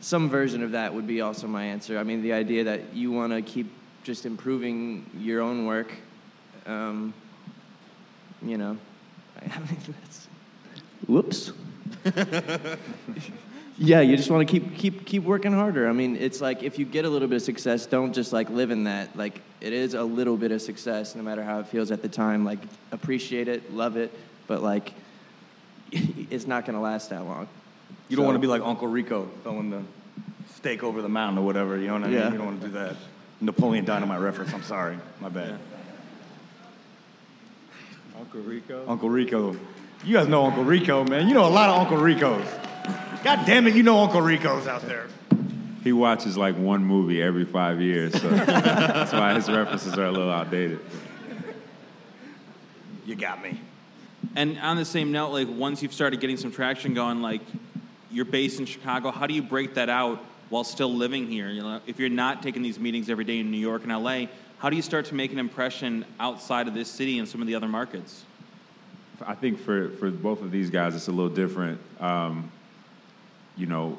some 0.00 0.28
version 0.28 0.62
of 0.62 0.72
that 0.72 0.92
would 0.92 1.06
be 1.06 1.20
also 1.20 1.46
my 1.46 1.64
answer. 1.64 1.98
I 1.98 2.02
mean, 2.02 2.22
the 2.22 2.32
idea 2.32 2.64
that 2.64 2.94
you 2.94 3.12
want 3.12 3.32
to 3.32 3.40
keep 3.40 3.70
just 4.04 4.26
improving 4.26 5.08
your 5.18 5.40
own 5.40 5.66
work. 5.66 5.92
Um, 6.66 7.14
you 8.48 8.58
know, 8.58 8.76
I 9.40 9.58
mean, 9.58 9.78
that's, 10.02 10.28
whoops. 11.06 11.52
yeah, 13.78 14.00
you 14.00 14.16
just 14.16 14.30
want 14.30 14.46
to 14.46 14.50
keep 14.60 14.74
keep 14.76 15.04
keep 15.04 15.22
working 15.22 15.52
harder. 15.52 15.88
I 15.88 15.92
mean, 15.92 16.16
it's 16.16 16.40
like 16.40 16.62
if 16.62 16.78
you 16.78 16.84
get 16.84 17.04
a 17.04 17.10
little 17.10 17.28
bit 17.28 17.36
of 17.36 17.42
success, 17.42 17.86
don't 17.86 18.12
just 18.12 18.32
like 18.32 18.48
live 18.50 18.70
in 18.70 18.84
that. 18.84 19.16
Like 19.16 19.40
it 19.60 19.72
is 19.72 19.94
a 19.94 20.02
little 20.02 20.36
bit 20.36 20.52
of 20.52 20.62
success, 20.62 21.14
no 21.14 21.22
matter 21.22 21.42
how 21.42 21.60
it 21.60 21.66
feels 21.68 21.90
at 21.90 22.02
the 22.02 22.08
time. 22.08 22.44
Like 22.44 22.60
appreciate 22.92 23.48
it, 23.48 23.72
love 23.74 23.96
it, 23.96 24.12
but 24.46 24.62
like 24.62 24.94
it's 25.92 26.46
not 26.46 26.64
gonna 26.64 26.80
last 26.80 27.10
that 27.10 27.24
long. 27.24 27.48
You 28.08 28.16
don't 28.16 28.24
So- 28.24 28.26
want 28.28 28.36
to 28.36 28.40
be 28.40 28.46
like 28.46 28.62
Uncle 28.62 28.88
Rico 28.88 29.28
throwing 29.42 29.70
the 29.70 29.82
steak 30.54 30.82
over 30.82 31.02
the 31.02 31.08
mountain 31.08 31.38
or 31.38 31.44
whatever. 31.44 31.76
You 31.76 31.88
know 31.88 31.94
what 31.94 32.04
I 32.04 32.06
mean? 32.06 32.14
Yeah. 32.18 32.30
You 32.32 32.38
don't 32.38 32.46
want 32.46 32.60
to 32.62 32.66
do 32.68 32.72
that. 32.74 32.96
Napoleon 33.40 33.84
Dynamite 33.84 34.20
reference. 34.20 34.54
I'm 34.54 34.62
sorry. 34.62 34.98
My 35.20 35.28
bad. 35.28 35.58
Uncle 38.18 38.40
Rico. 38.40 38.84
Uncle 38.88 39.10
Rico. 39.10 39.56
You 40.04 40.16
guys 40.16 40.28
know 40.28 40.46
Uncle 40.46 40.64
Rico, 40.64 41.04
man. 41.04 41.28
You 41.28 41.34
know 41.34 41.46
a 41.46 41.50
lot 41.50 41.68
of 41.68 41.80
Uncle 41.80 41.98
Ricos. 41.98 42.46
God 43.22 43.44
damn 43.46 43.66
it, 43.66 43.74
you 43.74 43.82
know 43.82 43.98
Uncle 43.98 44.20
Ricos 44.20 44.66
out 44.66 44.82
there. 44.82 45.06
He 45.82 45.92
watches 45.92 46.36
like 46.36 46.56
one 46.56 46.84
movie 46.84 47.22
every 47.22 47.44
five 47.44 47.80
years, 47.80 48.20
so 48.20 48.28
that's 48.30 49.12
why 49.12 49.34
his 49.34 49.48
references 49.48 49.96
are 49.98 50.06
a 50.06 50.10
little 50.10 50.30
outdated. 50.30 50.80
You 53.04 53.14
got 53.14 53.42
me. 53.42 53.60
And 54.34 54.58
on 54.58 54.76
the 54.76 54.84
same 54.84 55.12
note, 55.12 55.30
like 55.30 55.48
once 55.48 55.82
you've 55.82 55.94
started 55.94 56.20
getting 56.20 56.36
some 56.36 56.50
traction 56.50 56.94
going, 56.94 57.22
like 57.22 57.42
you're 58.10 58.24
based 58.24 58.58
in 58.60 58.66
Chicago, 58.66 59.10
how 59.10 59.26
do 59.26 59.34
you 59.34 59.42
break 59.42 59.74
that 59.74 59.88
out 59.88 60.24
while 60.48 60.64
still 60.64 60.92
living 60.92 61.28
here? 61.28 61.48
You 61.48 61.62
know, 61.62 61.80
if 61.86 61.98
you're 61.98 62.08
not 62.08 62.42
taking 62.42 62.62
these 62.62 62.78
meetings 62.78 63.08
every 63.08 63.24
day 63.24 63.38
in 63.38 63.50
New 63.50 63.58
York 63.58 63.82
and 63.84 63.92
LA, 63.92 64.26
how 64.58 64.70
do 64.70 64.76
you 64.76 64.82
start 64.82 65.06
to 65.06 65.14
make 65.14 65.32
an 65.32 65.38
impression 65.38 66.04
outside 66.18 66.68
of 66.68 66.74
this 66.74 66.88
city 66.88 67.18
and 67.18 67.28
some 67.28 67.40
of 67.40 67.46
the 67.46 67.54
other 67.54 67.68
markets? 67.68 68.24
I 69.24 69.34
think 69.34 69.58
for, 69.58 69.90
for 69.90 70.10
both 70.10 70.42
of 70.42 70.50
these 70.50 70.70
guys, 70.70 70.94
it's 70.94 71.08
a 71.08 71.12
little 71.12 71.34
different. 71.34 71.80
Um, 72.00 72.50
you 73.56 73.66
know, 73.66 73.98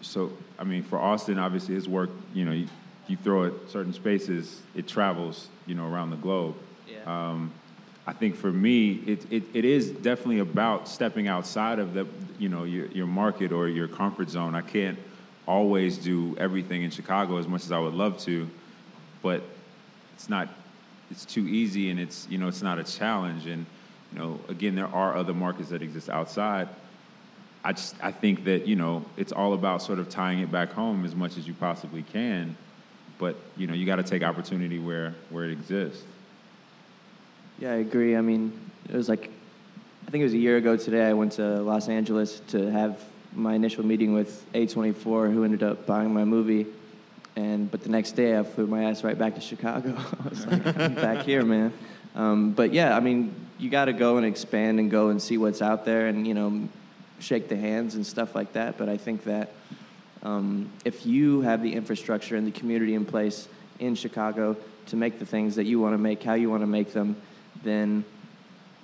so 0.00 0.32
I 0.58 0.64
mean, 0.64 0.82
for 0.82 0.98
Austin, 0.98 1.38
obviously 1.38 1.74
his 1.74 1.88
work, 1.88 2.10
you 2.34 2.44
know, 2.44 2.52
you, 2.52 2.68
you 3.06 3.16
throw 3.16 3.44
it 3.44 3.54
certain 3.68 3.92
spaces, 3.92 4.60
it 4.74 4.86
travels, 4.86 5.48
you 5.66 5.74
know, 5.74 5.86
around 5.86 6.10
the 6.10 6.16
globe. 6.16 6.56
Yeah. 6.88 7.02
Um, 7.06 7.52
I 8.06 8.12
think 8.12 8.36
for 8.36 8.52
me, 8.52 9.02
it, 9.06 9.26
it, 9.32 9.42
it 9.52 9.64
is 9.64 9.90
definitely 9.90 10.38
about 10.38 10.88
stepping 10.88 11.26
outside 11.26 11.78
of 11.78 11.92
the, 11.92 12.06
you 12.38 12.48
know, 12.48 12.64
your, 12.64 12.86
your 12.86 13.06
market 13.06 13.52
or 13.52 13.68
your 13.68 13.88
comfort 13.88 14.30
zone. 14.30 14.54
I 14.54 14.62
can't 14.62 14.98
always 15.46 15.98
do 15.98 16.36
everything 16.38 16.82
in 16.82 16.90
Chicago 16.90 17.38
as 17.38 17.48
much 17.48 17.64
as 17.64 17.72
I 17.72 17.78
would 17.78 17.94
love 17.94 18.18
to, 18.20 18.48
but 19.22 19.42
it's 20.16 20.28
not, 20.28 20.48
it's 21.10 21.24
too 21.24 21.46
easy 21.46 21.90
and 21.90 22.00
it's, 22.00 22.26
you 22.28 22.38
know, 22.38 22.48
it's 22.48 22.62
not 22.62 22.78
a 22.78 22.84
challenge. 22.84 23.46
And, 23.46 23.66
you 24.12 24.18
know, 24.18 24.40
again, 24.48 24.74
there 24.74 24.88
are 24.88 25.14
other 25.14 25.34
markets 25.34 25.68
that 25.68 25.82
exist 25.82 26.08
outside. 26.08 26.68
I 27.62 27.72
just, 27.72 27.96
I 28.02 28.12
think 28.12 28.44
that, 28.44 28.66
you 28.66 28.76
know, 28.76 29.04
it's 29.16 29.32
all 29.32 29.52
about 29.52 29.82
sort 29.82 29.98
of 29.98 30.08
tying 30.08 30.40
it 30.40 30.50
back 30.50 30.72
home 30.72 31.04
as 31.04 31.14
much 31.14 31.36
as 31.36 31.46
you 31.46 31.52
possibly 31.52 32.02
can. 32.02 32.56
But, 33.18 33.36
you 33.56 33.66
know, 33.66 33.74
you 33.74 33.84
got 33.84 33.96
to 33.96 34.02
take 34.02 34.22
opportunity 34.22 34.78
where, 34.78 35.14
where 35.30 35.44
it 35.44 35.52
exists. 35.52 36.02
Yeah, 37.58 37.72
I 37.72 37.76
agree. 37.76 38.16
I 38.16 38.20
mean, 38.20 38.52
it 38.88 38.94
was 38.94 39.08
like, 39.08 39.30
I 40.06 40.10
think 40.10 40.22
it 40.22 40.24
was 40.24 40.34
a 40.34 40.38
year 40.38 40.56
ago 40.56 40.76
today, 40.76 41.06
I 41.06 41.12
went 41.12 41.32
to 41.32 41.60
Los 41.60 41.88
Angeles 41.88 42.40
to 42.48 42.70
have 42.70 43.02
my 43.34 43.54
initial 43.54 43.84
meeting 43.84 44.14
with 44.14 44.44
A24, 44.54 45.32
who 45.32 45.44
ended 45.44 45.62
up 45.62 45.84
buying 45.86 46.12
my 46.12 46.24
movie. 46.24 46.66
And, 47.36 47.70
but 47.70 47.82
the 47.82 47.90
next 47.90 48.12
day, 48.12 48.38
I 48.38 48.42
flew 48.42 48.66
my 48.66 48.84
ass 48.84 49.04
right 49.04 49.16
back 49.16 49.34
to 49.34 49.40
Chicago. 49.40 49.94
I 50.24 50.28
was 50.28 50.46
like, 50.46 50.66
I'm 50.78 50.94
back 50.94 51.24
here, 51.24 51.44
man. 51.44 51.72
Um, 52.14 52.52
but 52.52 52.72
yeah, 52.72 52.96
I 52.96 53.00
mean, 53.00 53.34
you 53.58 53.68
got 53.68 53.84
to 53.84 53.92
go 53.92 54.16
and 54.16 54.24
expand 54.24 54.80
and 54.80 54.90
go 54.90 55.10
and 55.10 55.20
see 55.20 55.36
what's 55.36 55.60
out 55.60 55.84
there 55.84 56.06
and, 56.06 56.26
you 56.26 56.32
know, 56.32 56.68
shake 57.18 57.48
the 57.48 57.56
hands 57.56 57.94
and 57.94 58.06
stuff 58.06 58.34
like 58.34 58.54
that. 58.54 58.78
But 58.78 58.88
I 58.88 58.96
think 58.96 59.24
that 59.24 59.52
um, 60.22 60.70
if 60.84 61.04
you 61.04 61.42
have 61.42 61.62
the 61.62 61.74
infrastructure 61.74 62.36
and 62.36 62.46
the 62.46 62.50
community 62.50 62.94
in 62.94 63.04
place 63.04 63.48
in 63.78 63.94
Chicago 63.94 64.56
to 64.86 64.96
make 64.96 65.18
the 65.18 65.26
things 65.26 65.56
that 65.56 65.64
you 65.64 65.78
want 65.78 65.92
to 65.92 65.98
make, 65.98 66.22
how 66.22 66.34
you 66.34 66.48
want 66.48 66.62
to 66.62 66.66
make 66.66 66.92
them, 66.92 67.16
then 67.62 68.04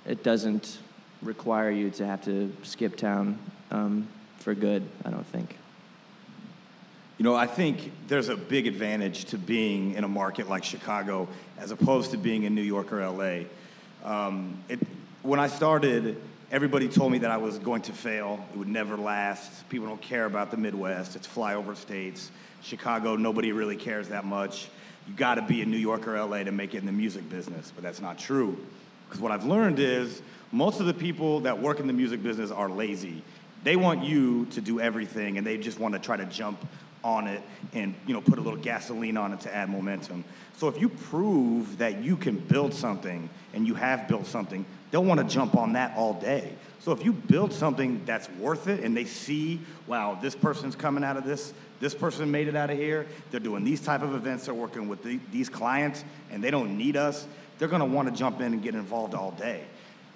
it 0.05 0.23
doesn't 0.23 0.77
require 1.23 1.71
you 1.71 1.89
to 1.89 2.05
have 2.05 2.23
to 2.25 2.55
skip 2.63 2.97
town 2.97 3.39
um, 3.71 4.07
for 4.37 4.53
good, 4.53 4.87
I 5.05 5.09
don't 5.09 5.25
think. 5.25 5.55
You 7.23 7.29
know, 7.29 7.35
I 7.35 7.47
think 7.47 7.89
there's 8.09 8.27
a 8.27 8.35
big 8.35 8.67
advantage 8.67 9.23
to 9.27 9.37
being 9.37 9.93
in 9.93 10.03
a 10.03 10.09
market 10.09 10.49
like 10.49 10.65
Chicago 10.65 11.29
as 11.57 11.71
opposed 11.71 12.11
to 12.11 12.17
being 12.17 12.43
in 12.43 12.53
New 12.53 12.61
York 12.61 12.91
or 12.91 12.99
LA. 12.99 13.43
Um, 14.03 14.61
it, 14.67 14.77
when 15.21 15.39
I 15.39 15.47
started, 15.47 16.21
everybody 16.51 16.89
told 16.89 17.13
me 17.13 17.19
that 17.19 17.31
I 17.31 17.37
was 17.37 17.59
going 17.59 17.81
to 17.83 17.93
fail. 17.93 18.45
It 18.53 18.57
would 18.57 18.67
never 18.67 18.97
last. 18.97 19.69
People 19.69 19.87
don't 19.87 20.01
care 20.01 20.25
about 20.25 20.51
the 20.51 20.57
Midwest. 20.57 21.15
It's 21.15 21.25
flyover 21.25 21.77
states. 21.77 22.29
Chicago, 22.61 23.15
nobody 23.15 23.53
really 23.53 23.77
cares 23.77 24.09
that 24.09 24.25
much. 24.25 24.67
You 25.07 25.13
got 25.13 25.35
to 25.35 25.43
be 25.43 25.61
in 25.61 25.71
New 25.71 25.77
York 25.77 26.05
or 26.09 26.21
LA 26.21 26.43
to 26.43 26.51
make 26.51 26.75
it 26.75 26.79
in 26.79 26.85
the 26.85 26.91
music 26.91 27.29
business, 27.29 27.71
but 27.73 27.85
that's 27.85 28.01
not 28.01 28.19
true. 28.19 28.57
Because 29.07 29.21
what 29.21 29.31
I've 29.31 29.45
learned 29.45 29.79
is 29.79 30.21
most 30.51 30.81
of 30.81 30.87
the 30.87 30.93
people 30.93 31.39
that 31.39 31.61
work 31.61 31.79
in 31.79 31.87
the 31.87 31.93
music 31.93 32.21
business 32.21 32.51
are 32.51 32.67
lazy. 32.67 33.23
They 33.63 33.77
want 33.77 34.03
you 34.03 34.45
to 34.47 34.59
do 34.59 34.81
everything, 34.81 35.37
and 35.37 35.47
they 35.47 35.57
just 35.57 35.79
want 35.79 35.93
to 35.93 36.01
try 36.01 36.17
to 36.17 36.25
jump 36.25 36.59
on 37.03 37.27
it 37.27 37.41
and 37.73 37.93
you 38.07 38.13
know 38.13 38.21
put 38.21 38.39
a 38.39 38.41
little 38.41 38.59
gasoline 38.59 39.17
on 39.17 39.33
it 39.33 39.41
to 39.41 39.53
add 39.53 39.69
momentum. 39.69 40.23
So 40.57 40.67
if 40.67 40.79
you 40.79 40.89
prove 40.89 41.79
that 41.79 42.01
you 42.01 42.15
can 42.15 42.37
build 42.37 42.73
something 42.73 43.29
and 43.53 43.67
you 43.67 43.75
have 43.75 44.07
built 44.07 44.25
something, 44.25 44.65
they'll 44.91 45.03
want 45.03 45.19
to 45.19 45.25
jump 45.25 45.55
on 45.55 45.73
that 45.73 45.97
all 45.97 46.13
day. 46.13 46.53
So 46.79 46.91
if 46.91 47.03
you 47.03 47.13
build 47.13 47.53
something 47.53 48.01
that's 48.05 48.29
worth 48.31 48.67
it 48.67 48.83
and 48.83 48.95
they 48.95 49.05
see, 49.05 49.61
wow, 49.87 50.17
this 50.21 50.35
person's 50.35 50.75
coming 50.75 51.03
out 51.03 51.17
of 51.17 51.23
this, 51.23 51.53
this 51.79 51.95
person 51.95 52.29
made 52.29 52.47
it 52.47 52.55
out 52.55 52.69
of 52.69 52.77
here, 52.77 53.07
they're 53.31 53.39
doing 53.39 53.63
these 53.63 53.81
type 53.81 54.01
of 54.01 54.13
events, 54.13 54.45
they're 54.45 54.53
working 54.53 54.87
with 54.87 55.01
the, 55.03 55.19
these 55.31 55.49
clients 55.49 56.03
and 56.29 56.43
they 56.43 56.51
don't 56.51 56.77
need 56.77 56.97
us, 56.97 57.25
they're 57.57 57.67
going 57.67 57.79
to 57.79 57.85
want 57.85 58.09
to 58.09 58.13
jump 58.13 58.41
in 58.41 58.53
and 58.53 58.61
get 58.61 58.75
involved 58.75 59.13
all 59.13 59.31
day. 59.31 59.63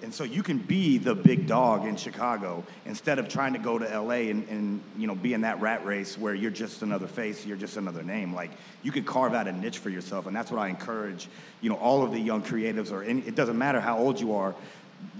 And 0.02 0.14
so 0.14 0.22
you 0.22 0.44
can 0.44 0.58
be 0.58 0.98
the 0.98 1.14
big 1.14 1.46
dog 1.46 1.84
in 1.84 1.96
Chicago 1.96 2.64
instead 2.86 3.18
of 3.18 3.28
trying 3.28 3.54
to 3.54 3.58
go 3.58 3.78
to 3.78 4.00
LA 4.00 4.30
and, 4.30 4.48
and, 4.48 4.80
you 4.96 5.06
know 5.06 5.14
be 5.14 5.34
in 5.34 5.40
that 5.40 5.60
rat 5.60 5.84
race 5.84 6.16
where 6.16 6.34
you're 6.34 6.52
just 6.52 6.82
another 6.82 7.08
face, 7.08 7.44
you're 7.44 7.56
just 7.56 7.76
another 7.76 8.02
name. 8.02 8.32
Like 8.32 8.50
you 8.82 8.92
could 8.92 9.06
carve 9.06 9.34
out 9.34 9.48
a 9.48 9.52
niche 9.52 9.78
for 9.78 9.90
yourself, 9.90 10.26
and 10.26 10.36
that's 10.36 10.50
what 10.52 10.60
I 10.60 10.68
encourage. 10.68 11.28
You 11.60 11.70
know, 11.70 11.76
all 11.76 12.04
of 12.04 12.12
the 12.12 12.20
young 12.20 12.42
creatives, 12.42 12.92
or 12.92 13.02
any, 13.02 13.22
it 13.22 13.34
doesn't 13.34 13.58
matter 13.58 13.80
how 13.80 13.98
old 13.98 14.20
you 14.20 14.34
are. 14.36 14.54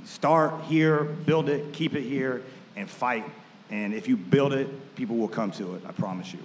Start 0.05 0.65
here, 0.65 1.05
build 1.05 1.49
it, 1.49 1.73
keep 1.73 1.95
it 1.95 2.03
here, 2.03 2.43
and 2.77 2.89
fight. 2.89 3.25
And 3.71 3.93
if 3.93 4.09
you 4.09 4.17
build 4.17 4.53
it, 4.53 4.95
people 4.95 5.17
will 5.17 5.29
come 5.29 5.51
to 5.53 5.75
it. 5.75 5.83
I 5.87 5.93
promise 5.93 6.33
you. 6.33 6.41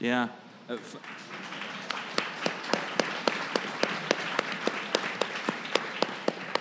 Yeah. 0.00 0.28
Uh, 0.68 0.74
f- 0.74 0.96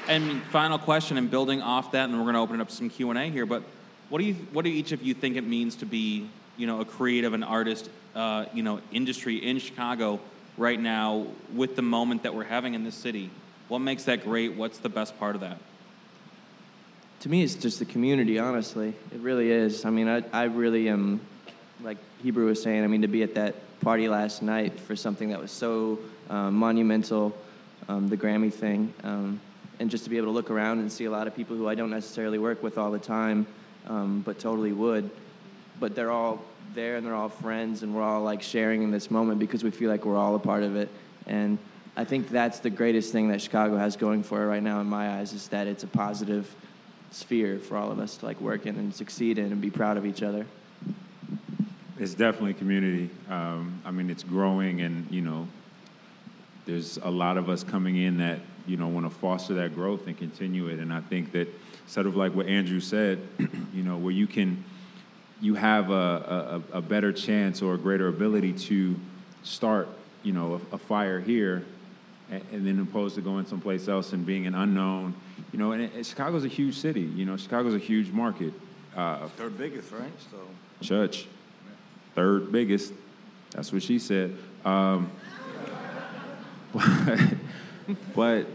And 0.10 0.41
final 0.45 0.80
question, 0.80 1.18
and 1.18 1.30
building 1.30 1.62
off 1.62 1.91
that, 1.91 2.10
and 2.10 2.18
we're 2.18 2.24
going 2.24 2.34
to 2.34 2.39
open 2.39 2.60
up 2.60 2.72
some 2.72 2.89
Q 2.89 3.12
and 3.12 3.20
A 3.20 3.30
here. 3.30 3.45
But 3.45 3.62
what 4.10 4.18
do 4.18 4.26
you, 4.26 4.34
what 4.53 4.66
do 4.66 4.72
each 4.72 4.91
of 4.91 5.03
you 5.03 5.14
think 5.14 5.38
it 5.38 5.43
means 5.43 5.76
to 5.78 5.86
be, 5.86 6.28
you 6.57 6.66
know, 6.66 6.82
a 6.82 6.86
creative 6.86 7.34
and 7.34 7.45
artist, 7.45 7.91
uh, 8.16 8.45
you 8.51 8.64
know, 8.64 8.82
industry 8.91 9.36
in 9.36 9.60
Chicago 9.60 10.20
right 10.57 10.80
now 10.80 11.28
with 11.53 11.76
the 11.76 11.84
moment 11.84 12.24
that 12.24 12.34
we're 12.34 12.43
having 12.43 12.74
in 12.74 12.84
this 12.84 12.95
city? 12.95 13.30
What 13.68 13.80
makes 13.80 14.05
that 14.05 14.24
great? 14.24 14.55
What's 14.55 14.80
the 14.80 14.89
best 14.89 15.20
part 15.20 15.36
of 15.36 15.41
that? 15.41 15.60
To 17.20 17.30
me, 17.30 17.43
it's 17.43 17.53
just 17.53 17.78
the 17.78 17.86
community, 17.86 18.39
honestly. 18.39 18.95
It 19.14 19.20
really 19.20 19.51
is. 19.51 19.86
I 19.86 19.91
mean, 19.91 20.07
I, 20.07 20.24
I 20.34 20.45
really 20.45 20.89
am, 20.89 21.22
like 21.84 21.97
Hebru 22.24 22.45
was 22.45 22.64
saying, 22.64 22.84
I 22.84 22.88
mean, 22.88 23.03
to 23.03 23.07
be 23.07 23.22
at 23.22 23.36
that 23.36 23.53
party 23.80 24.10
last 24.10 24.41
night 24.41 24.80
for 24.80 24.95
something 24.95 25.30
that 25.30 25.39
was 25.39 25.51
so 25.51 25.99
um, 26.32 26.55
monumental, 26.55 27.38
um, 27.88 28.10
the 28.10 28.18
Grammy 28.18 28.51
thing, 28.51 28.91
um, 29.03 29.39
and 29.80 29.89
just 29.89 30.03
to 30.03 30.09
be 30.09 30.17
able 30.17 30.27
to 30.27 30.34
look 30.34 30.51
around 30.51 30.80
and 30.80 30.91
see 30.91 31.05
a 31.05 31.11
lot 31.11 31.27
of 31.27 31.36
people 31.36 31.55
who 31.55 31.67
I 31.67 31.75
don't 31.75 31.89
necessarily 31.89 32.38
work 32.38 32.61
with 32.61 32.77
all 32.77 32.91
the 32.91 32.99
time, 32.99 33.47
um, 33.88 34.21
but 34.21 34.39
totally 34.39 34.73
would. 34.73 35.09
But 35.80 35.95
they're 35.95 36.11
all 36.11 36.43
there 36.75 36.97
and 36.97 37.05
they're 37.05 37.15
all 37.15 37.30
friends, 37.30 37.82
and 37.84 37.95
we're 37.95 38.03
all 38.03 38.21
like 38.21 38.41
sharing 38.41 38.84
in 38.84 38.91
this 38.91 39.09
moment 39.09 39.39
because 39.39 39.63
we 39.63 39.71
feel 39.71 39.89
like 39.89 40.05
we're 40.05 40.17
all 40.17 40.36
a 40.36 40.39
part 40.39 40.63
of 40.63 40.75
it. 40.75 40.89
And 41.25 41.57
I 41.95 42.03
think 42.03 42.30
that's 42.30 42.59
the 42.59 42.69
greatest 42.69 43.11
thing 43.11 43.30
that 43.30 43.41
Chicago 43.41 43.77
has 43.77 43.95
going 43.95 44.23
for 44.23 44.43
it 44.43 44.47
right 44.47 44.63
now, 44.63 44.82
in 44.82 44.88
my 44.88 45.17
eyes, 45.17 45.34
is 45.34 45.47
that 45.49 45.67
it's 45.67 45.84
a 45.84 45.88
positive 45.88 46.53
sphere 47.11 47.57
for 47.59 47.75
all 47.75 47.91
of 47.91 47.99
us 47.99 48.17
to 48.17 48.25
like 48.25 48.39
work 48.39 48.65
in 48.65 48.75
and 48.75 48.93
succeed 48.93 49.38
in 49.38 49.51
and 49.51 49.61
be 49.61 49.69
proud 49.71 49.97
of 49.97 50.05
each 50.05 50.21
other. 50.21 50.45
It's 51.97 52.13
definitely 52.13 52.53
community. 52.53 53.09
Um, 53.30 53.82
I 53.84 53.91
mean, 53.91 54.09
it's 54.09 54.23
growing, 54.23 54.82
and 54.82 55.09
you 55.11 55.21
know, 55.21 55.47
there's 56.65 56.97
a 56.97 57.09
lot 57.09 57.38
of 57.38 57.49
us 57.49 57.63
coming 57.63 57.97
in 57.97 58.17
that 58.19 58.39
you 58.70 58.78
know 58.78 58.88
want 58.88 59.05
to 59.05 59.09
foster 59.09 59.55
that 59.55 59.74
growth 59.74 60.07
and 60.07 60.17
continue 60.17 60.67
it. 60.67 60.80
And 60.80 60.93
I 60.93 61.01
think 61.01 61.32
that 61.32 61.47
sort 61.88 62.05
of 62.05 62.15
like 62.15 62.36
what 62.36 62.45
Andrew 62.45 62.80
said, 62.80 63.20
you 63.74 63.84
know, 63.84 63.97
where 63.97 64.13
you 64.13 64.28
can 64.28 64.63
you 65.41 65.55
have 65.55 65.89
a, 65.89 66.61
a, 66.74 66.78
a 66.78 66.82
better 66.82 67.11
chance 67.11 67.61
or 67.61 67.74
a 67.74 67.78
greater 67.78 68.07
ability 68.07 68.53
to 68.53 68.95
start, 69.43 69.88
you 70.22 70.34
know, 70.34 70.61
a, 70.72 70.76
a 70.76 70.78
fire 70.78 71.20
here, 71.20 71.65
and, 72.30 72.43
and, 72.51 72.67
then 72.67 72.78
opposed 72.80 73.15
to 73.15 73.22
going 73.22 73.45
someplace 73.45 73.88
else 73.88 74.11
and 74.11 74.26
being 74.26 74.45
an 74.47 74.53
unknown, 74.53 75.15
you 75.51 75.59
know. 75.59 75.72
And, 75.72 75.84
and 75.93 76.05
Chicago's 76.05 76.43
a 76.43 76.49
huge 76.49 76.78
city, 76.78 77.01
you 77.01 77.26
know. 77.26 77.38
Chicago's 77.38 77.74
a 77.74 77.80
huge 77.80 78.11
market. 78.11 78.53
Uh, 78.95 79.28
Third 79.30 79.57
biggest, 79.57 79.91
right? 79.91 80.11
So. 80.30 80.38
Church, 80.82 81.26
third 82.15 82.51
biggest. 82.51 82.93
That's 83.51 83.72
what 83.72 83.82
she 83.82 83.97
said. 83.97 84.38
Um, 84.65 85.09
but, 86.74 87.20
but 88.13 88.47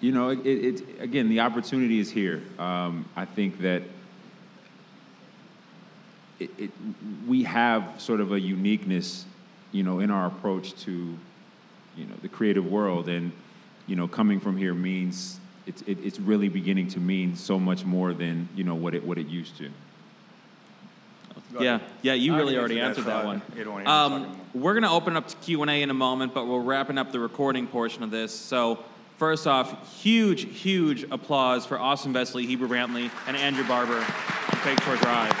you 0.00 0.12
know, 0.12 0.30
it, 0.30 0.46
it, 0.46 0.82
again, 1.00 1.28
the 1.28 1.40
opportunity 1.40 1.98
is 1.98 2.10
here. 2.10 2.42
Um, 2.58 3.08
I 3.16 3.24
think 3.24 3.60
that 3.60 3.82
it, 6.38 6.50
it, 6.58 6.70
we 7.26 7.44
have 7.44 7.94
sort 7.98 8.20
of 8.20 8.32
a 8.32 8.40
uniqueness, 8.40 9.24
you 9.72 9.82
know, 9.82 10.00
in 10.00 10.10
our 10.10 10.26
approach 10.26 10.74
to, 10.84 11.16
you 11.96 12.04
know, 12.04 12.14
the 12.22 12.28
creative 12.28 12.66
world, 12.66 13.08
and 13.08 13.32
you 13.86 13.96
know, 13.96 14.06
coming 14.08 14.40
from 14.40 14.56
here 14.56 14.74
means 14.74 15.40
it's 15.66 15.82
it's 15.86 16.20
really 16.20 16.48
beginning 16.48 16.88
to 16.88 17.00
mean 17.00 17.34
so 17.36 17.58
much 17.58 17.84
more 17.84 18.12
than 18.12 18.48
you 18.54 18.64
know 18.64 18.74
what 18.74 18.94
it 18.94 19.04
what 19.04 19.18
it 19.18 19.26
used 19.26 19.56
to. 19.58 19.70
Yeah, 21.58 21.78
yeah, 22.02 22.14
you 22.14 22.36
really 22.36 22.58
already 22.58 22.80
answered 22.80 23.04
that, 23.04 23.24
that 23.24 23.66
one. 23.66 23.86
Um, 23.86 24.40
we're 24.52 24.74
going 24.74 24.82
to 24.82 24.90
open 24.90 25.16
up 25.16 25.28
to 25.28 25.36
Q 25.36 25.62
and 25.62 25.70
A 25.70 25.82
in 25.82 25.90
a 25.90 25.94
moment, 25.94 26.34
but 26.34 26.46
we're 26.46 26.60
wrapping 26.60 26.98
up 26.98 27.12
the 27.12 27.20
recording 27.20 27.66
portion 27.66 28.02
of 28.02 28.10
this. 28.10 28.34
So, 28.34 28.84
first 29.16 29.46
off, 29.46 30.00
huge, 30.02 30.44
huge 30.60 31.04
applause 31.10 31.66
for 31.66 31.78
Austin 31.78 32.12
Vesely, 32.12 32.46
Hebru 32.48 32.68
Brantley, 32.68 33.10
and 33.26 33.36
Andrew 33.36 33.66
Barber 33.66 33.96
on 33.98 34.58
Fake 34.62 34.80
Shore 34.82 34.96
Drive. 34.96 35.34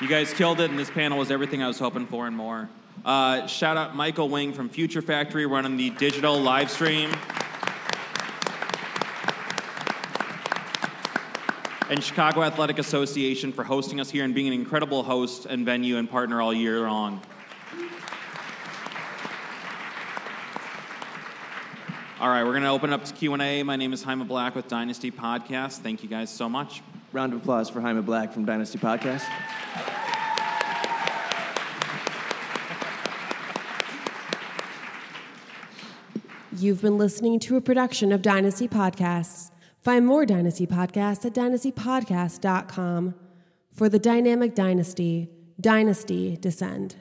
You 0.00 0.08
guys 0.08 0.34
killed 0.34 0.58
it, 0.58 0.68
and 0.68 0.76
this 0.76 0.90
panel 0.90 1.16
was 1.16 1.30
everything 1.30 1.62
I 1.62 1.68
was 1.68 1.78
hoping 1.78 2.06
for 2.06 2.26
and 2.26 2.36
more. 2.36 2.68
Uh, 3.04 3.46
shout 3.46 3.76
out 3.76 3.94
Michael 3.94 4.28
Wing 4.28 4.52
from 4.52 4.68
Future 4.68 5.00
Factory 5.00 5.46
running 5.46 5.76
the 5.76 5.90
digital 5.90 6.40
live 6.40 6.70
stream. 6.70 7.10
And 11.92 12.02
Chicago 12.02 12.42
Athletic 12.42 12.78
Association 12.78 13.52
for 13.52 13.64
hosting 13.64 14.00
us 14.00 14.10
here 14.10 14.24
and 14.24 14.34
being 14.34 14.46
an 14.46 14.54
incredible 14.54 15.02
host 15.02 15.44
and 15.44 15.66
venue 15.66 15.98
and 15.98 16.10
partner 16.10 16.40
all 16.40 16.54
year 16.54 16.80
long. 16.80 17.20
All 22.18 22.30
right, 22.30 22.44
we're 22.44 22.52
going 22.52 22.62
to 22.62 22.70
open 22.70 22.94
up 22.94 23.04
to 23.04 23.12
Q&A. 23.12 23.62
My 23.62 23.76
name 23.76 23.92
is 23.92 24.02
Jaime 24.02 24.24
Black 24.24 24.54
with 24.54 24.68
Dynasty 24.68 25.10
Podcast. 25.10 25.80
Thank 25.80 26.02
you 26.02 26.08
guys 26.08 26.30
so 26.30 26.48
much. 26.48 26.82
Round 27.12 27.34
of 27.34 27.42
applause 27.42 27.68
for 27.68 27.82
Jaime 27.82 28.00
Black 28.00 28.32
from 28.32 28.46
Dynasty 28.46 28.78
Podcast. 28.78 29.24
You've 36.56 36.80
been 36.80 36.96
listening 36.96 37.38
to 37.40 37.56
a 37.58 37.60
production 37.60 38.12
of 38.12 38.22
Dynasty 38.22 38.66
Podcasts. 38.66 39.41
Find 39.82 40.06
more 40.06 40.24
Dynasty 40.24 40.64
podcasts 40.64 41.24
at 41.24 41.34
dynastypodcast.com. 41.34 43.14
For 43.72 43.88
the 43.88 43.98
dynamic 43.98 44.54
dynasty, 44.54 45.28
Dynasty 45.60 46.36
Descend. 46.36 46.96